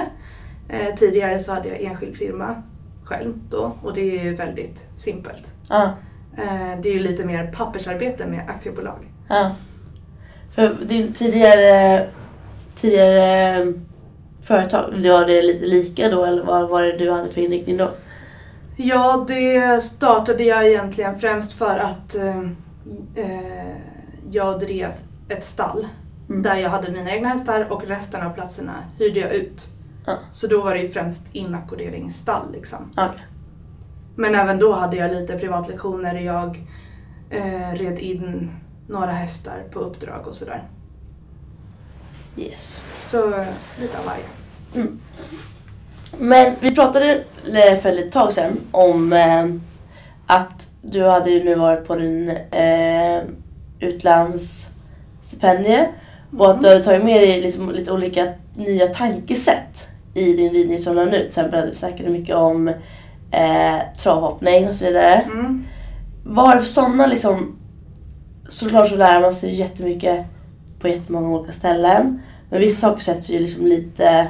Eh, 0.68 0.94
tidigare 0.94 1.38
så 1.38 1.52
hade 1.52 1.68
jag 1.68 1.80
enskild 1.80 2.16
firma 2.16 2.62
själv 3.04 3.34
då 3.50 3.72
och 3.82 3.94
det 3.94 4.28
är 4.28 4.32
väldigt 4.36 4.84
simpelt. 4.96 5.42
Ja. 5.68 5.84
Eh, 6.38 6.80
det 6.82 6.88
är 6.88 6.92
ju 6.92 6.98
lite 6.98 7.24
mer 7.24 7.52
pappersarbete 7.56 8.26
med 8.26 8.48
aktiebolag. 8.48 8.98
Ja. 9.28 9.50
För 10.54 10.76
din 10.82 11.12
tidigare, 11.12 12.06
tidigare 12.74 13.72
företag, 14.42 14.82
var 15.10 15.26
det 15.26 15.42
lite 15.42 15.66
lika 15.66 16.10
då 16.10 16.24
eller 16.24 16.44
vad 16.44 16.68
var 16.68 16.82
det 16.82 16.96
du 16.98 17.10
hade 17.12 17.30
för 17.30 17.40
inriktning 17.40 17.76
då? 17.76 17.90
Ja, 18.76 19.24
det 19.28 19.82
startade 19.82 20.44
jag 20.44 20.66
egentligen 20.68 21.18
främst 21.18 21.52
för 21.52 21.78
att 21.78 22.14
eh, 22.14 22.40
eh, 23.14 23.76
jag 24.30 24.60
drev 24.60 24.90
ett 25.28 25.44
stall 25.44 25.86
Mm. 26.28 26.42
där 26.42 26.56
jag 26.56 26.70
hade 26.70 26.92
mina 26.92 27.10
egna 27.10 27.28
hästar 27.28 27.72
och 27.72 27.84
resten 27.86 28.22
av 28.22 28.30
platserna 28.30 28.72
hyrde 28.98 29.20
jag 29.20 29.32
ut. 29.34 29.68
Ja. 30.06 30.18
Så 30.32 30.46
då 30.46 30.62
var 30.62 30.74
det 30.74 30.80
ju 30.80 30.88
främst 30.88 31.22
inackorderingsstall 31.32 32.52
liksom. 32.52 32.78
Okej. 32.96 33.26
Men 34.16 34.34
även 34.34 34.58
då 34.58 34.72
hade 34.72 34.96
jag 34.96 35.10
lite 35.14 35.38
privatlektioner. 35.38 36.14
Jag 36.14 36.66
eh, 37.30 37.72
red 37.72 37.98
in 37.98 38.50
några 38.88 39.10
hästar 39.12 39.64
på 39.72 39.78
uppdrag 39.78 40.26
och 40.26 40.34
sådär. 40.34 40.62
Yes. 42.36 42.82
Så 43.04 43.34
eh, 43.34 43.46
lite 43.80 43.98
av 43.98 44.04
varje. 44.04 44.88
Men 46.18 46.54
vi 46.60 46.74
pratade 46.74 47.24
eh, 47.54 47.78
för 47.82 47.98
ett 47.98 48.12
tag 48.12 48.32
sedan 48.32 48.60
om 48.70 49.12
eh, 49.12 49.46
att 50.26 50.68
du 50.82 51.02
hade 51.02 51.30
ju 51.30 51.44
nu 51.44 51.54
varit 51.54 51.86
på 51.86 51.94
din 51.94 52.30
eh, 52.50 53.22
utlandsstipendie 53.80 55.88
och 56.38 56.50
att 56.50 56.60
du 56.60 56.68
hade 56.68 56.84
tagit 56.84 57.04
med 57.04 57.20
dig 57.20 57.40
liksom 57.40 57.70
lite 57.70 57.92
olika 57.92 58.28
nya 58.54 58.86
tankesätt 58.86 59.88
i 60.14 60.32
din 60.32 60.52
ridning 60.52 60.78
som 60.78 60.94
du 60.94 60.98
har 60.98 61.06
nu. 61.06 61.18
Till 61.18 61.26
exempel 61.26 61.76
snackade 61.76 62.08
mycket 62.08 62.36
om 62.36 62.68
eh, 63.30 63.78
travhoppning 63.98 64.68
och 64.68 64.74
så 64.74 64.84
vidare. 64.84 65.14
Mm. 65.14 65.64
Vad 66.24 66.46
har 66.46 66.54
du 66.54 66.60
för 66.60 66.68
sådana 66.68 67.06
liksom... 67.06 67.58
Såklart 68.48 68.88
så 68.88 68.96
lär 68.96 69.20
man 69.20 69.34
sig 69.34 69.54
jättemycket 69.54 70.26
på 70.80 70.88
jättemånga 70.88 71.28
olika 71.28 71.52
ställen. 71.52 72.22
Men 72.50 72.60
vissa 72.60 72.80
saker 72.80 73.02
sätts 73.02 73.30
ju 73.30 73.38
liksom 73.38 73.66
lite 73.66 74.26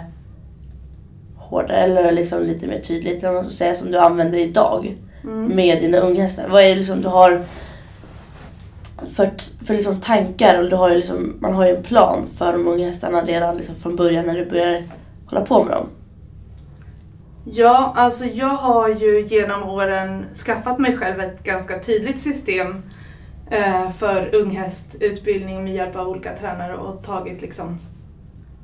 hårdare 1.51 1.77
eller 1.79 2.13
liksom 2.13 2.43
lite 2.43 2.67
mer 2.67 2.79
tydligt 2.81 3.23
eller 3.23 3.33
vad 3.33 3.43
man 3.43 3.51
ska 3.51 3.57
säga, 3.59 3.75
som 3.75 3.91
du 3.91 3.99
använder 3.99 4.39
idag 4.39 4.97
Mm. 5.25 5.57
med 5.57 5.81
dina 5.81 5.99
unghästar. 5.99 6.49
Vad 6.49 6.63
är 6.63 6.69
det 6.69 6.75
liksom 6.75 7.03
du 7.03 7.09
har 7.09 7.45
för, 9.15 9.31
för 9.67 9.75
liksom 9.75 10.01
tankar 10.01 10.63
och 10.63 10.71
du 10.71 10.77
har 10.77 10.91
ju 10.91 10.97
liksom, 10.97 11.37
man 11.41 11.55
har 11.55 11.67
ju 11.67 11.77
en 11.77 11.83
plan 11.83 12.29
för 12.39 12.53
de 12.53 12.67
unga 12.69 12.87
hästarna 12.87 13.21
redan 13.23 13.57
liksom 13.57 13.75
från 13.75 13.97
början 13.97 14.27
när 14.27 14.35
du 14.35 14.47
börjar 14.47 14.83
hålla 15.27 15.45
på 15.45 15.65
med 15.65 15.73
dem. 15.73 15.87
Ja, 17.45 17.93
alltså 17.97 18.25
jag 18.25 18.49
har 18.49 18.89
ju 18.89 19.27
genom 19.27 19.63
åren 19.63 20.25
skaffat 20.47 20.79
mig 20.79 20.97
själv 20.97 21.21
ett 21.21 21.43
ganska 21.43 21.79
tydligt 21.79 22.19
system 22.19 22.83
eh, 23.51 23.91
för 23.99 24.35
unghästutbildning 24.35 25.65
med 25.65 25.75
hjälp 25.75 25.97
av 25.97 26.09
olika 26.09 26.37
tränare 26.37 26.75
och 26.77 27.03
tagit 27.03 27.43
liksom 27.43 27.79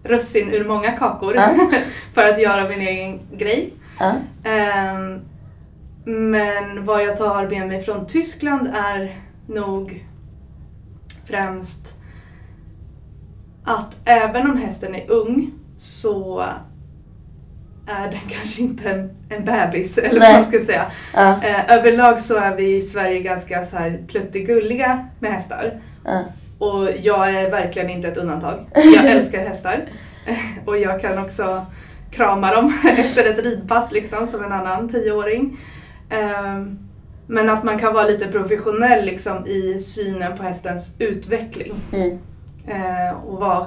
russin 0.04 0.50
ur 0.50 0.64
många 0.64 0.92
kakor 0.92 1.34
Ja. 1.34 1.50
för 2.14 2.22
att 2.24 2.40
göra 2.40 2.68
min 2.68 2.80
egen 2.80 3.20
grej. 3.36 3.72
Ja. 4.00 4.14
Ehm, 4.44 5.20
men 6.04 6.84
vad 6.84 7.04
jag 7.04 7.16
tar 7.16 7.48
med 7.48 7.68
mig 7.68 7.82
från 7.82 8.06
Tyskland 8.06 8.68
är 8.74 9.16
nog 9.46 10.06
främst 11.24 11.94
att 13.64 13.94
även 14.04 14.50
om 14.50 14.56
hästen 14.56 14.94
är 14.94 15.10
ung 15.10 15.50
så 15.76 16.44
är 17.86 18.10
den 18.10 18.20
kanske 18.28 18.62
inte 18.62 18.90
en, 18.90 19.10
en 19.28 19.44
bebis 19.44 19.98
eller 19.98 20.20
vad 20.20 20.28
Nej. 20.28 20.36
man 20.40 20.46
ska 20.46 20.60
säga. 20.60 20.86
Ja. 21.14 21.42
Eh, 21.42 21.78
överlag 21.78 22.20
så 22.20 22.36
är 22.36 22.56
vi 22.56 22.76
i 22.76 22.80
Sverige 22.80 23.20
ganska 23.20 23.64
så 23.64 23.76
här 23.76 24.04
pluttigulliga 24.08 25.08
med 25.20 25.32
hästar. 25.32 25.80
Och 26.62 26.88
jag 27.02 27.34
är 27.34 27.50
verkligen 27.50 27.90
inte 27.90 28.08
ett 28.08 28.16
undantag. 28.16 28.58
Jag 28.74 29.06
älskar 29.10 29.38
hästar. 29.38 29.84
Och 30.66 30.78
jag 30.78 31.00
kan 31.00 31.18
också 31.18 31.66
krama 32.10 32.54
dem 32.54 32.72
efter 32.98 33.30
ett 33.30 33.38
ridpass 33.38 33.92
liksom 33.92 34.26
som 34.26 34.44
en 34.44 34.52
annan 34.52 34.88
tioåring. 34.88 35.58
Ehm, 36.10 36.78
Men 37.26 37.50
att 37.50 37.64
man 37.64 37.78
kan 37.78 37.94
vara 37.94 38.06
lite 38.06 38.26
professionell 38.26 39.04
liksom 39.04 39.46
i 39.46 39.78
synen 39.78 40.36
på 40.36 40.42
hästens 40.42 40.96
utveckling. 40.98 41.74
Mm. 41.92 42.18
Eh, 42.68 43.14
Och 43.26 43.40
vara 43.40 43.66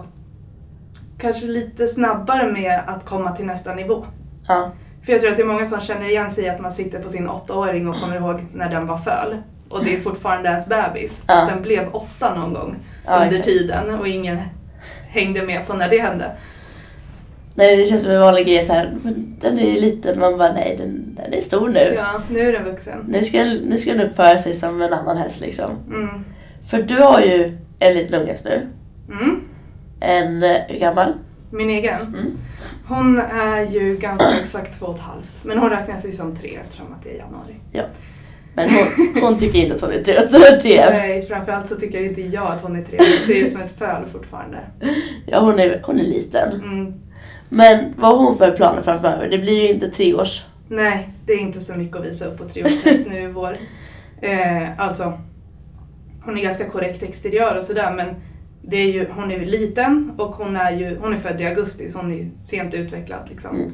kanske 1.18 1.46
lite 1.46 1.88
snabbare 1.88 2.52
med 2.52 2.82
att 2.88 3.06
komma 3.06 3.32
till 3.32 3.46
nästa 3.46 3.74
nivå. 3.76 4.06
Ja. 4.48 4.72
För 5.06 5.12
jag 5.12 5.22
tror 5.22 5.32
att 5.32 5.38
det 5.38 5.44
är 5.44 5.48
många 5.48 5.66
som 5.66 5.80
känner 5.82 6.10
igen 6.10 6.32
sig 6.32 6.44
i 6.44 6.50
att 6.50 6.60
man 6.62 6.72
sitter 6.72 7.00
på 7.02 7.10
sin 7.10 7.30
åttaåring 7.30 7.90
och 7.90 7.96
kommer 7.96 8.16
ihåg 8.16 8.46
när 8.54 8.70
den 8.70 8.88
var 8.88 8.98
föl. 8.98 9.38
Och 9.70 9.84
det 9.86 9.96
är 9.96 10.00
fortfarande 10.00 10.50
ens 10.50 10.68
bebis. 10.68 11.24
Ja. 11.28 11.34
Fast 11.34 11.50
den 11.54 11.62
blev 11.62 11.96
åtta 11.96 12.36
någon 12.36 12.54
gång 12.54 12.76
Ja, 13.06 13.14
under 13.14 13.28
exakt. 13.28 13.46
tiden 13.46 14.00
och 14.00 14.08
ingen 14.08 14.40
hängde 15.10 15.42
med 15.46 15.68
på 15.68 15.74
när 15.74 15.90
det 15.90 16.00
hände. 16.00 16.32
Nej 17.56 17.76
det 17.78 17.86
känns 17.86 18.02
som 18.02 18.12
en 18.12 18.22
vanlig 18.22 18.46
grej 18.48 18.66
såhär, 18.66 18.94
men 19.04 19.36
den 19.42 19.60
är 19.60 19.82
liten. 19.82 20.20
Man 20.20 20.38
bara 20.38 20.54
nej 20.54 20.76
den, 20.78 21.16
den 21.16 21.34
är 21.34 21.42
stor 21.42 21.70
nu. 21.70 21.94
Ja, 21.96 22.22
nu 22.30 22.40
är 22.40 22.54
den 22.54 22.64
vuxen. 22.64 23.06
Nu 23.08 23.24
ska, 23.24 23.44
nu 23.44 23.78
ska 23.78 23.94
den 23.94 24.10
uppföra 24.10 24.40
sig 24.40 24.54
som 24.54 24.82
en 24.82 24.94
annan 24.94 25.18
häst 25.18 25.42
liksom. 25.42 25.72
Mm. 25.88 26.10
För 26.70 26.82
du 26.82 26.96
har 27.02 27.22
ju 27.22 27.58
en 27.80 27.94
liten 27.94 28.22
unghäst 28.22 28.46
nu. 28.46 28.68
Mm. 29.12 29.42
En, 30.00 30.44
eh, 30.44 30.62
hur 30.68 30.80
gammal? 30.80 31.14
Min 31.52 31.70
egen. 31.70 32.02
Mm. 32.02 32.38
Hon 32.88 33.20
är 33.20 33.62
ju 33.62 33.98
ganska 33.98 34.40
exakt 34.42 34.80
två 34.80 34.86
och 34.86 34.96
ett 34.96 35.02
halvt. 35.02 35.44
Men 35.44 35.58
hon 35.58 35.70
räknas 35.70 36.06
ju 36.06 36.12
som 36.12 36.36
tre 36.36 36.60
eftersom 36.64 36.86
att 36.94 37.04
det 37.04 37.10
är 37.10 37.18
januari. 37.18 37.56
Men 38.56 38.70
hon, 38.70 39.22
hon 39.24 39.40
tycker 39.40 39.60
inte 39.60 39.76
att 39.76 39.82
hon 39.82 39.92
är 39.92 40.04
tre. 40.04 40.14
tre. 40.62 40.90
Nej, 40.90 41.22
framförallt 41.22 41.68
så 41.68 41.76
tycker 41.76 42.02
inte 42.02 42.22
jag 42.22 42.52
att 42.52 42.62
hon 42.62 42.76
är 42.76 42.82
tre. 42.82 42.98
Hon 42.98 43.28
ser 43.28 43.34
ut 43.34 43.52
som 43.52 43.62
ett 43.62 43.78
föl 43.78 44.06
fortfarande. 44.12 44.58
Ja 45.28 45.40
hon 45.40 45.60
är, 45.60 45.82
hon 45.84 46.00
är 46.00 46.04
liten. 46.04 46.52
Mm. 46.54 46.94
Men 47.50 47.94
vad 47.98 48.18
har 48.18 48.26
hon 48.26 48.38
för 48.38 48.52
planer 48.52 48.82
framöver? 48.82 49.30
Det 49.30 49.38
blir 49.38 49.62
ju 49.62 49.70
inte 49.74 49.90
tre 49.90 50.14
års. 50.14 50.46
Nej, 50.68 51.10
det 51.26 51.34
är 51.34 51.40
inte 51.40 51.60
så 51.60 51.76
mycket 51.76 51.98
att 51.98 52.06
visa 52.06 52.26
upp 52.26 52.38
på 52.38 52.50
treårstest 52.50 53.08
nu 53.08 53.22
i 53.22 53.28
vår. 53.28 53.58
Eh, 54.22 54.80
alltså, 54.80 55.20
hon 56.26 56.38
är 56.38 56.42
ganska 56.42 56.70
korrekt 56.70 57.04
exteriör 57.04 57.58
och 57.58 57.64
sådär 57.64 57.94
men 57.94 58.16
det 58.62 58.78
är 58.78 58.92
ju, 58.92 59.08
hon 59.16 59.32
är 59.32 59.40
ju 59.40 59.46
liten 59.46 60.12
och 60.18 60.36
hon 60.36 60.56
är 60.56 60.72
ju 60.72 60.98
hon 61.00 61.14
är 61.14 61.18
född 61.18 61.42
i 61.42 61.46
augusti 61.46 61.90
så 61.90 61.98
hon 61.98 62.12
är 62.12 62.30
sent 62.42 62.74
utvecklad. 62.74 63.30
Liksom. 63.30 63.56
Mm. 63.56 63.72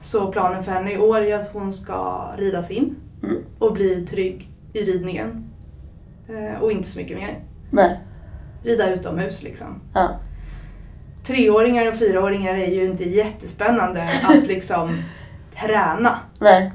Så 0.00 0.32
planen 0.32 0.64
för 0.64 0.72
henne 0.72 0.92
i 0.92 0.98
år 0.98 1.18
är 1.18 1.36
att 1.36 1.52
hon 1.52 1.72
ska 1.72 2.30
ridas 2.38 2.70
in 2.70 2.96
Mm. 3.26 3.42
och 3.58 3.72
bli 3.72 4.06
trygg 4.06 4.50
i 4.72 4.82
ridningen. 4.82 5.44
Eh, 6.28 6.62
och 6.62 6.72
inte 6.72 6.88
så 6.88 6.98
mycket 6.98 7.16
mer. 7.18 7.38
Nej. 7.70 8.00
Rida 8.64 8.90
utomhus 8.94 9.42
liksom. 9.42 9.80
Ja. 9.94 10.20
Treåringar 11.26 11.88
och 11.88 11.94
fyraåringar 11.94 12.54
är 12.54 12.70
ju 12.70 12.84
inte 12.84 13.04
jättespännande 13.04 14.08
att 14.22 14.46
liksom 14.48 15.02
träna. 15.54 16.18
Nej. 16.40 16.72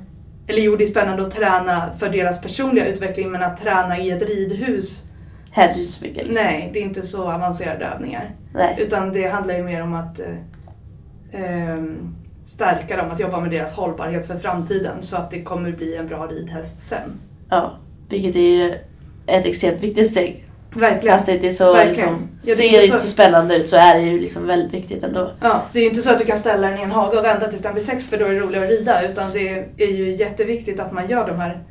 Eller 0.47 0.61
jo, 0.61 0.75
det 0.75 0.83
är 0.83 0.87
spännande 0.87 1.23
att 1.23 1.31
träna 1.31 1.93
för 1.93 2.09
deras 2.09 2.41
personliga 2.41 2.85
utveckling 2.85 3.31
men 3.31 3.43
att 3.43 3.61
träna 3.61 3.97
i 3.97 4.11
ett 4.11 4.21
ridhus, 4.21 5.03
Händer 5.51 5.73
inte 5.73 5.83
så 5.83 6.05
mycket 6.05 6.27
liksom. 6.27 6.43
nej, 6.45 6.69
det 6.73 6.79
är 6.79 6.83
inte 6.83 7.01
så 7.01 7.31
avancerade 7.31 7.85
övningar. 7.85 8.35
Nej. 8.53 8.77
Utan 8.79 9.13
det 9.13 9.27
handlar 9.27 9.55
ju 9.55 9.63
mer 9.63 9.83
om 9.83 9.93
att 9.93 10.19
eh, 10.19 11.71
ehm, 11.71 12.15
stärka 12.45 12.97
dem, 12.97 13.11
att 13.11 13.19
jobba 13.19 13.39
med 13.39 13.51
deras 13.51 13.73
hållbarhet 13.73 14.27
för 14.27 14.37
framtiden 14.37 14.95
så 15.01 15.15
att 15.15 15.31
det 15.31 15.41
kommer 15.43 15.71
bli 15.71 15.95
en 15.95 16.07
bra 16.07 16.27
ridhäst 16.27 16.79
sen. 16.87 17.11
Ja. 17.49 17.71
Vilket 18.09 18.35
är 18.35 18.39
ju 18.39 18.73
ett 19.27 19.45
extremt 19.45 19.79
viktigt 19.83 20.11
steg. 20.11 20.45
Verkligen. 20.75 21.15
Fast 21.15 21.25
det 21.25 21.33
inte 21.35 21.49
så, 21.51 21.83
liksom, 21.83 22.05
Ja, 22.05 22.37
det 22.45 22.55
ser 22.55 22.63
inte 22.83 22.99
så- 22.99 22.99
så 22.99 23.07
spännande 23.07 23.55
ut 23.55 23.69
så 23.69 23.75
är 23.75 23.95
det 23.95 24.01
ju 24.01 24.19
liksom 24.19 24.47
väldigt 24.47 24.73
viktigt 24.73 25.03
ändå. 25.03 25.31
Ja, 25.41 25.61
det 25.73 25.79
är 25.79 25.83
ju 25.83 25.89
inte 25.89 26.01
så 26.01 26.11
att 26.11 26.17
du 26.17 26.25
kan 26.25 26.37
ställa 26.39 26.67
den 26.69 26.79
i 26.79 26.81
en 26.81 26.91
hage 26.91 27.17
och 27.17 27.23
vänta 27.25 27.47
tills 27.47 27.61
den 27.61 27.73
blir 27.73 27.83
sex 27.83 28.07
för 28.09 28.17
då 28.17 28.25
är 28.25 28.29
det 28.29 28.39
roligare 28.39 28.65
att 28.65 28.71
rida 28.71 29.01
utan 29.11 29.31
det 29.33 29.65
är 29.77 29.87
ju 29.87 30.15
jätteviktigt 30.15 30.79
att 30.79 30.91
man 30.91 31.07
gör 31.07 31.27
de 31.27 31.39
här 31.39 31.63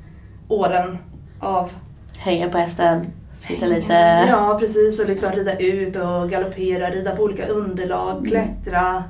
åren 0.48 0.98
av 1.40 1.70
Hänga 2.18 2.48
på 2.48 2.59
hästen, 2.59 3.06
sitta 3.40 3.66
lite. 3.66 4.24
Ja, 4.28 4.56
precis. 4.61 5.00
Och 5.00 5.09
liksom 5.09 5.33
rida 5.33 5.59
ut 5.59 5.96
och 5.96 6.30
galoppera, 6.30 6.90
rida 6.90 7.16
på 7.16 7.22
olika 7.22 7.46
underlag, 7.46 8.26
klättra. 8.28 9.04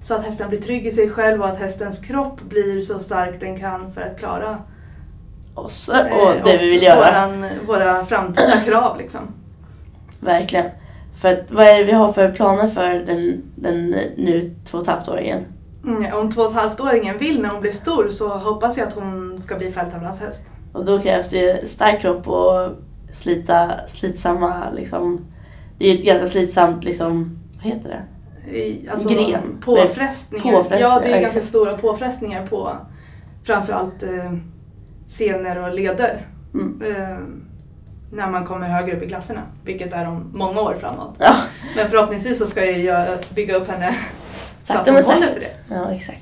Så 0.00 0.14
att 0.14 0.24
hästen 0.24 0.48
blir 0.48 0.58
trygg 0.58 0.86
i 0.86 0.90
sig 0.90 1.10
själv 1.10 1.42
och 1.42 1.48
att 1.48 1.58
hästens 1.58 1.98
kropp 1.98 2.40
blir 2.40 2.80
så 2.80 2.98
stark 2.98 3.40
den 3.40 3.60
kan 3.60 3.92
för 3.92 4.00
att 4.00 4.18
klara 4.18 4.58
oss 5.54 5.88
eh, 5.88 6.18
och 6.18 6.34
det 6.44 6.54
oss, 6.54 6.62
vi 6.62 6.72
vill 6.72 6.82
göra. 6.82 7.28
Våran, 7.28 7.46
våra 7.66 8.06
framtida 8.06 8.60
krav 8.66 8.98
liksom. 8.98 9.20
Verkligen. 10.20 10.66
För 11.20 11.32
att, 11.32 11.50
vad 11.50 11.66
är 11.66 11.78
det 11.78 11.84
vi 11.84 11.92
har 11.92 12.12
för 12.12 12.30
planer 12.30 12.68
för 12.68 12.94
den, 12.94 13.42
den 13.54 13.90
nu 14.16 14.54
två 14.64 14.78
och 14.78 14.82
ett 14.82 14.88
halvt 14.88 15.08
åringen? 15.08 15.44
Mm, 15.84 16.14
om 16.14 16.30
två 16.30 16.42
och 16.42 16.48
ett 16.48 16.54
halvt-åringen 16.54 17.18
vill 17.18 17.42
när 17.42 17.48
hon 17.48 17.60
blir 17.60 17.70
stor 17.70 18.08
så 18.10 18.28
hoppas 18.28 18.76
jag 18.76 18.88
att 18.88 18.94
hon 18.94 19.42
ska 19.42 19.56
bli 19.56 19.72
fälttävlanshäst. 19.72 20.42
Och 20.72 20.84
då 20.84 20.98
krävs 20.98 21.30
det 21.30 21.68
stark 21.68 22.00
kropp 22.00 22.28
och 22.28 22.70
slita, 23.12 23.70
slitsamma 23.86 24.70
liksom. 24.74 25.26
Det 25.78 25.86
är 25.90 25.94
ett 25.94 26.04
ganska 26.04 26.28
slitsamt 26.28 26.84
liksom, 26.84 27.38
vad 27.56 27.64
heter 27.64 27.88
det? 27.88 28.02
Alltså, 28.90 29.08
Gren. 29.08 29.62
Påfrestningar. 29.64 30.52
Påfrestningar, 30.52 30.94
Ja, 30.94 31.00
det 31.04 31.12
är 31.12 31.20
ganska 31.20 31.40
stora 31.40 31.78
påfrestningar 31.78 32.46
på 32.46 32.76
framförallt 33.44 34.02
eh, 34.02 34.32
scener 35.06 35.62
och 35.68 35.74
leder. 35.74 36.26
Mm. 36.54 36.82
Eh, 36.82 37.18
när 38.12 38.30
man 38.30 38.44
kommer 38.44 38.68
högre 38.68 38.96
upp 38.96 39.02
i 39.02 39.08
klasserna, 39.08 39.42
vilket 39.64 39.92
är 39.92 40.08
om 40.08 40.30
många 40.34 40.60
år 40.60 40.76
framåt. 40.80 41.14
Ja, 41.18 41.34
Men 41.76 41.90
förhoppningsvis 41.90 42.38
så 42.38 42.46
ska 42.46 42.64
jag 42.64 42.78
göra, 42.78 43.18
bygga 43.34 43.56
upp 43.56 43.68
henne 43.68 43.96
så 44.62 44.74
att 44.74 44.86
hon 44.86 44.94
håller 44.94 45.32
för 45.32 45.40
det. 45.40 45.74
Ja, 45.74 45.92
exakt. 45.92 46.20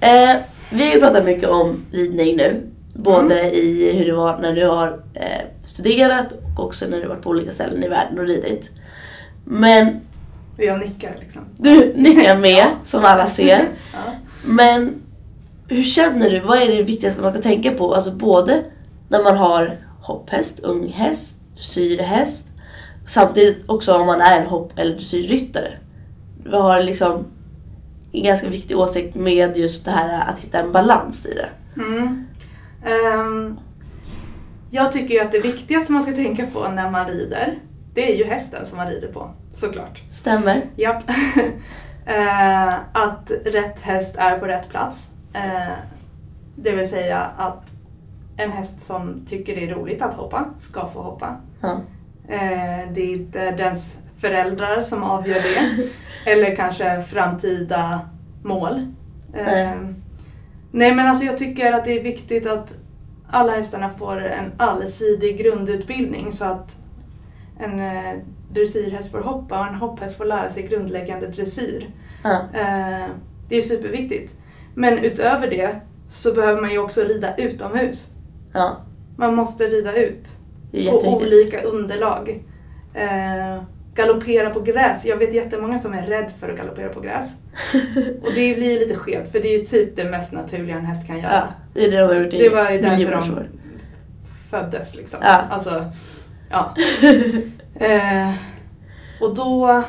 Eh, 0.00 0.36
vi 0.70 0.86
har 0.86 0.94
ju 0.94 1.00
pratat 1.00 1.24
mycket 1.24 1.48
om 1.48 1.84
ridning 1.92 2.36
nu. 2.36 2.70
Både 2.98 3.40
Mm. 3.40 3.54
i 3.54 3.92
hur 3.98 4.06
det 4.06 4.14
var 4.14 4.38
när 4.38 4.54
du 4.54 4.66
har 4.66 5.00
eh, 5.14 5.46
studerat 5.64 6.26
och 6.58 6.64
också 6.64 6.86
när 6.86 7.00
du 7.00 7.06
varit 7.06 7.22
på 7.22 7.30
olika 7.30 7.52
ställen 7.52 7.84
i 7.84 7.88
världen 7.88 8.18
och 8.18 8.26
ridit. 8.26 8.70
Men 9.44 10.00
jag 10.56 10.78
nickar 10.80 11.16
liksom. 11.20 11.42
du 11.56 11.92
nickar 11.96 12.38
med, 12.38 12.66
som 12.84 13.04
alla 13.04 13.28
ser. 13.28 13.58
Ja. 13.92 14.12
Men 14.44 14.94
hur 15.68 15.82
känner 15.82 16.30
du? 16.30 16.40
Vad 16.40 16.58
är 16.62 16.76
det 16.76 16.82
viktigaste 16.82 17.22
man 17.22 17.32
kan 17.32 17.42
tänka 17.42 17.70
på? 17.70 17.94
Alltså 17.94 18.12
både 18.12 18.62
när 19.08 19.22
man 19.22 19.36
har 19.36 19.78
hopphäst, 20.02 20.60
unghäst, 20.60 21.40
dressyrhäst. 21.54 22.48
Samtidigt 23.06 23.64
också 23.66 23.94
om 23.94 24.06
man 24.06 24.20
är 24.20 24.40
en 24.40 24.46
hopp 24.46 24.72
eller 24.78 24.94
dressyrryttare. 24.94 25.72
Vi 26.44 26.56
har 26.56 26.82
liksom 26.82 27.24
en 28.12 28.22
ganska 28.24 28.48
viktig 28.48 28.78
åsikt 28.78 29.14
med 29.14 29.56
just 29.56 29.84
det 29.84 29.90
här 29.90 30.30
att 30.30 30.38
hitta 30.38 30.58
en 30.60 30.72
balans 30.72 31.26
i 31.26 31.34
det. 31.34 31.48
Mm. 31.82 32.26
Ehm, 32.86 33.58
jag 34.70 34.92
tycker 34.92 35.14
ju 35.14 35.20
att 35.20 35.32
det 35.32 35.38
viktigaste 35.38 35.92
man 35.92 36.02
ska 36.02 36.12
tänka 36.12 36.46
på 36.46 36.68
när 36.68 36.90
man 36.90 37.06
rider, 37.06 37.58
det 37.94 38.12
är 38.12 38.16
ju 38.16 38.24
hästen 38.24 38.66
som 38.66 38.78
man 38.78 38.88
rider 38.88 39.08
på, 39.08 39.30
såklart. 39.52 40.02
Stämmer? 40.10 40.62
Japp. 40.76 41.02
Eh, 42.08 42.74
att 42.92 43.30
rätt 43.44 43.80
häst 43.80 44.16
är 44.18 44.38
på 44.38 44.46
rätt 44.46 44.68
plats. 44.68 45.10
Eh, 45.32 45.72
det 46.56 46.72
vill 46.72 46.88
säga 46.88 47.18
att 47.36 47.72
en 48.36 48.52
häst 48.52 48.80
som 48.80 49.26
tycker 49.26 49.56
det 49.56 49.64
är 49.64 49.74
roligt 49.74 50.02
att 50.02 50.14
hoppa 50.14 50.44
ska 50.56 50.86
få 50.86 51.02
hoppa. 51.02 51.36
Eh, 52.28 52.92
det 52.92 53.00
är 53.00 53.12
inte 53.12 53.50
dens 53.50 53.98
föräldrar 54.18 54.82
som 54.82 55.02
avgör 55.02 55.34
det. 55.34 55.88
eller 56.30 56.56
kanske 56.56 57.02
framtida 57.02 58.00
mål. 58.42 58.86
Eh, 59.34 59.74
Nej. 60.76 60.94
men 60.94 61.06
alltså 61.06 61.24
jag 61.24 61.38
tycker 61.38 61.72
att 61.72 61.84
det 61.84 61.98
är 61.98 62.02
viktigt 62.02 62.46
att 62.46 62.74
alla 63.30 63.52
hästarna 63.52 63.90
får 63.90 64.20
en 64.20 64.52
allsidig 64.56 65.38
grundutbildning 65.38 66.32
så 66.32 66.44
att 66.44 66.76
en 67.58 67.80
eh, 67.80 68.14
dressyrhäst 68.50 69.10
får 69.10 69.20
hoppa 69.20 69.60
och 69.60 69.66
en 69.66 69.74
hopphäst 69.74 70.16
får 70.16 70.24
lära 70.24 70.50
sig 70.50 70.62
grundläggande 70.62 71.26
dressyr. 71.26 71.90
Ja. 72.24 72.40
Eh, 72.54 73.10
det 73.48 73.56
är 73.56 73.62
superviktigt. 73.62 74.34
Men 74.74 74.98
utöver 74.98 75.50
det 75.50 75.80
så 76.08 76.34
behöver 76.34 76.60
man 76.60 76.70
ju 76.70 76.78
också 76.78 77.00
rida 77.00 77.36
utomhus. 77.36 78.08
ja. 78.52 78.76
Man 79.18 79.34
måste 79.34 79.64
rida 79.64 79.94
ut 79.94 80.36
på 80.90 81.16
olika 81.16 81.62
underlag. 81.62 82.44
Eh, 82.94 83.62
galoppera 83.96 84.50
på 84.50 84.60
gräs. 84.60 85.04
Jag 85.04 85.16
vet 85.16 85.34
jättemånga 85.34 85.78
som 85.78 85.94
är 85.94 86.06
rädd 86.06 86.32
för 86.40 86.48
att 86.48 86.56
galoppera 86.58 86.88
på 86.88 87.00
gräs. 87.00 87.34
Och 88.22 88.32
det 88.34 88.56
blir 88.56 88.78
lite 88.78 88.94
skevt 88.94 89.32
för 89.32 89.40
det 89.40 89.54
är 89.54 89.58
ju 89.58 89.64
typ 89.64 89.96
det 89.96 90.04
mest 90.04 90.32
naturliga 90.32 90.76
en 90.76 90.84
häst 90.86 91.06
kan 91.06 91.18
göra. 91.18 91.32
Ja, 91.32 91.46
det 91.74 91.90
de 91.90 91.96
har 92.06 92.14
gjort 92.14 92.34
i 92.34 92.38
Det 92.38 92.48
var 92.48 92.70
ju 92.70 92.80
därför 92.80 93.10
de 93.10 93.34
år. 93.34 93.48
föddes 94.50 94.94
liksom. 94.96 95.18
Ja. 95.22 95.42
Alltså, 95.50 95.84
ja. 96.50 96.74
Eh, 97.80 98.30
och 99.20 99.34
då 99.34 99.82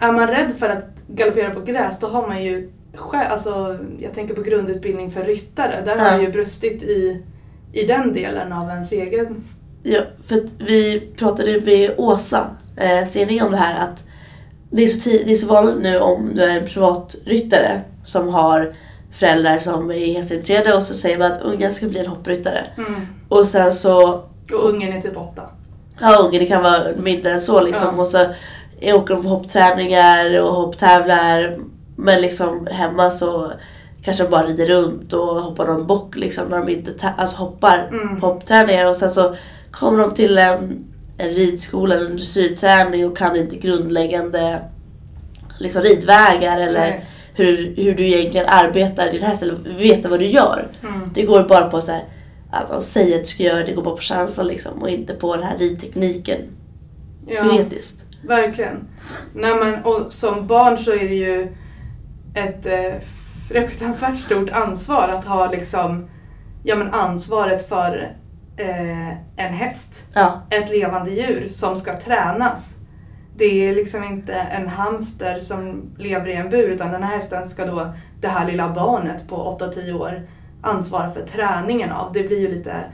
är 0.00 0.12
man 0.12 0.26
rädd 0.28 0.52
för 0.58 0.68
att 0.68 0.84
galoppera 1.08 1.50
på 1.50 1.60
gräs 1.60 1.98
då 1.98 2.06
har 2.06 2.26
man 2.28 2.44
ju 2.44 2.70
själv, 2.94 3.32
alltså 3.32 3.78
jag 3.98 4.14
tänker 4.14 4.34
på 4.34 4.42
grundutbildning 4.42 5.10
för 5.10 5.24
ryttare. 5.24 5.82
Där 5.84 5.96
har 5.98 6.06
Ja. 6.06 6.16
det 6.16 6.22
ju 6.22 6.32
brustit 6.32 6.82
i, 6.82 7.22
i 7.72 7.86
den 7.86 8.12
delen 8.12 8.52
av 8.52 8.68
ens 8.70 8.92
egen 8.92 9.44
Ja, 9.90 10.00
för 10.26 10.36
att 10.36 10.52
vi 10.58 11.00
pratade 11.18 11.60
med 11.60 11.90
Åsa 11.96 12.46
eh, 12.76 13.04
Stening 13.06 13.42
om 13.42 13.50
det 13.50 13.56
här 13.56 13.84
att 13.84 14.04
det 14.70 14.82
är, 14.84 14.88
så 14.88 15.08
det 15.10 15.32
är 15.32 15.36
så 15.36 15.46
vanligt 15.46 15.82
nu 15.82 15.98
om 16.00 16.30
du 16.34 16.42
är 16.42 16.56
en 16.58 16.66
privatryttare 16.66 17.80
som 18.04 18.28
har 18.28 18.74
föräldrar 19.18 19.58
som 19.58 19.90
är 19.90 20.14
hästintresserade 20.14 20.74
och 20.76 20.82
så 20.82 20.94
säger 20.94 21.18
man 21.18 21.32
att 21.32 21.42
ungen 21.42 21.72
ska 21.72 21.86
bli 21.86 22.00
en 22.00 22.06
hoppryttare. 22.06 22.64
Mm. 22.76 23.06
Och 23.28 23.48
sen 23.48 23.72
så, 23.72 24.08
Och 24.52 24.68
ungen 24.68 24.92
är 24.92 25.00
typ 25.00 25.16
åtta. 25.16 25.42
ja 26.00 26.16
ungen 26.16 26.40
det 26.40 26.46
kan 26.46 26.62
vara 26.62 26.82
mindre 26.96 27.30
än 27.30 27.40
så 27.40 27.60
liksom 27.62 27.88
Ja. 27.96 28.02
och 28.02 28.08
så 28.08 28.26
åker 28.82 29.14
de 29.14 29.22
på 29.22 29.28
hoppträningar 29.28 30.40
och 30.42 30.54
hopptävlar 30.54 31.58
men 31.96 32.20
liksom 32.22 32.66
hemma 32.70 33.10
så 33.10 33.52
kanske 34.02 34.22
de 34.22 34.30
bara 34.30 34.46
rider 34.46 34.66
runt 34.66 35.12
och 35.12 35.42
hoppar 35.42 35.66
någon 35.66 35.86
bock 35.86 36.16
liksom 36.16 36.44
när 36.48 36.58
de 36.58 36.68
inte 36.72 37.12
alltså 37.18 37.36
hoppar 37.36 37.88
Mm. 37.92 38.20
på 38.20 38.26
hoppträningar 38.26 38.86
och 38.86 38.96
sen 38.96 39.10
så 39.10 39.36
kommer 39.70 39.98
de 39.98 40.14
till 40.14 40.38
en, 40.38 40.84
en 41.18 41.28
ridskola 41.28 41.94
eller 41.94 42.06
en 42.10 42.16
dressyrträning 42.16 43.06
och 43.06 43.16
kan 43.18 43.36
inte 43.36 43.56
grundläggande 43.56 44.62
liksom 45.58 45.82
ridvägar 45.82 46.60
eller 46.60 47.04
hur, 47.34 47.74
hur 47.76 47.94
du 47.94 48.06
egentligen 48.06 48.46
arbetar 48.48 49.12
din 49.12 49.22
häst 49.22 49.42
eller 49.42 49.54
veta 49.78 50.08
vad 50.08 50.18
du 50.18 50.26
gör. 50.26 50.68
Mm. 50.82 51.10
Det 51.14 51.22
går 51.22 51.42
bara 51.48 51.70
på 51.70 51.80
så 51.80 51.92
här, 51.92 52.04
att 52.50 52.68
de 52.68 52.82
säger 52.82 53.14
att 53.18 53.24
du 53.24 53.30
ska 53.30 53.42
göra 53.42 53.58
det, 53.58 53.64
det 53.64 53.72
går 53.72 53.82
bara 53.82 53.96
på 53.96 54.02
känslan 54.02 54.46
liksom 54.46 54.82
och 54.82 54.90
inte 54.90 55.14
på 55.14 55.36
den 55.36 55.44
här 55.44 55.58
ridtekniken 55.58 56.40
Ja, 57.26 57.42
teoretiskt. 57.42 58.04
verkligen. 58.22 58.76
Nej, 59.34 59.54
men, 59.54 59.84
och 59.84 60.12
som 60.12 60.46
barn 60.46 60.78
så 60.78 60.90
är 60.90 61.08
det 61.08 61.14
ju 61.14 61.48
ett 62.34 62.66
eh, 62.66 63.02
fruktansvärt 63.48 64.16
stort 64.16 64.50
ansvar 64.50 65.08
att 65.08 65.24
ha 65.24 65.50
liksom, 65.50 66.08
ja, 66.62 66.76
men 66.76 66.94
ansvaret 66.94 67.68
för 67.68 68.16
eh, 68.58 69.08
en 69.36 69.54
häst. 69.54 70.04
Ja, 70.12 70.42
ett 70.50 70.70
levande 70.70 71.10
djur 71.10 71.48
som 71.48 71.76
ska 71.76 71.96
tränas. 71.96 72.74
Det 73.36 73.68
är 73.68 73.74
liksom 73.74 74.04
inte 74.04 74.34
en 74.34 74.68
hamster 74.68 75.38
som 75.40 75.90
lever 75.98 76.28
i 76.28 76.34
en 76.34 76.50
bur 76.50 76.68
utan 76.68 76.92
den 76.92 77.02
här 77.02 77.14
hästen 77.14 77.48
ska 77.48 77.66
då 77.66 77.92
det 78.20 78.28
här 78.28 78.46
lilla 78.46 78.74
barnet 78.74 79.28
på 79.28 79.58
8-10 79.60 79.92
år 79.92 80.28
ansvara 80.62 81.10
för 81.10 81.22
träningen 81.22 81.92
av. 81.92 82.12
Det 82.12 82.22
blir 82.22 82.38
ju 82.38 82.48
lite 82.48 82.84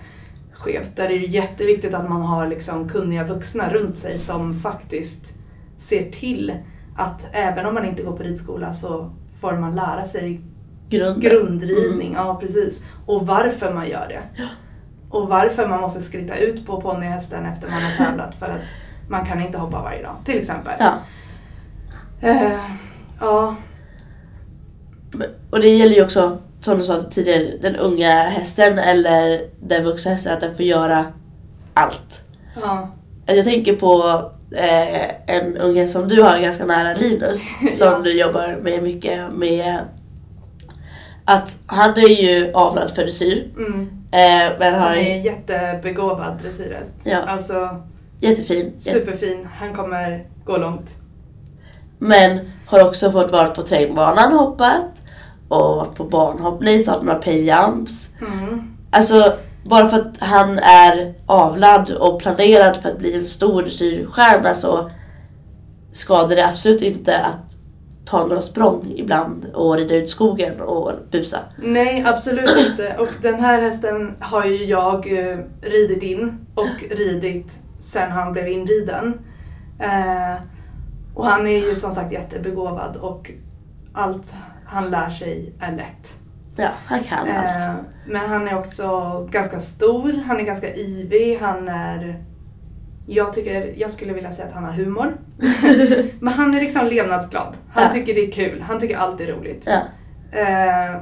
skevt. 0.53 0.97
Där 0.97 1.05
är 1.05 1.19
det 1.19 1.27
jätteviktigt 1.27 1.95
att 1.95 2.09
man 2.09 2.23
har 2.23 2.47
liksom 2.47 2.89
kunniga 2.89 3.25
vuxna 3.25 3.71
runt 3.71 3.99
sig 3.99 4.19
som 4.19 4.55
faktiskt 4.61 5.33
ser 5.79 6.11
till 6.11 6.53
att 6.97 7.27
även 7.33 7.67
om 7.67 7.75
man 7.75 7.85
inte 7.85 8.03
går 8.03 8.17
på 8.17 8.23
ridskola 8.23 8.73
så 8.73 9.11
får 9.41 9.53
man 9.53 9.75
lära 9.75 10.05
sig 10.05 10.41
grunden. 10.89 11.21
grundridning. 11.21 12.13
Ja, 12.13 12.39
precis. 12.41 12.85
Och 13.07 13.27
varför 13.27 13.75
man 13.75 13.89
gör 13.89 14.09
det. 14.09 14.45
Och 15.15 15.29
varför 15.29 15.67
man 15.69 15.81
måste 15.81 16.01
skritta 16.01 16.37
ut 16.37 16.67
på 16.67 16.81
ponnyhästen 16.81 17.47
efter 17.47 17.69
man 17.69 17.83
har 17.83 18.07
tävlat 18.07 18.35
för 18.35 18.47
att 18.47 18.61
man 19.09 19.27
kan 19.27 19.41
inte 19.43 19.59
hoppa 19.59 19.83
varje 19.83 20.03
dag, 20.03 20.17
till 20.25 20.39
exempel. 20.39 20.73
Ja. 20.79 20.93
Eh, 22.21 22.53
ja. 23.21 23.55
Och 25.51 25.61
det 25.61 25.69
gäller 25.69 25.95
ju 25.95 26.05
också, 26.05 26.39
som 26.61 26.79
du 26.79 26.85
sa 26.85 27.03
tidigare, 27.03 27.57
den 27.63 27.77
unga 27.77 28.23
hästen 28.29 28.79
eller 28.79 29.41
den 29.63 29.85
vuxna 29.85 30.11
hästen, 30.13 30.33
att 30.35 30.41
den 30.41 30.55
får 30.57 30.65
göra 30.65 31.07
allt. 31.75 32.25
ja. 32.63 32.89
Att 33.27 33.37
Jag 33.37 33.45
tänker 33.45 33.77
på 33.77 34.23
eh, 34.57 35.37
en 35.37 35.57
unge 35.57 35.87
som 35.87 36.09
du 36.09 36.23
har 36.23 36.39
ganska 36.39 36.65
nära, 36.65 36.95
Linus, 36.97 37.41
som 37.79 37.87
Ja. 37.87 38.01
du 38.05 38.21
jobbar 38.21 38.59
med 38.63 38.83
mycket 38.83 39.33
med. 39.33 39.79
Att 41.25 41.57
han 41.67 41.91
är 41.91 42.23
ju 42.23 42.53
avlad 42.53 42.91
för 42.95 43.03
dressyr. 43.03 43.51
Mm. 43.57 44.04
Eh, 44.15 44.53
men 44.59 44.75
har 44.75 44.81
Han 44.81 44.95
är 44.99 45.17
en 45.17 45.23
jättebegåvad 45.23 46.39
dressyrhäst. 46.43 46.97
Ja. 47.05 47.19
Alltså 47.19 47.83
jättefin. 48.21 48.73
superfin. 48.77 49.49
Han 49.55 49.75
kommer 49.75 50.27
gå 50.45 50.57
långt. 50.57 50.97
Men 51.99 52.41
har 52.67 52.87
också 52.87 53.13
fått 53.13 53.33
vara 53.33 53.49
på 53.49 53.63
terrängbanan 53.63 54.33
hoppat. 54.33 55.03
Och 55.49 55.77
varit 55.77 55.95
på 55.95 56.05
banhoppning, 56.05 56.81
startat 56.81 57.05
några 57.05 57.19
payjumps. 57.19 58.09
Mm. 58.21 58.77
Alltså 58.91 59.37
bara 59.65 59.89
för 59.89 60.01
att 60.01 60.17
han 60.19 60.59
är 60.59 61.15
avlad 61.27 61.91
och 61.91 62.21
planerad 62.21 62.77
för 62.77 62.89
att 62.89 62.99
bli 62.99 63.15
en 63.15 63.25
stor 63.25 63.63
dressyrstjärna 63.63 64.55
så 64.55 64.91
skadar 65.93 66.37
det 66.37 66.47
absolut 66.47 66.83
inte 66.83 67.19
att 67.19 67.54
ta 68.05 68.27
några 68.27 68.41
språng 68.41 68.93
ibland 68.97 69.45
och 69.55 69.77
rida 69.77 69.95
ut 69.95 70.09
skogen 70.11 70.61
och 70.61 70.93
busa. 71.11 71.39
Nej, 71.57 72.05
absolut 72.07 72.57
inte. 72.71 72.97
Och 72.99 73.09
den 73.23 73.35
här 73.41 73.61
hästen 73.61 74.15
har 74.21 74.45
ju 74.45 74.65
jag 74.65 75.19
eh, 75.19 75.39
ridit 75.63 76.03
in 76.03 76.47
och 76.55 76.85
ridit 76.91 77.59
sen 77.81 78.13
han 78.13 78.33
blev 78.33 78.49
inriden. 78.49 79.19
Eh, 79.81 80.35
och 81.15 81.27
han 81.27 81.47
är 81.47 81.59
ju 81.69 81.75
som 81.75 81.93
sagt 81.93 82.13
jättebegåvad 82.13 82.97
och 82.97 83.31
allt 83.93 84.35
han 84.67 84.91
lär 84.91 85.11
sig 85.11 85.53
är 85.61 85.73
lätt. 85.73 86.15
Ja, 86.57 86.69
han 86.87 87.01
kan 87.03 87.29
Eh, 87.29 87.71
allt. 87.71 87.79
men 88.07 88.29
han 88.31 88.49
är 88.49 88.59
också 88.59 88.89
ganska 89.31 89.61
stor, 89.61 90.13
han 90.27 90.37
är 90.41 90.45
ganska 90.45 90.75
ivig, 90.75 91.39
han 91.41 91.69
är 91.69 92.25
Jag, 93.07 93.33
tycker, 93.33 93.75
jag 93.77 93.91
skulle 93.91 94.13
vilja 94.13 94.33
säga 94.33 94.49
att 94.49 94.55
han 94.55 94.65
har 94.65 94.73
humor. 94.73 95.17
Men 96.21 96.33
han 96.33 96.55
är 96.55 96.61
liksom 96.61 96.87
levnadsglad. 96.87 97.57
Han 97.69 97.83
Ja. 97.85 97.91
tycker 97.93 98.15
det 98.15 98.27
är 98.29 98.33
kul. 98.33 98.61
Han 98.61 98.79
tycker 98.79 98.97
allt 98.97 99.21
är 99.21 99.27
roligt. 99.27 99.67
Ja. 99.67 99.81
Eh, 100.39 101.01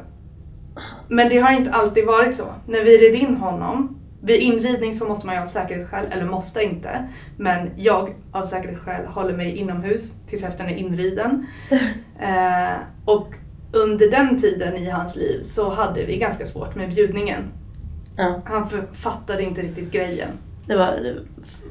men 1.08 1.28
det 1.28 1.38
har 1.38 1.52
inte 1.52 1.72
alltid 1.72 2.06
varit 2.06 2.34
så. 2.34 2.44
När 2.66 2.84
vi 2.84 2.98
red 2.98 3.14
in 3.14 3.36
honom, 3.36 3.98
vid 4.22 4.40
inridning 4.40 4.94
så 4.94 5.04
måste 5.08 5.26
man 5.26 5.34
ju 5.34 5.40
av 5.42 5.46
säkerhetsskäl, 5.46 6.06
eller 6.10 6.24
måste 6.24 6.62
inte, 6.62 7.08
men 7.36 7.70
jag 7.76 8.14
av 8.32 8.44
säkerhetsskäl 8.44 9.06
håller 9.06 9.36
mig 9.36 9.56
inomhus 9.56 10.14
tills 10.26 10.42
hästen 10.42 10.68
är 10.68 10.76
inriden. 10.76 11.46
Eh, 12.20 12.76
och 13.04 13.34
under 13.72 14.10
den 14.10 14.40
tiden 14.40 14.76
i 14.76 14.90
hans 14.90 15.16
liv 15.16 15.42
så 15.42 15.70
hade 15.70 16.04
vi 16.04 16.18
ganska 16.18 16.46
svårt 16.46 16.74
med 16.74 16.88
bjudningen. 16.94 17.42
ja. 18.16 18.40
Han 18.44 18.68
fattade 18.92 19.42
inte 19.42 19.62
riktigt 19.62 19.92
grejen. 19.92 20.28
Det 20.66 20.76
var... 20.76 20.98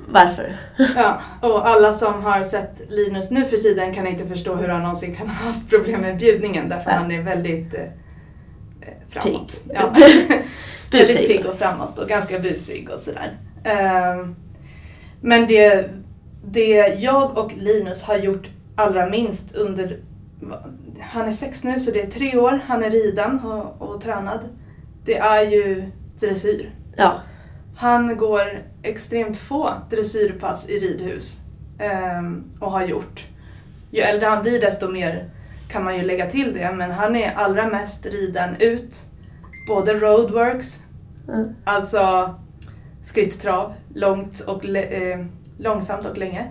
Varför? 0.07 0.57
Ja, 0.95 1.21
och 1.41 1.67
alla 1.67 1.93
som 1.93 2.23
har 2.23 2.43
sett 2.43 2.81
Linus 2.89 3.31
nu 3.31 3.45
för 3.45 3.57
tiden 3.57 3.93
kan 3.93 4.07
inte 4.07 4.27
förstå 4.27 4.55
hur 4.55 4.67
han 4.67 4.81
någonsin 4.81 5.15
kan 5.15 5.27
ha 5.27 5.35
haft 5.35 5.69
problem 5.69 6.01
med 6.01 6.17
bjudningen 6.17 6.69
därför 6.69 6.89
Nej. 6.89 6.99
han 6.99 7.11
är 7.11 7.21
väldigt 7.21 7.73
eh, 7.73 7.81
eh, 7.81 8.93
framåt. 9.09 9.61
Pigg. 9.63 9.75
Ja. 9.75 9.93
Väldigt 10.91 11.27
pigg 11.27 11.45
och 11.45 11.57
framåt 11.57 11.99
och 11.99 12.07
ganska 12.07 12.39
busig 12.39 12.89
och 12.93 12.99
sådär. 12.99 13.37
Ehm, 13.63 14.35
men 15.21 15.47
det, 15.47 15.89
det 16.45 16.97
jag 16.99 17.37
och 17.37 17.53
Linus 17.57 18.03
har 18.03 18.17
gjort 18.17 18.49
allra 18.75 19.09
minst 19.09 19.55
under, 19.55 19.99
han 20.99 21.27
är 21.27 21.31
sex 21.31 21.63
nu 21.63 21.79
så 21.79 21.91
det 21.91 22.01
är 22.01 22.11
tre 22.11 22.37
år, 22.37 22.61
han 22.67 22.83
är 22.83 22.89
riden 22.89 23.39
och, 23.39 23.81
och 23.81 24.01
tränad. 24.01 24.39
Det 25.05 25.17
är 25.17 25.41
ju 25.41 25.91
dressyr. 26.19 26.69
Ja. 26.97 27.21
Han 27.75 28.17
går 28.17 28.41
extremt 28.83 29.37
få 29.37 29.69
dressyrpass 29.89 30.69
i 30.69 30.79
ridhus 30.79 31.39
ehm, 31.79 32.43
och 32.59 32.71
har 32.71 32.85
gjort. 32.85 33.25
Ju 33.91 34.01
äldre 34.01 34.27
han 34.27 34.43
blir 34.43 34.61
desto 34.61 34.87
mer 34.91 35.29
kan 35.69 35.83
man 35.83 35.95
ju 35.97 36.01
lägga 36.03 36.25
till 36.29 36.53
det 36.53 36.71
men 36.71 36.91
han 36.91 37.15
är 37.15 37.33
allra 37.35 37.67
mest 37.67 38.05
riden 38.05 38.55
ut. 38.59 39.05
Både 39.67 39.93
roadworks, 39.93 40.79
Mm. 41.29 41.55
alltså 41.63 42.35
skritttrav, 43.03 43.73
långt 43.93 44.39
och 44.39 44.65
eh, 44.65 45.25
långsamt 45.57 46.05
och 46.05 46.17
länge. 46.17 46.47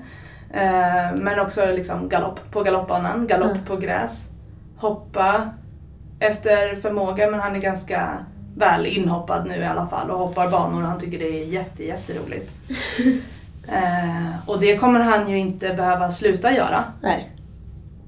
Eh, 0.54 1.14
men 1.16 1.40
också 1.40 1.66
liksom 1.66 2.08
galopp 2.08 2.50
på 2.50 2.62
galoppbanan, 2.62 3.26
galopp 3.26 3.50
Mm. 3.52 3.64
på 3.64 3.76
gräs. 3.76 4.24
Hoppa 4.76 5.50
efter 6.18 6.74
förmåga 6.74 7.30
men 7.30 7.40
han 7.40 7.56
är 7.56 7.60
ganska 7.60 8.18
väl 8.57 8.86
inhoppad 8.86 9.46
nu 9.46 9.57
i 9.57 9.64
alla 9.64 9.86
fall 9.86 10.11
och 10.11 10.18
hoppar 10.18 10.51
banor 10.51 10.82
han 10.82 11.01
tycker 11.01 11.18
det 11.18 11.42
är 11.42 11.44
jätte, 11.44 11.84
jätteroligt. 11.84 12.53
eh, 13.68 14.48
och 14.48 14.61
det 14.61 14.76
kommer 14.76 15.01
han 15.01 15.30
ju 15.30 15.38
inte 15.38 15.74
behöva 15.74 16.11
sluta 16.11 16.53
göra. 16.53 16.84
Nej. 17.03 17.30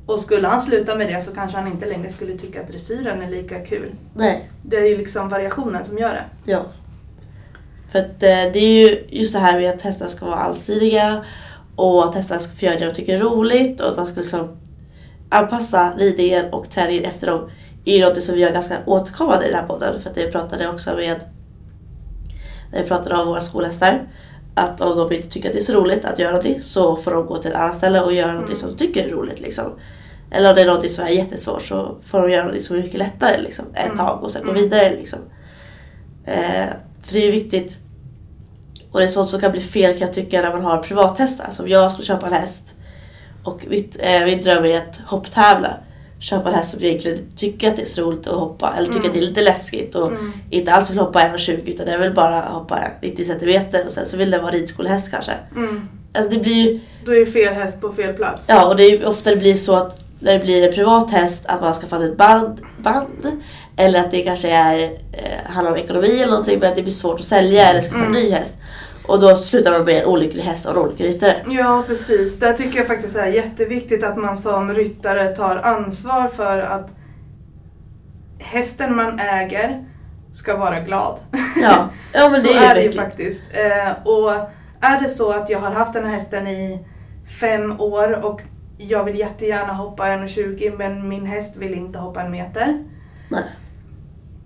Och 0.06 0.20
skulle 0.20 0.48
han 0.48 0.60
sluta 0.60 0.94
med 0.94 1.08
det 1.08 1.20
så 1.20 1.34
kanske 1.34 1.58
han 1.58 1.68
inte 1.68 1.86
längre 1.86 2.08
skulle 2.08 2.34
tycka 2.34 2.60
att 2.60 2.68
dressyren 2.68 3.22
är 3.22 3.30
lika 3.30 3.64
kul. 3.64 3.90
Nej. 4.14 4.50
Det 4.62 4.76
är 4.76 4.86
ju 4.86 4.96
liksom 4.96 5.28
variationen 5.28 5.84
som 5.84 5.98
gör 5.98 6.14
det. 6.14 6.52
Ja. 6.52 6.66
För 7.92 7.98
att 7.98 8.22
eh, 8.22 8.52
det 8.52 8.58
är 8.58 8.88
ju 8.88 9.06
just 9.08 9.32
det 9.32 9.38
här 9.38 9.60
med 9.60 9.70
att 9.70 9.82
hästar 9.82 10.08
ska 10.08 10.26
vara 10.26 10.38
allsidiga 10.38 11.24
och 11.76 12.08
att 12.08 12.14
hästar 12.14 12.38
ska 12.38 12.56
få 12.56 12.64
göra 12.64 12.78
det 12.78 12.86
de 12.86 12.94
tycker 12.94 13.14
är 13.14 13.20
roligt 13.20 13.80
och 13.80 13.88
att 13.88 13.96
man 13.96 14.06
ska 14.06 14.16
liksom 14.16 14.48
anpassa 15.28 15.92
ridningen 15.96 16.52
och 16.52 16.70
träningen 16.70 17.04
efter 17.04 17.26
dem 17.26 17.50
är 17.84 17.96
ju 17.98 18.04
något 18.04 18.22
som 18.22 18.34
vi 18.34 18.40
gör 18.40 18.50
ganska 18.52 18.78
återkommande 18.86 19.46
i 19.46 19.50
den 19.50 19.58
här 19.60 19.66
podden. 19.66 20.00
För 20.02 20.10
att 20.10 20.16
jag 20.16 20.32
pratade 20.32 20.68
också 20.68 20.94
med, 20.96 21.20
när 22.72 22.82
vi 22.82 22.88
pratade 22.88 23.16
om 23.16 23.26
våra 23.28 23.40
skolhästar, 23.40 24.08
att 24.54 24.80
om 24.80 24.96
de 24.98 25.12
inte 25.16 25.28
tycker 25.28 25.48
att 25.48 25.52
det 25.52 25.58
är 25.60 25.64
så 25.64 25.72
roligt 25.72 26.04
att 26.04 26.18
göra 26.18 26.30
någonting 26.30 26.62
så 26.62 26.96
får 26.96 27.10
de 27.10 27.26
gå 27.26 27.38
till 27.38 27.50
ett 27.50 27.56
annat 27.56 27.74
ställe 27.74 28.00
och 28.00 28.12
göra 28.12 28.32
någonting 28.32 28.56
som 28.56 28.70
de 28.70 28.76
tycker 28.76 29.06
är 29.06 29.10
roligt. 29.10 29.40
Liksom. 29.40 29.64
Eller 30.30 30.48
om 30.50 30.54
det 30.54 30.62
är 30.62 30.66
någonting 30.66 30.90
som 30.90 31.04
är 31.04 31.08
jättesvårt 31.10 31.62
så 31.62 31.96
får 32.04 32.20
de 32.20 32.30
göra 32.30 32.42
någonting 32.42 32.62
som 32.62 32.76
är 32.76 32.82
mycket 32.82 32.98
lättare 32.98 33.40
liksom, 33.40 33.64
ett 33.74 33.84
Mm. 33.84 33.96
tag 33.98 34.22
och 34.22 34.30
sen 34.30 34.42
gå 34.44 34.50
Mm. 34.50 34.62
vidare. 34.62 34.90
Liksom. 34.90 35.18
Eh, 36.24 36.66
för 37.02 37.12
det 37.12 37.18
är 37.18 37.26
ju 37.26 37.30
viktigt. 37.32 37.76
Och 38.90 38.98
det 38.98 39.04
är 39.04 39.08
sånt 39.08 39.28
som 39.28 39.40
kan 39.40 39.52
bli 39.52 39.60
fel 39.60 39.92
kan 39.92 40.00
jag 40.06 40.12
tycka 40.12 40.42
när 40.42 40.50
man 40.52 40.64
har 40.64 40.78
privathästar. 40.82 41.50
Som 41.50 41.68
jag 41.68 41.92
skulle 41.92 42.06
köpa 42.06 42.26
en 42.26 42.32
häst. 42.32 42.74
Och 43.44 43.66
mitt, 43.68 43.96
eh, 44.00 44.24
min 44.24 44.42
dröm 44.42 44.64
är 44.64 44.78
att 44.78 44.96
hopptävla. 45.06 45.76
Köpa 46.22 46.48
en 46.48 46.54
häst 46.54 46.70
som 46.70 46.84
egentligen 46.84 47.18
tycker 47.36 47.70
att 47.70 47.76
det 47.76 47.82
är 47.82 47.86
så 47.86 48.00
roligt 48.02 48.26
att 48.26 48.34
hoppa. 48.38 48.74
Eller 48.76 48.86
tycker 48.86 48.98
Mm. 48.98 49.10
att 49.10 49.14
det 49.14 49.20
är 49.20 49.26
lite 49.28 49.42
läskigt. 49.42 49.94
Och 49.94 50.06
Mm. 50.08 50.32
inte 50.50 50.72
alls 50.72 50.90
vill 50.90 50.98
hoppa 50.98 51.20
1,20 51.20 51.70
utan 51.74 51.86
den 51.86 52.00
vill 52.00 52.12
bara 52.14 52.40
hoppa 52.40 52.78
90 53.02 53.24
cm. 53.24 53.62
Och 53.86 53.92
sen 53.92 54.06
så 54.06 54.16
vill 54.16 54.30
den 54.30 54.42
vara 54.42 54.52
ridskolehäst 54.52 55.10
kanske. 55.10 55.32
Mm. 55.56 55.88
Alltså 56.14 56.30
det 56.32 56.38
blir 56.38 56.54
ju 56.70 56.80
Då 57.04 57.14
är 57.14 57.24
fel 57.26 57.54
häst 57.54 57.80
på 57.80 57.92
fel 57.92 58.12
plats. 58.14 58.46
Ja, 58.48 58.66
och 58.68 58.76
det 58.76 58.84
är 58.84 58.90
ju 58.90 59.06
ofta 59.06 59.30
det 59.30 59.36
blir 59.36 59.54
så 59.54 59.76
att 59.76 59.98
när 60.20 60.32
det 60.32 60.38
blir 60.44 60.68
en 60.68 60.74
privat 60.74 61.10
häst 61.10 61.44
att 61.46 61.60
man 61.60 61.74
ska 61.74 61.86
fatta 61.86 62.04
ett 62.04 62.16
band, 62.16 62.60
band 62.78 63.40
eller 63.76 64.00
att 64.00 64.10
det 64.10 64.22
kanske 64.22 64.50
är, 64.50 64.78
eh, 65.12 65.50
handlar 65.50 65.72
om 65.72 65.78
ekonomi 65.78 66.08
eller 66.16 66.26
någonting 66.30 66.58
men 66.58 66.68
att 66.68 66.76
det 66.76 66.82
blir 66.82 66.92
svårt 66.92 67.20
att 67.20 67.26
sälja 67.26 67.68
eller 67.68 67.80
skaffa 67.82 67.94
en 67.96 68.00
Mm. 68.06 68.12
ny 68.22 68.30
häst. 68.30 68.58
Och 69.06 69.20
då 69.20 69.36
slutar 69.36 69.70
man 69.70 69.84
med 69.84 70.02
en 70.02 70.06
olycklig 70.06 70.42
häst 70.42 70.66
och 70.66 70.72
en 70.72 70.78
olycklig 70.78 71.08
ryttare. 71.08 71.44
Ja, 71.48 71.84
precis. 71.86 72.38
Där 72.38 72.52
tycker 72.52 72.78
jag 72.78 72.86
faktiskt 72.86 73.16
är 73.16 73.26
jätteviktigt 73.26 74.04
att 74.04 74.16
man 74.16 74.36
som 74.36 74.74
ryttare 74.74 75.36
tar 75.36 75.56
ansvar 75.56 76.28
för 76.28 76.58
att 76.58 76.90
hästen 78.38 78.96
man 78.96 79.18
äger 79.18 79.84
ska 80.32 80.56
vara 80.56 80.80
glad. 80.80 81.20
Ja, 81.62 81.88
ja 82.12 82.28
men 82.30 82.40
så 82.40 82.52
det 82.52 82.58
är, 82.58 82.70
är 82.70 82.74
det 82.74 82.82
ju 82.82 82.92
faktiskt. 82.92 83.42
Eh, 83.52 84.06
och 84.06 84.32
är 84.80 85.00
det 85.00 85.08
så 85.08 85.32
att 85.32 85.50
jag 85.50 85.60
har 85.60 85.70
haft 85.70 85.92
den 85.92 86.04
här 86.04 86.12
hästen 86.12 86.46
i 86.46 86.86
fem 87.40 87.80
år 87.80 88.24
och 88.24 88.42
jag 88.78 89.04
vill 89.04 89.18
jättegärna 89.18 89.72
hoppa 89.72 90.06
1,20 90.06 90.78
men 90.78 91.08
min 91.08 91.26
häst 91.26 91.56
vill 91.56 91.74
inte 91.74 91.98
hoppa 91.98 92.22
en 92.22 92.30
meter. 92.30 92.84
Nej. 93.28 93.44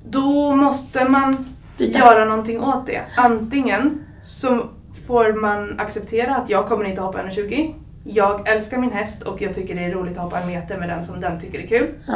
Då 0.08 0.56
måste 0.56 1.08
man 1.08 1.54
Byta. 1.78 1.98
göra 1.98 2.24
någonting 2.24 2.60
åt 2.60 2.86
det. 2.86 3.02
Antingen 3.16 4.05
så 4.26 4.66
får 5.06 5.32
man 5.32 5.80
acceptera 5.80 6.36
att 6.36 6.50
jag 6.50 6.66
kommer 6.66 6.84
inte 6.84 7.00
hoppa 7.00 7.22
1,20. 7.22 7.74
Jag 8.04 8.48
älskar 8.48 8.78
min 8.78 8.92
häst 8.92 9.22
och 9.22 9.42
jag 9.42 9.54
tycker 9.54 9.74
det 9.74 9.84
är 9.84 9.90
roligt 9.90 10.16
att 10.16 10.24
hoppa 10.24 10.40
en 10.40 10.46
meter 10.48 10.78
med 10.78 10.88
den 10.88 11.04
som 11.04 11.20
den 11.20 11.40
tycker 11.40 11.58
är 11.58 11.66
kul. 11.66 11.88
Ja. 12.06 12.14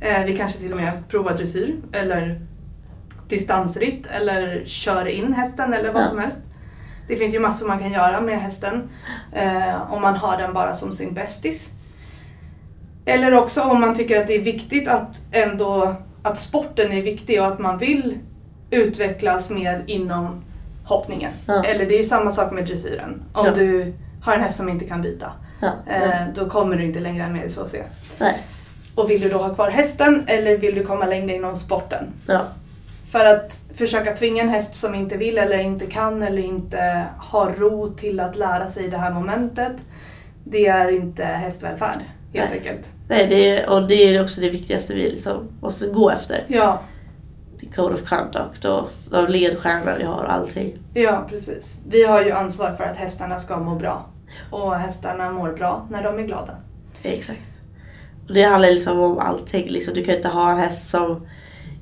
Eh, 0.00 0.24
vi 0.24 0.36
kanske 0.36 0.58
till 0.58 0.72
och 0.72 0.76
med 0.80 1.08
provar 1.08 1.32
dressyr 1.36 1.76
eller 1.92 2.40
distansritt 3.28 4.06
eller 4.06 4.64
kör 4.64 5.06
in 5.06 5.32
hästen 5.32 5.74
eller 5.74 5.92
vad 5.92 6.02
Ja. 6.02 6.06
som 6.06 6.18
helst. 6.18 6.40
Det 7.08 7.16
finns 7.16 7.34
ju 7.34 7.40
massor 7.40 7.66
man 7.68 7.78
kan 7.78 7.92
göra 7.92 8.20
med 8.20 8.40
hästen 8.40 8.82
eh, 9.32 9.92
om 9.92 10.02
man 10.02 10.16
har 10.16 10.36
den 10.38 10.52
bara 10.54 10.72
som 10.72 10.92
sin 10.92 11.14
bästis. 11.14 11.68
Eller 13.04 13.34
också 13.34 13.62
om 13.62 13.80
man 13.80 13.94
tycker 13.94 14.20
att 14.20 14.26
det 14.26 14.34
är 14.34 14.42
viktigt 14.44 14.88
att 14.88 15.20
ändå 15.32 15.94
att 16.22 16.38
sporten 16.38 16.92
är 16.92 17.02
viktig 17.02 17.40
och 17.40 17.46
att 17.46 17.58
man 17.58 17.78
vill 17.78 18.18
utvecklas 18.70 19.50
mer 19.50 19.84
inom 19.86 20.42
hoppningen. 20.84 21.32
Ja. 21.46 21.64
Eller 21.64 21.86
det 21.86 21.94
är 21.94 21.98
ju 21.98 22.04
samma 22.04 22.30
sak 22.32 22.52
med 22.52 22.64
dressyren. 22.66 23.22
Om 23.32 23.46
Ja. 23.46 23.52
du 23.54 23.92
har 24.22 24.32
en 24.34 24.40
häst 24.40 24.56
som 24.56 24.68
inte 24.68 24.84
kan 24.84 25.02
byta, 25.02 25.32
eh, 25.86 26.10
då 26.34 26.48
kommer 26.50 26.76
du 26.76 26.84
inte 26.84 27.00
längre 27.00 27.24
än 27.24 27.32
med 27.32 27.44
i 27.46 27.48
2C. 27.48 27.82
Nej. 28.18 28.34
Och 28.94 29.10
vill 29.10 29.20
du 29.20 29.28
då 29.28 29.38
ha 29.38 29.54
kvar 29.54 29.70
hästen 29.70 30.24
eller 30.26 30.56
vill 30.58 30.74
du 30.74 30.84
komma 30.84 31.06
längre 31.06 31.34
inom 31.36 31.56
sporten? 31.56 32.06
För 33.10 33.24
att 33.24 33.60
försöka 33.74 34.12
tvinga 34.16 34.42
en 34.42 34.48
häst 34.48 34.74
som 34.74 34.94
inte 34.94 35.16
vill 35.16 35.38
eller 35.38 35.58
inte 35.58 35.86
kan 35.86 36.22
eller 36.22 36.42
inte 36.42 37.04
har 37.18 37.52
ro 37.58 37.86
till 37.86 38.20
att 38.20 38.36
lära 38.36 38.66
sig 38.66 38.88
det 38.88 38.96
här 38.96 39.10
momentet. 39.10 39.72
Det 40.44 40.66
är 40.66 40.90
inte 40.90 41.24
hästvälfärd 41.24 41.96
helt 42.34 42.50
Nej. 42.50 42.58
enkelt. 42.58 42.90
Nej, 43.08 43.26
det 43.26 43.48
är, 43.58 43.70
och 43.70 43.88
det 43.88 43.94
är 43.94 44.22
också 44.22 44.40
det 44.40 44.50
viktigaste 44.50 44.94
vi 44.94 45.10
liksom 45.10 45.48
måste 45.60 45.86
gå 45.86 46.10
efter. 46.10 46.44
Ja, 46.46 46.80
Code 47.82 47.94
of 47.94 48.08
Conduct 48.08 48.64
och 48.64 48.90
de 49.10 49.26
ledstjärnor 49.26 49.94
vi 49.98 50.04
har 50.04 50.24
och 50.24 50.32
allting. 50.32 50.78
ja 50.94 51.26
precis. 51.30 51.78
Vi 51.88 52.04
har 52.04 52.22
ju 52.22 52.30
ansvar 52.32 52.72
för 52.72 52.84
att 52.84 52.96
hästarna 52.96 53.38
ska 53.38 53.56
må 53.56 53.74
bra. 53.74 54.06
Och 54.50 54.74
hästarna 54.74 55.30
mår 55.32 55.52
bra 55.52 55.86
när 55.90 56.02
de 56.02 56.18
är 56.18 56.22
glada. 56.22 56.56
Exakt. 57.02 57.40
Och 58.28 58.34
det 58.34 58.42
handlar 58.42 58.70
liksom 58.70 59.00
om 59.00 59.18
allting. 59.18 59.68
Liksom, 59.68 59.94
du 59.94 60.04
kan 60.04 60.14
inte 60.14 60.28
ha 60.28 60.50
en 60.50 60.58
häst 60.58 60.90
som 60.90 61.26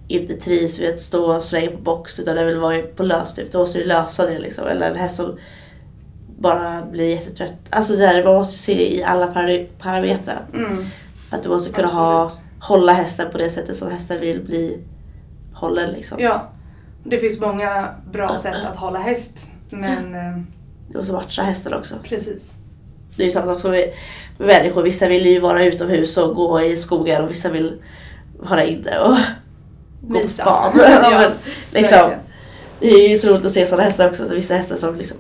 inte 0.09 0.35
trivs 0.37 0.79
vid 0.79 0.95
att 0.95 1.01
stå 1.01 1.37
och 1.37 1.43
slänga 1.43 1.71
på 1.71 1.77
box 1.77 2.21
utan 2.21 2.37
den 2.37 2.47
vill 2.47 2.61
vara 2.61 2.83
på 2.83 3.03
lösdrift. 3.03 3.53
Då 3.53 3.59
måste 3.59 3.79
du 3.79 3.85
lösa 3.85 4.27
det 4.27 4.39
liksom. 4.39 4.67
Eller 4.67 4.91
en 4.91 4.97
häst 4.97 5.17
som 5.17 5.39
bara 6.39 6.83
blir 6.91 7.05
jättetrött. 7.09 7.53
Alltså 7.71 7.93
det 7.93 7.99
där, 7.99 8.25
man 8.25 8.35
måste 8.35 8.59
se 8.59 8.97
i 8.97 9.03
alla 9.05 9.27
para- 9.27 9.67
parametrar. 9.79 10.39
Att, 10.49 10.55
Mm. 10.55 10.85
att 11.31 11.43
du 11.43 11.49
måste 11.49 11.71
kunna 11.71 11.89
ha, 11.89 12.31
hålla 12.61 12.93
hästen 12.93 13.27
på 13.33 13.39
det 13.39 13.51
sättet 13.51 13.77
som 13.77 13.91
hästen 13.91 14.21
vill 14.21 14.41
bli 14.45 14.79
hållen 15.61 15.91
liksom. 15.91 16.19
Ja, 16.21 16.49
det 17.05 17.19
finns 17.19 17.41
många 17.41 17.89
bra 18.13 18.37
sätt 18.37 18.65
att 18.71 18.77
hålla 18.77 18.99
häst. 18.99 19.47
Men 19.71 20.13
Du 20.93 20.99
måste 20.99 21.13
matcha 21.13 21.43
hästen 21.43 21.75
också. 21.75 21.95
precis. 22.03 22.53
Det 23.17 23.23
är 23.23 23.25
ju 23.25 23.31
samma 23.33 23.53
sak 23.53 23.61
som 23.61 23.71
med, 23.71 23.93
människor. 24.39 24.83
Vissa 24.83 25.09
vill 25.09 25.27
ju 25.27 25.41
vara 25.41 25.65
utomhus 25.65 26.17
och 26.17 26.35
gå 26.35 26.61
i 26.63 26.77
skogen 26.77 27.25
och 27.25 27.31
vissa 27.31 27.49
vill 27.51 27.83
vara 28.39 28.65
inne 28.65 28.99
och 28.99 29.17
gå 30.03 30.21
på 30.21 30.27
span. 30.27 30.73
Ja, 30.79 31.31
liksom, 31.73 31.99
verkligen. 31.99 32.21
det 32.81 32.87
är 32.87 33.09
ju 33.09 33.17
så 33.17 33.29
roligt 33.29 33.45
att 33.45 33.53
se 33.53 33.67
sådana 33.67 33.83
hästar 33.85 34.09
också. 34.09 34.29
Så 34.29 34.35
vissa 34.35 34.55
hästar 34.55 34.77
som 34.77 34.97
liksom 34.97 35.17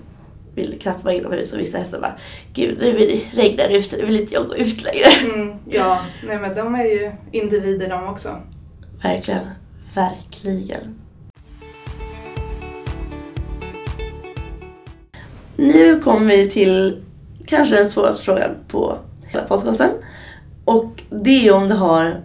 vill 0.55 0.79
knappt 0.81 1.05
vara 1.05 1.15
inomhus 1.15 1.53
och 1.53 1.61
vissa 1.61 1.79
hästar 1.79 2.01
bara 2.01 2.15
Gud, 2.53 2.79
nu 2.81 2.93
vill 2.93 3.09
det 3.35 3.43
regnar 3.43 3.69
ute, 3.69 3.97
nu 3.97 4.05
vill 4.07 4.21
inte 4.21 4.35
jag 4.35 4.49
gå 4.49 4.57
ut 4.57 4.83
längre. 4.83 5.07
Mm, 5.35 5.59
ja, 5.67 6.01
nej 6.27 6.39
men 6.39 6.55
de 6.55 6.75
är 6.75 6.85
ju 6.85 7.13
individer 7.33 7.89
de 7.89 8.09
också. 8.09 8.37
Verkligen, 9.03 9.41
verkligen. 9.99 10.95
Nu 15.57 16.01
kommer 16.01 16.27
vi 16.27 16.51
till 16.51 17.03
kanske 17.47 17.77
den 17.77 17.87
svåraste 17.87 18.25
frågan 18.25 18.51
på 18.69 18.99
hela 19.27 19.45
podcasten. 19.45 19.91
Och 20.65 21.03
det 21.11 21.49
är 21.49 21.53
om 21.53 21.69
du 21.69 21.75
har 21.75 22.21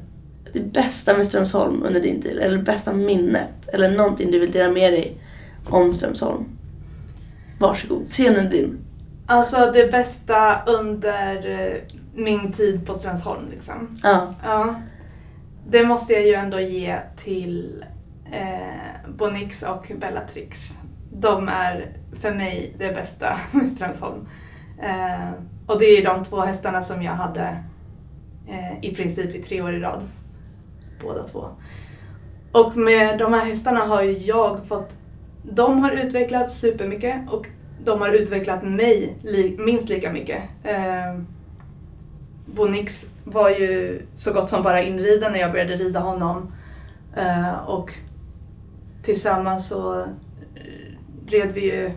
det 0.54 0.60
bästa 0.60 1.18
med 1.18 1.28
Strömsholm 1.28 1.84
under 1.84 2.02
din 2.02 2.22
tid, 2.22 2.38
eller 2.38 2.58
det 2.58 2.64
bästa 2.64 2.94
minnet, 2.94 3.68
eller 3.68 3.90
någonting 3.90 4.32
du 4.32 4.40
vill 4.40 4.52
dela 4.52 4.74
med 4.74 4.94
dig 4.94 5.18
om 5.70 5.94
Strömsholm. 5.94 6.44
Varsågod, 7.60 8.08
scenen 8.08 8.50
din. 8.50 8.78
Alltså 9.26 9.72
det 9.74 9.92
bästa 9.92 10.64
under 10.66 11.50
eh, 11.50 11.82
min 12.16 12.52
tid 12.52 12.86
på 12.86 12.94
Strömsholm 12.94 13.50
liksom. 13.52 14.00
Ja, 14.04 14.34
Ja. 14.44 14.76
Det 15.68 15.86
måste 15.86 16.14
jag 16.14 16.28
ju 16.28 16.34
ändå 16.34 16.60
ge 16.60 17.00
till 17.18 17.86
eh, 18.32 19.10
Bonix 19.18 19.64
och 19.64 19.92
Bellatrix. 20.00 20.74
De 21.12 21.50
är 21.50 21.92
för 22.22 22.34
mig 22.34 22.76
det 22.78 22.96
bästa 22.96 23.38
med 23.52 23.68
Strömsholm. 23.68 24.28
Eh, 24.82 25.32
och 25.68 25.80
det 25.80 25.86
är 25.86 26.06
de 26.06 26.26
två 26.26 26.42
hästarna 26.42 26.82
som 26.82 27.04
jag 27.04 27.12
hade 27.12 27.64
eh, 28.48 28.84
i 28.84 28.96
princip 28.96 29.36
i 29.36 29.44
tre 29.44 29.62
år 29.62 29.74
i 29.74 29.80
rad. 29.80 30.04
Båda 31.02 31.24
två. 31.24 31.48
Och 32.52 32.78
med 32.78 33.20
de 33.20 33.34
här 33.34 33.46
hästarna 33.46 33.80
har 33.80 34.02
ju 34.04 34.18
jag 34.18 34.68
fått... 34.68 34.96
De 35.44 35.80
har 35.80 35.92
utvecklats 35.92 36.60
supermycket 36.60 37.30
och 37.32 37.48
de 37.84 38.02
har 38.02 38.12
utvecklat 38.12 38.64
mig 38.64 39.18
li, 39.24 39.56
minst 39.60 39.90
lika 39.90 40.12
mycket. 40.12 40.44
Eh, 40.64 41.20
Bonix 42.56 43.06
var 43.24 43.50
ju 43.50 44.02
så 44.14 44.34
gott 44.34 44.50
som 44.50 44.64
bara 44.64 44.82
inriden 44.82 45.32
när 45.32 45.40
jag 45.40 45.52
började 45.52 45.76
rida 45.76 46.00
honom. 46.00 46.54
Eh, 47.16 47.54
och 47.54 47.94
tillsammans 49.04 49.68
så 49.68 50.00
eh, 50.00 50.08
red 51.28 51.52
vi 51.52 51.62
ju 51.62 51.92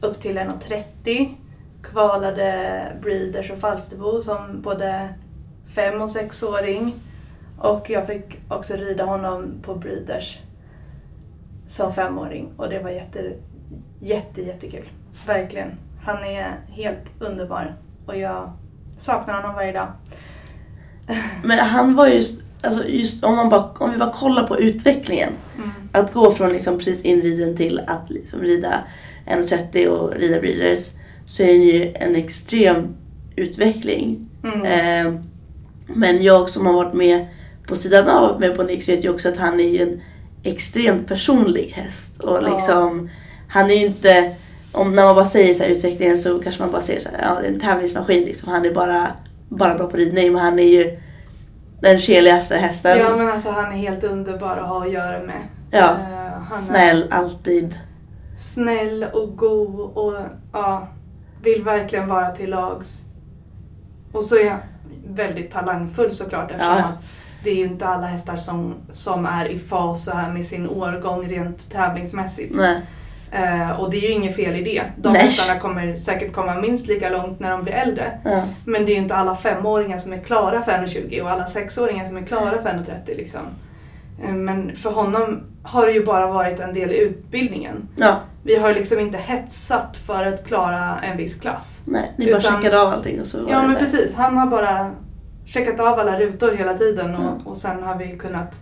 upp 0.00 0.20
till 0.20 0.38
1,30. 0.38 1.28
Kvalade 1.82 2.82
breeders 3.02 3.50
och 3.50 3.58
Falsterbo 3.58 4.20
som 4.20 4.62
både 4.62 5.08
fem 5.66 6.02
och 6.02 6.10
sexåring. 6.10 6.94
Och 7.58 7.90
jag 7.90 8.06
fick 8.06 8.40
också 8.48 8.74
rida 8.74 9.04
honom 9.04 9.54
på 9.62 9.74
breeders 9.74 10.38
som 11.66 11.92
femåring 11.92 12.52
och 12.56 12.68
det 12.68 12.82
var 12.82 12.90
jätte, 12.90 13.32
jätte, 14.00 14.42
jättekul. 14.42 14.90
Verkligen. 15.26 15.70
Han 16.02 16.24
är 16.24 16.60
helt 16.68 17.10
underbar 17.18 17.76
och 18.06 18.16
jag 18.16 18.52
saknar 18.96 19.34
honom 19.34 19.54
varje 19.54 19.72
dag. 19.72 19.88
men 21.44 21.58
han 21.58 21.94
var 21.94 22.06
ju, 22.06 22.22
alltså 22.62 22.88
just 22.88 23.24
om, 23.24 23.36
man 23.36 23.48
bara, 23.48 23.64
om 23.78 23.92
vi 23.92 23.98
bara 23.98 24.12
kollar 24.12 24.46
på 24.46 24.58
utvecklingen. 24.60 25.32
Mm. 25.56 25.70
Att 25.92 26.12
gå 26.12 26.32
från 26.32 26.52
liksom 26.52 26.78
precis 26.78 27.02
inriden 27.02 27.56
till 27.56 27.80
att 27.86 28.10
liksom 28.10 28.40
rida 28.40 28.84
1,30 29.26 29.86
och 29.86 30.14
rida 30.14 30.40
breeders 30.40 30.90
så 31.26 31.42
är 31.42 31.46
det 31.46 31.52
ju 31.64 31.92
en 31.94 32.16
extrem 32.16 32.96
utveckling. 33.36 34.28
Mm. 34.44 34.64
Eh, 35.06 35.20
men 35.86 36.22
jag 36.22 36.48
som 36.48 36.66
har 36.66 36.72
varit 36.72 36.94
med 36.94 37.26
på 37.68 37.76
sidan 37.76 38.08
av 38.08 38.40
med 38.40 38.56
på 38.56 38.62
Nix 38.62 38.88
vet 38.88 39.04
ju 39.04 39.08
också 39.10 39.28
att 39.28 39.36
han 39.36 39.60
är 39.60 39.68
ju 39.68 39.82
en 39.82 40.00
extremt 40.42 41.08
personlig 41.08 41.72
häst. 41.76 42.20
Och 42.20 42.36
Ja. 42.36 42.40
liksom, 42.40 43.10
han 43.48 43.70
är 43.70 43.74
ju 43.74 43.86
inte, 43.86 44.34
om, 44.76 44.94
när 44.94 45.04
man 45.04 45.14
bara 45.14 45.24
säger 45.24 45.54
så 45.54 45.62
här, 45.62 45.70
utvecklingen 45.70 46.18
så 46.18 46.38
kanske 46.38 46.62
man 46.62 46.72
bara 46.72 46.82
säger 46.82 47.00
så 47.00 47.08
här, 47.08 47.18
ja 47.22 47.40
det 47.40 47.46
är 47.48 47.52
en 47.52 47.60
tävlingsmaskin 47.60 48.24
liksom. 48.24 48.48
Han 48.52 48.64
är 48.64 48.74
bara, 48.74 49.10
bara 49.48 49.74
bra 49.74 49.86
på 49.90 49.96
ridning 49.96 50.32
men 50.32 50.42
han 50.42 50.58
är 50.58 50.62
ju 50.82 50.98
den 51.80 51.98
keligaste 51.98 52.56
hästen. 52.56 52.98
Ja 52.98 53.16
men 53.16 53.28
alltså 53.28 53.50
han 53.50 53.64
är 53.72 53.76
helt 53.76 54.04
underbar 54.04 54.56
att 54.56 54.68
ha 54.68 54.84
att 54.84 54.92
göra 54.92 55.22
med. 55.22 55.40
Ja. 55.70 55.90
Eh, 55.90 56.40
han 56.48 56.58
är 56.58 56.62
Snäll, 56.62 57.06
alltid. 57.10 57.74
snäll 58.38 59.06
och 59.12 59.36
god 59.36 59.80
och 59.80 60.14
ja, 60.52 60.88
vill 61.42 61.62
verkligen 61.64 62.08
vara 62.08 62.30
till 62.30 62.50
lags. 62.50 63.02
Och 64.12 64.22
så 64.24 64.36
är 64.36 64.50
han 64.50 64.60
väldigt 65.08 65.50
talangfull 65.50 66.10
såklart 66.10 66.50
eftersom 66.50 66.74
Ja. 66.76 66.92
det 67.44 67.50
är 67.50 67.54
ju 67.54 67.64
inte 67.64 67.86
alla 67.86 68.06
hästar 68.06 68.36
som, 68.36 68.74
som 68.92 69.26
är 69.26 69.44
i 69.48 69.58
fas 69.58 70.04
så 70.04 70.10
här 70.10 70.32
med 70.32 70.44
sin 70.44 70.68
årgång 70.68 71.28
rent 71.28 71.70
tävlingsmässigt. 71.70 72.54
Nej. 72.56 72.80
Eh, 73.32 73.80
och 73.80 73.90
det 73.90 73.96
är 73.96 74.00
ju 74.00 74.08
inget 74.10 74.36
fel 74.36 74.56
i 74.56 74.62
det. 74.64 74.82
De 74.96 75.14
hästarna 75.14 75.60
kommer 75.60 75.94
säkert 75.94 76.32
komma 76.32 76.54
minst 76.54 76.86
lika 76.86 77.08
långt 77.08 77.40
när 77.40 77.50
de 77.50 77.62
blir 77.62 77.72
äldre. 77.72 78.18
Ja. 78.24 78.42
Men 78.64 78.86
det 78.86 78.92
är 78.92 78.94
ju 78.94 79.00
inte 79.02 79.14
alla 79.14 79.34
femåringar 79.34 79.98
som 79.98 80.12
är 80.12 80.18
klara 80.18 80.62
för 80.62 80.72
1,20 80.72 81.20
och 81.22 81.30
alla 81.30 81.46
sexåringar 81.46 82.04
som 82.04 82.16
är 82.16 82.22
klara 82.22 82.62
för 82.62 82.68
1,30 82.68 83.16
liksom. 83.16 83.40
Eh, 84.24 84.32
Men 84.34 84.76
för 84.76 84.90
honom 84.90 85.40
har 85.62 85.86
det 85.86 85.92
ju 85.92 86.04
bara 86.04 86.26
varit 86.26 86.60
en 86.60 86.74
del 86.74 86.90
i 86.90 86.98
utbildningen. 86.98 87.88
ja. 87.96 88.16
Vi 88.42 88.56
har 88.58 88.74
liksom 88.74 88.98
inte 89.00 89.18
hetsat 89.18 89.96
för 89.96 90.26
att 90.26 90.46
klara 90.46 90.98
en 91.02 91.16
viss 91.16 91.34
klass. 91.40 91.80
Nej, 91.84 92.12
ni 92.16 92.26
bara 92.32 92.38
Utan- 92.38 92.56
checkade 92.62 92.82
av 92.82 92.88
allting 92.88 93.20
och 93.20 93.26
så 93.26 93.42
var 93.42 93.50
Ja 93.50 93.56
det 93.56 93.62
men 93.62 93.72
där. 93.72 93.80
precis, 93.80 94.14
han 94.16 94.36
har 94.36 94.46
bara 94.46 94.90
checkat 95.46 95.80
av 95.80 95.98
alla 95.98 96.18
rutor 96.20 96.52
hela 96.52 96.74
tiden 96.74 97.14
och, 97.14 97.24
Ja. 97.24 97.50
och 97.50 97.56
sen 97.56 97.82
har 97.82 97.96
vi 97.98 98.16
kunnat... 98.18 98.54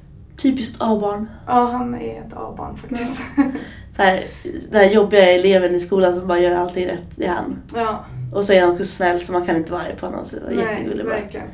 Typiskt 0.42 0.76
A-barn. 0.82 1.30
Ja, 1.46 1.52
han 1.72 1.94
är 1.94 2.18
ett 2.20 2.32
A-barn 2.36 2.76
faktiskt. 2.76 3.20
Så 3.96 4.02
här, 4.02 4.22
den 4.70 4.80
här 4.80 4.90
jobbiga 4.90 5.30
eleven 5.30 5.74
i 5.74 5.80
skolan 5.80 6.14
som 6.14 6.26
bara 6.26 6.38
gör 6.40 6.54
allting 6.56 6.86
rätt, 6.88 7.08
det 7.16 7.24
är 7.26 7.30
han. 7.30 7.62
Ja, 7.74 8.04
Och 8.32 8.44
så 8.44 8.52
är 8.52 8.60
han 8.60 8.70
också 8.70 8.84
snäll 8.84 9.20
så 9.20 9.32
man 9.32 9.46
kan 9.46 9.56
inte 9.56 9.72
vara 9.72 9.82
arg 9.82 9.96
på 10.00 10.06
honom. 10.06 10.24
Så 10.26 10.36
det 10.36 10.42
var 10.42 10.50
nej, 10.50 10.64
jättegullig 10.64 11.04
verkligen. 11.04 11.46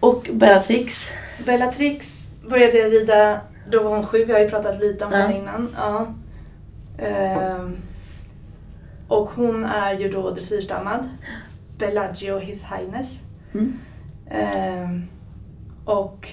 Och 0.00 0.30
Bellatrix. 0.32 1.10
Bellatrix 1.46 2.26
började 2.50 2.78
rida, 2.78 3.40
då 3.70 3.82
var 3.82 3.90
hon 3.96 4.06
sju, 4.06 4.24
vi 4.24 4.32
har 4.32 4.40
ju 4.40 4.48
pratat 4.50 4.80
lite 4.80 5.04
om 5.04 5.12
Ja. 5.12 5.18
henne 5.18 5.38
innan. 5.38 5.74
Ja. 5.76 6.06
Ehm, 6.98 7.76
och 9.08 9.28
hon 9.30 9.64
är 9.64 9.92
ju 9.98 10.10
då 10.10 10.30
dressyrstammad. 10.30 11.08
Bellagio 11.78 12.38
His 12.38 12.64
Highness. 12.64 13.20
Mm. 13.54 13.78
Ehm, 14.30 15.02
och 15.84 16.28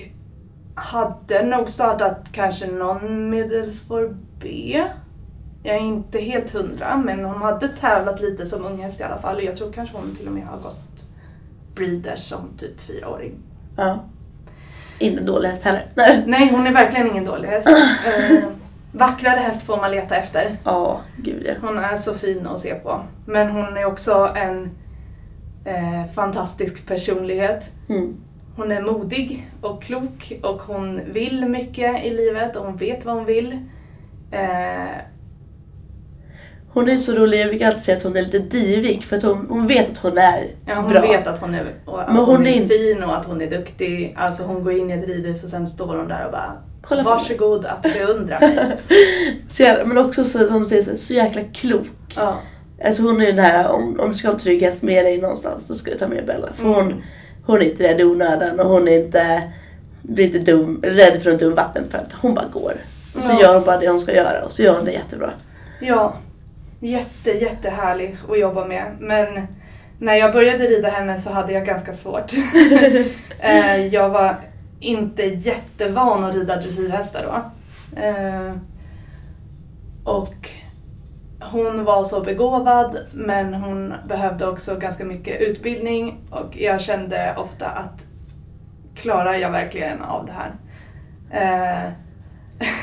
hade 0.75 1.45
nog 1.45 1.69
startat 1.69 2.25
kanske 2.31 2.67
någon 2.67 3.29
medelsvår 3.29 4.15
B. 4.39 4.83
Jag 5.63 5.75
är 5.75 5.79
inte 5.79 6.19
helt 6.19 6.49
hundra, 6.51 6.97
men 6.97 7.25
hon 7.25 7.41
hade 7.41 7.67
tävlat 7.67 8.21
lite 8.21 8.45
som 8.45 8.65
unghäst 8.65 8.99
i 8.99 9.03
alla 9.03 9.17
fall. 9.17 9.35
Och 9.35 9.43
jag 9.43 9.55
tror 9.55 9.71
kanske 9.71 9.97
hon 9.97 10.15
till 10.15 10.27
och 10.27 10.33
med 10.33 10.43
har 10.43 10.57
gått 10.57 11.05
breeders 11.75 12.19
som 12.19 12.49
typ 12.57 12.81
fyraåring. 12.81 13.33
Ja. 13.77 14.03
Inte 14.99 15.23
dålig 15.23 15.49
häst 15.49 15.63
heller. 15.63 15.85
Nej. 15.95 16.23
Nej, 16.27 16.51
hon 16.51 16.67
är 16.67 16.71
verkligen 16.73 17.07
ingen 17.07 17.25
dålig 17.25 17.49
häst. 17.49 17.67
Eh, 18.07 18.43
vackrare 18.91 19.39
häst 19.39 19.65
får 19.65 19.77
man 19.77 19.91
leta 19.91 20.15
efter. 20.15 20.57
Ja, 20.63 21.01
gud 21.17 21.43
ja. 21.45 21.53
Hon 21.61 21.77
är 21.77 21.95
så 21.95 22.13
fin 22.13 22.47
att 22.47 22.59
se 22.59 22.75
på. 22.75 23.01
Men 23.25 23.51
hon 23.51 23.77
är 23.77 23.85
också 23.85 24.33
en 24.35 24.69
eh, 25.65 26.11
fantastisk 26.15 26.87
personlighet. 26.87 27.71
Mm. 27.89 28.17
Hon 28.55 28.71
är 28.71 28.81
modig 28.81 29.51
och 29.61 29.83
klok 29.83 30.33
och 30.43 30.61
hon 30.61 31.01
vill 31.11 31.45
mycket 31.45 32.05
i 32.05 32.09
livet 32.09 32.55
och 32.55 32.65
hon 32.65 32.77
vet 32.77 33.05
vad 33.05 33.15
hon 33.15 33.25
vill. 33.25 33.57
Eh, 34.31 34.97
Hon 36.73 36.89
är 36.89 36.97
så 36.97 37.13
rolig, 37.13 37.39
jag 37.41 37.47
brukar 37.49 37.67
alltid 37.67 37.81
säga 37.81 37.97
att 37.97 38.03
hon 38.03 38.17
är 38.17 38.21
lite 38.21 38.39
divig 38.39 39.03
för 39.03 39.15
att 39.17 39.23
hon, 39.23 39.45
hon 39.49 39.67
vet 39.67 39.89
att 39.91 39.97
hon 39.97 40.17
är 40.17 40.47
ja, 40.67 40.75
hon 40.75 40.89
bra. 40.91 41.01
vet 41.01 41.27
att 41.27 41.39
hon 41.41 41.55
är, 41.55 41.61
att 41.85 42.07
Men 42.07 42.17
hon 42.17 42.25
hon 42.35 42.47
är 42.47 42.51
in- 42.51 42.69
fin 42.69 43.03
och 43.03 43.17
att 43.17 43.25
hon 43.25 43.41
är 43.41 43.49
duktig. 43.49 44.15
Alltså 44.17 44.43
hon 44.43 44.63
går 44.63 44.73
in 44.73 44.89
i 44.91 44.93
ett 44.93 45.07
ridhus 45.07 45.43
och 45.43 45.49
sen 45.49 45.67
står 45.67 45.97
hon 45.97 46.07
där 46.07 46.25
och 46.25 46.31
bara 46.31 46.51
Kolla. 46.81 47.03
Varsågod 47.03 47.65
att 47.65 47.81
beundra 47.81 48.39
mig. 48.39 48.77
Så 49.49 49.63
jävla, 49.63 49.85
men 49.85 49.97
också 49.97 50.23
så 50.23 50.43
att 50.43 50.49
hon 50.51 50.65
säger 50.65 50.81
så, 50.83 50.95
så 50.95 51.13
jäkla 51.13 51.41
klok. 51.53 51.87
ja. 52.15 52.37
Alltså 52.85 53.03
hon 53.03 53.21
är 53.21 53.25
ju 53.25 53.31
den 53.31 53.45
här, 53.45 53.71
om, 53.71 53.99
om 53.99 54.07
du 54.07 54.13
ska 54.13 54.27
ha 54.27 54.33
en 54.33 54.39
trygg 54.39 54.61
häst 54.61 54.83
med 54.83 55.05
dig 55.05 55.21
någonstans 55.21 55.67
då 55.67 55.73
ska 55.75 55.91
du 55.91 55.97
ta 55.97 56.07
med 56.07 56.25
Bella. 56.25 56.47
För 56.55 56.63
Mm. 56.63 56.75
hon, 56.75 57.03
hon 57.45 57.61
är 57.61 57.65
inte 57.65 57.83
rädd 57.83 57.99
i 57.99 58.03
onödan 58.03 58.59
och 58.59 58.65
hon 58.65 58.87
är 58.87 58.99
inte, 59.05 59.41
blir 60.01 60.25
inte 60.25 60.39
dum, 60.51 60.79
rädd 60.83 61.21
för 61.23 61.31
en 61.31 61.37
dum 61.37 61.55
vattenpöl. 61.55 62.05
Hon 62.21 62.33
bara 62.33 62.45
går. 62.53 62.73
Och 63.15 63.23
så 63.23 63.31
Ja. 63.31 63.41
gör 63.41 63.53
hon 63.55 63.63
bara 63.65 63.77
det 63.77 63.89
hon 63.89 63.99
ska 64.01 64.13
göra 64.15 64.45
och 64.45 64.51
så 64.51 64.61
gör 64.63 64.75
hon 64.75 64.85
det 64.85 64.91
jättebra. 64.91 65.31
Ja, 65.79 66.15
jätte, 66.87 67.31
jättehärlig 67.31 68.15
att 68.29 68.39
jobba 68.39 68.65
med. 68.65 68.83
Men 68.99 69.47
när 69.99 70.13
jag 70.15 70.33
började 70.33 70.63
rida 70.67 70.89
henne 70.89 71.19
så 71.19 71.31
hade 71.31 71.53
jag 71.53 71.65
ganska 71.65 71.93
svårt. 71.93 72.31
Eh, 73.45 73.85
jag 73.87 74.09
var 74.09 74.35
inte 74.79 75.23
jättevan 75.23 76.23
att 76.23 76.35
rida 76.35 76.55
dressyrhästar 76.55 77.23
då. 77.23 77.35
Eh, 78.01 78.53
Och 80.03 80.49
hon 81.51 81.83
var 81.83 82.03
så 82.03 82.21
begåvad 82.21 82.97
men 83.13 83.53
hon 83.53 83.93
behövde 84.07 84.47
också 84.47 84.75
ganska 84.77 85.05
mycket 85.05 85.41
utbildning 85.41 86.17
och 86.31 86.57
jag 86.57 86.81
kände 86.81 87.33
ofta 87.37 87.67
att 87.69 88.05
klarar 88.95 89.33
jag 89.33 89.51
verkligen 89.51 90.01
av 90.01 90.25
det 90.25 90.33
här? 90.33 90.53
Eh, 91.31 91.91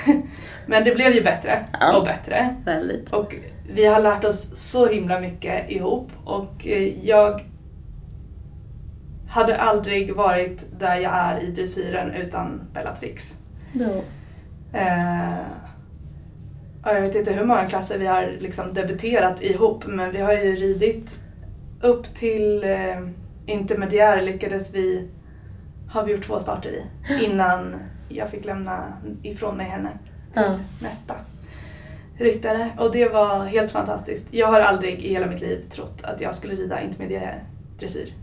men 0.66 0.84
det 0.84 0.94
blev 0.94 1.12
ju 1.12 1.22
bättre 1.22 1.64
Ja. 1.80 1.96
och 1.98 2.04
bättre. 2.04 2.54
Väldigt. 2.64 3.12
Och 3.12 3.34
vi 3.74 3.86
har 3.86 4.00
lärt 4.02 4.24
oss 4.24 4.56
så 4.56 4.86
himla 4.86 5.20
mycket 5.20 5.70
ihop 5.70 6.08
och 6.24 6.66
eh, 6.66 7.06
jag 7.06 7.40
hade 9.28 9.56
aldrig 9.60 10.14
varit 10.16 10.66
där 10.78 10.96
jag 10.96 11.12
är 11.14 11.40
i 11.40 11.50
dressyren 11.50 12.10
utan 12.10 12.60
Bellatrix. 12.72 13.34
Ja. 13.72 13.90
Eh, 14.72 15.38
jag 16.84 17.00
vet 17.00 17.14
inte 17.14 17.32
hur 17.32 17.44
många 17.44 17.68
klasser 17.68 17.98
vi 17.98 18.06
har 18.06 18.36
liksom 18.38 18.72
debuterat 18.74 19.42
ihop 19.42 19.86
men 19.86 20.12
vi 20.12 20.20
har 20.20 20.32
ju 20.32 20.56
ridit 20.56 21.20
upp 21.80 22.14
till 22.14 22.64
eh, 22.64 23.00
intermediär 23.46 24.22
lyckades 24.22 24.74
vi, 24.74 25.08
har 25.90 26.04
vi 26.04 26.12
gjort 26.12 26.24
två 26.26 26.38
starter 26.38 26.70
i 26.70 27.24
innan 27.24 27.74
jag 28.08 28.30
fick 28.30 28.44
lämna 28.44 28.92
ifrån 29.22 29.56
mig 29.56 29.66
henne 29.66 29.88
till 30.32 30.42
Ja. 30.42 30.56
nästa 30.82 31.14
ryttare 32.20 32.70
och 32.78 32.92
det 32.92 33.08
var 33.08 33.44
helt 33.44 33.70
fantastiskt. 33.70 34.26
Jag 34.30 34.46
har 34.46 34.60
aldrig 34.60 35.02
i 35.02 35.08
hela 35.08 35.26
mitt 35.26 35.40
liv 35.40 35.62
trott 35.70 35.98
att 36.02 36.20
jag 36.20 36.34
skulle 36.34 36.54
rida 36.54 36.82
intermediär 36.82 37.44
dressyr. 37.78 38.14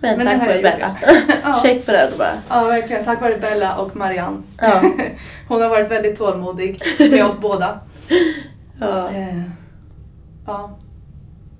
Men, 0.00 0.18
Men 0.18 0.26
tack 0.26 0.48
vare 0.48 0.62
Bella. 0.62 0.96
Ja. 1.42 1.54
Check 1.62 1.86
på 1.86 1.92
den 1.92 2.10
bara. 2.18 2.32
Ja, 2.48 2.64
verkligen. 2.64 3.04
Tack 3.04 3.20
vare 3.20 3.38
Bella 3.38 3.76
och 3.76 3.96
Marianne. 3.96 4.42
Ja. 4.60 4.82
Hon 5.48 5.62
har 5.62 5.68
varit 5.68 5.90
väldigt 5.90 6.18
tålmodig 6.18 6.82
med 6.98 7.24
oss 7.24 7.40
båda. 7.40 7.80
ja. 8.80 9.08
Eh, 9.08 9.42
Ja, 10.46 10.70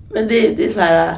Men 0.09 0.27
det, 0.27 0.49
det 0.49 0.65
är 0.65 0.69
så 0.69 0.79
här 0.79 1.11
uh, 1.11 1.17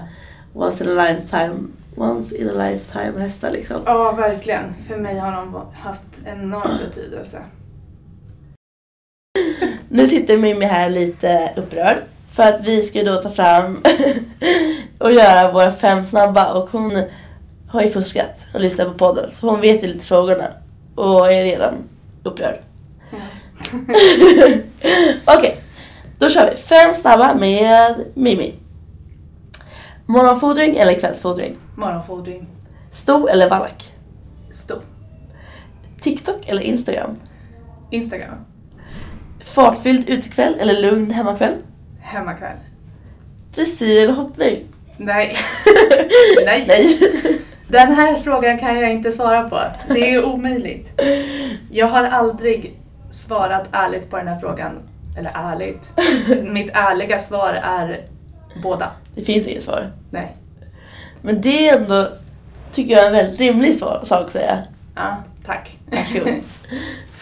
once 0.53 0.83
in 0.83 0.99
a 0.99 1.07
lifetime, 1.07 1.55
once 1.97 2.37
in 2.37 2.49
a 2.49 2.69
lifetime 2.69 3.21
hästar 3.21 3.51
liksom. 3.51 3.81
ja, 3.85 4.11
verkligen. 4.11 4.73
För 4.87 4.97
mig 4.97 5.17
har 5.17 5.31
de 5.31 5.61
haft 5.73 6.21
enorm 6.25 6.77
betydelse. 6.85 7.41
Nu 9.91 10.07
sitter 10.07 10.37
Mimmi 10.37 10.65
här 10.65 10.89
lite 10.89 11.53
upprörd. 11.55 11.97
För 12.31 12.43
att 12.43 12.61
vi 12.65 12.83
ska 12.83 13.03
då 13.03 13.15
ta 13.15 13.29
fram 13.29 13.83
och 14.99 15.11
göra 15.11 15.51
våra 15.51 15.71
fem 15.71 16.05
snabba 16.05 16.53
och 16.53 16.69
hon 16.69 17.03
har 17.69 17.81
ju 17.81 17.89
fuskat 17.89 18.47
och 18.53 18.59
lyssnat 18.59 18.87
på 18.87 18.93
podden 18.93 19.31
så 19.31 19.49
hon 19.49 19.61
vet 19.61 19.83
ju 19.83 19.87
lite 19.87 20.05
frågorna 20.05 20.47
och 20.95 21.33
är 21.33 21.43
redan 21.43 21.73
upprörd. 22.23 22.59
Okej, 25.25 25.61
då 26.17 26.29
kör 26.29 26.51
vi. 26.51 26.57
Fem 26.57 26.93
snabba 26.93 27.33
med 27.35 27.95
Mimmi. 28.13 28.53
Morgonfodring 30.05 30.77
eller 30.77 30.93
kvällsfodring? 30.93 31.57
Morgonfodring. 31.75 32.47
Sto 32.91 33.27
eller 33.27 33.49
vallack? 33.49 33.93
Stor. 34.51 34.81
TikTok 36.01 36.47
eller 36.47 36.61
Instagram? 36.61 37.15
Instagram. 37.91 38.45
Fartfylld 39.45 40.09
utekväll 40.09 40.55
eller 40.59 40.81
lugn 40.81 41.11
hemmakväll? 41.11 41.53
Hemmakväll. 42.01 42.57
Dressyr 43.55 44.03
eller 44.03 44.13
hoppning? 44.13 44.65
Nej. 44.97 45.37
Nej. 46.45 46.65
Nej. 46.67 46.99
Den 47.67 47.95
här 47.95 48.15
frågan 48.15 48.59
kan 48.59 48.79
jag 48.79 48.91
inte 48.91 49.11
svara 49.11 49.49
på. 49.49 49.59
Det 49.87 50.13
är 50.13 50.25
omöjligt. 50.25 51.01
Jag 51.71 51.87
har 51.87 52.03
aldrig 52.03 52.79
svarat 53.11 53.67
ärligt 53.71 54.09
på 54.09 54.17
den 54.17 54.27
här 54.27 54.39
frågan. 54.39 54.71
Eller 55.17 55.31
ärligt. 55.35 55.91
Mitt 56.43 56.71
ärliga 56.73 57.19
svar 57.19 57.53
är 57.63 58.01
båda. 58.63 58.91
Det 59.15 59.21
finns 59.23 59.47
inget 59.47 59.63
svar. 59.63 59.89
Nej. 60.09 60.35
Men 61.21 61.41
det 61.41 61.69
är 61.69 61.77
ändå, 61.77 62.07
tycker 62.71 62.93
jag, 62.95 63.07
en 63.07 63.13
väldigt 63.13 63.39
rimlig 63.39 63.75
svar, 63.75 64.01
sak 64.03 64.25
att 64.25 64.31
säga. 64.31 64.57
Ja, 64.95 65.17
tack. 65.45 65.77
Varsågod. 65.85 66.29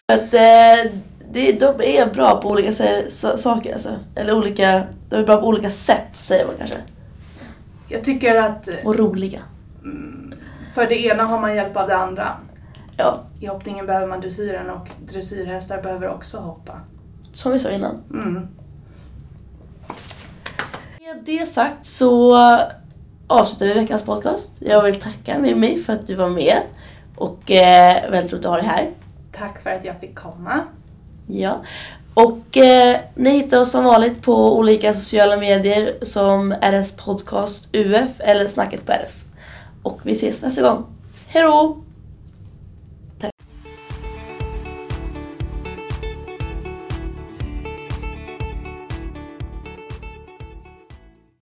För 0.09 0.13
att 0.13 0.33
eh, 0.33 0.91
det, 1.31 1.51
de 1.51 1.81
är 1.81 2.13
bra 2.13 2.41
på 2.41 2.49
olika 2.49 2.71
saker 3.37 3.73
alltså. 3.73 3.89
Eller 4.15 4.33
olika, 4.33 4.83
de 5.09 5.15
är 5.15 5.23
bra 5.25 5.37
på 5.37 5.47
olika 5.47 5.69
sätt 5.69 6.07
säger 6.13 6.45
man 6.45 6.55
kanske. 6.57 6.77
Jag 7.89 8.03
tycker 8.03 8.35
att 8.35 8.69
Och 8.83 8.95
roliga. 8.95 9.39
mm, 9.83 10.33
för 10.73 10.85
det 10.87 11.05
ena 11.05 11.23
har 11.23 11.39
man 11.39 11.55
hjälp 11.55 11.77
av 11.77 11.87
det 11.87 11.95
andra. 11.97 12.37
Ja, 12.97 13.23
I 13.39 13.45
hoppningen 13.47 13.85
behöver 13.85 14.07
man 14.07 14.21
dressyren 14.21 14.69
och 14.69 14.87
dressyrhästar 15.05 15.81
behöver 15.81 16.09
också 16.09 16.37
hoppa. 16.37 16.79
som 17.33 17.51
vi 17.51 17.59
sa 17.59 17.69
innan. 17.69 18.03
Mm. 18.13 18.47
Med 20.99 21.23
det 21.25 21.45
sagt 21.45 21.85
så 21.85 22.37
avslutar 23.27 23.65
vi 23.65 23.73
veckans 23.73 24.03
podcast. 24.03 24.51
Jag 24.59 24.83
vill 24.83 24.99
tacka 25.01 25.39
Mimmi 25.39 25.77
för 25.77 25.93
att 25.93 26.07
du 26.07 26.15
var 26.15 26.29
med. 26.29 26.57
Och 27.15 27.51
eh, 27.51 28.11
väldigt 28.11 28.33
roligt 28.33 28.45
att 28.45 28.51
ha 28.51 28.57
dig 28.57 28.65
här. 28.67 28.89
Tack 29.31 29.63
för 29.63 29.69
att 29.69 29.85
jag 29.85 29.99
fick 29.99 30.15
komma. 30.15 30.61
Ja. 31.27 31.63
Och 32.13 32.57
eh, 32.57 32.99
ni 33.15 33.29
hittar 33.29 33.59
oss 33.59 33.71
som 33.71 33.83
vanligt 33.83 34.21
på 34.21 34.57
olika 34.57 34.93
sociala 34.93 35.37
medier 35.37 35.93
som 36.01 36.53
RS 36.61 36.91
Podcast 36.91 37.75
UF 37.75 38.11
eller 38.19 38.47
Snacket 38.47 38.85
på 38.85 38.91
RS. 38.91 39.25
Och 39.83 39.99
vi 40.03 40.11
ses 40.11 40.43
nästa 40.43 40.61
gång. 40.61 40.85
Hej 41.27 41.43
då! 41.43 41.86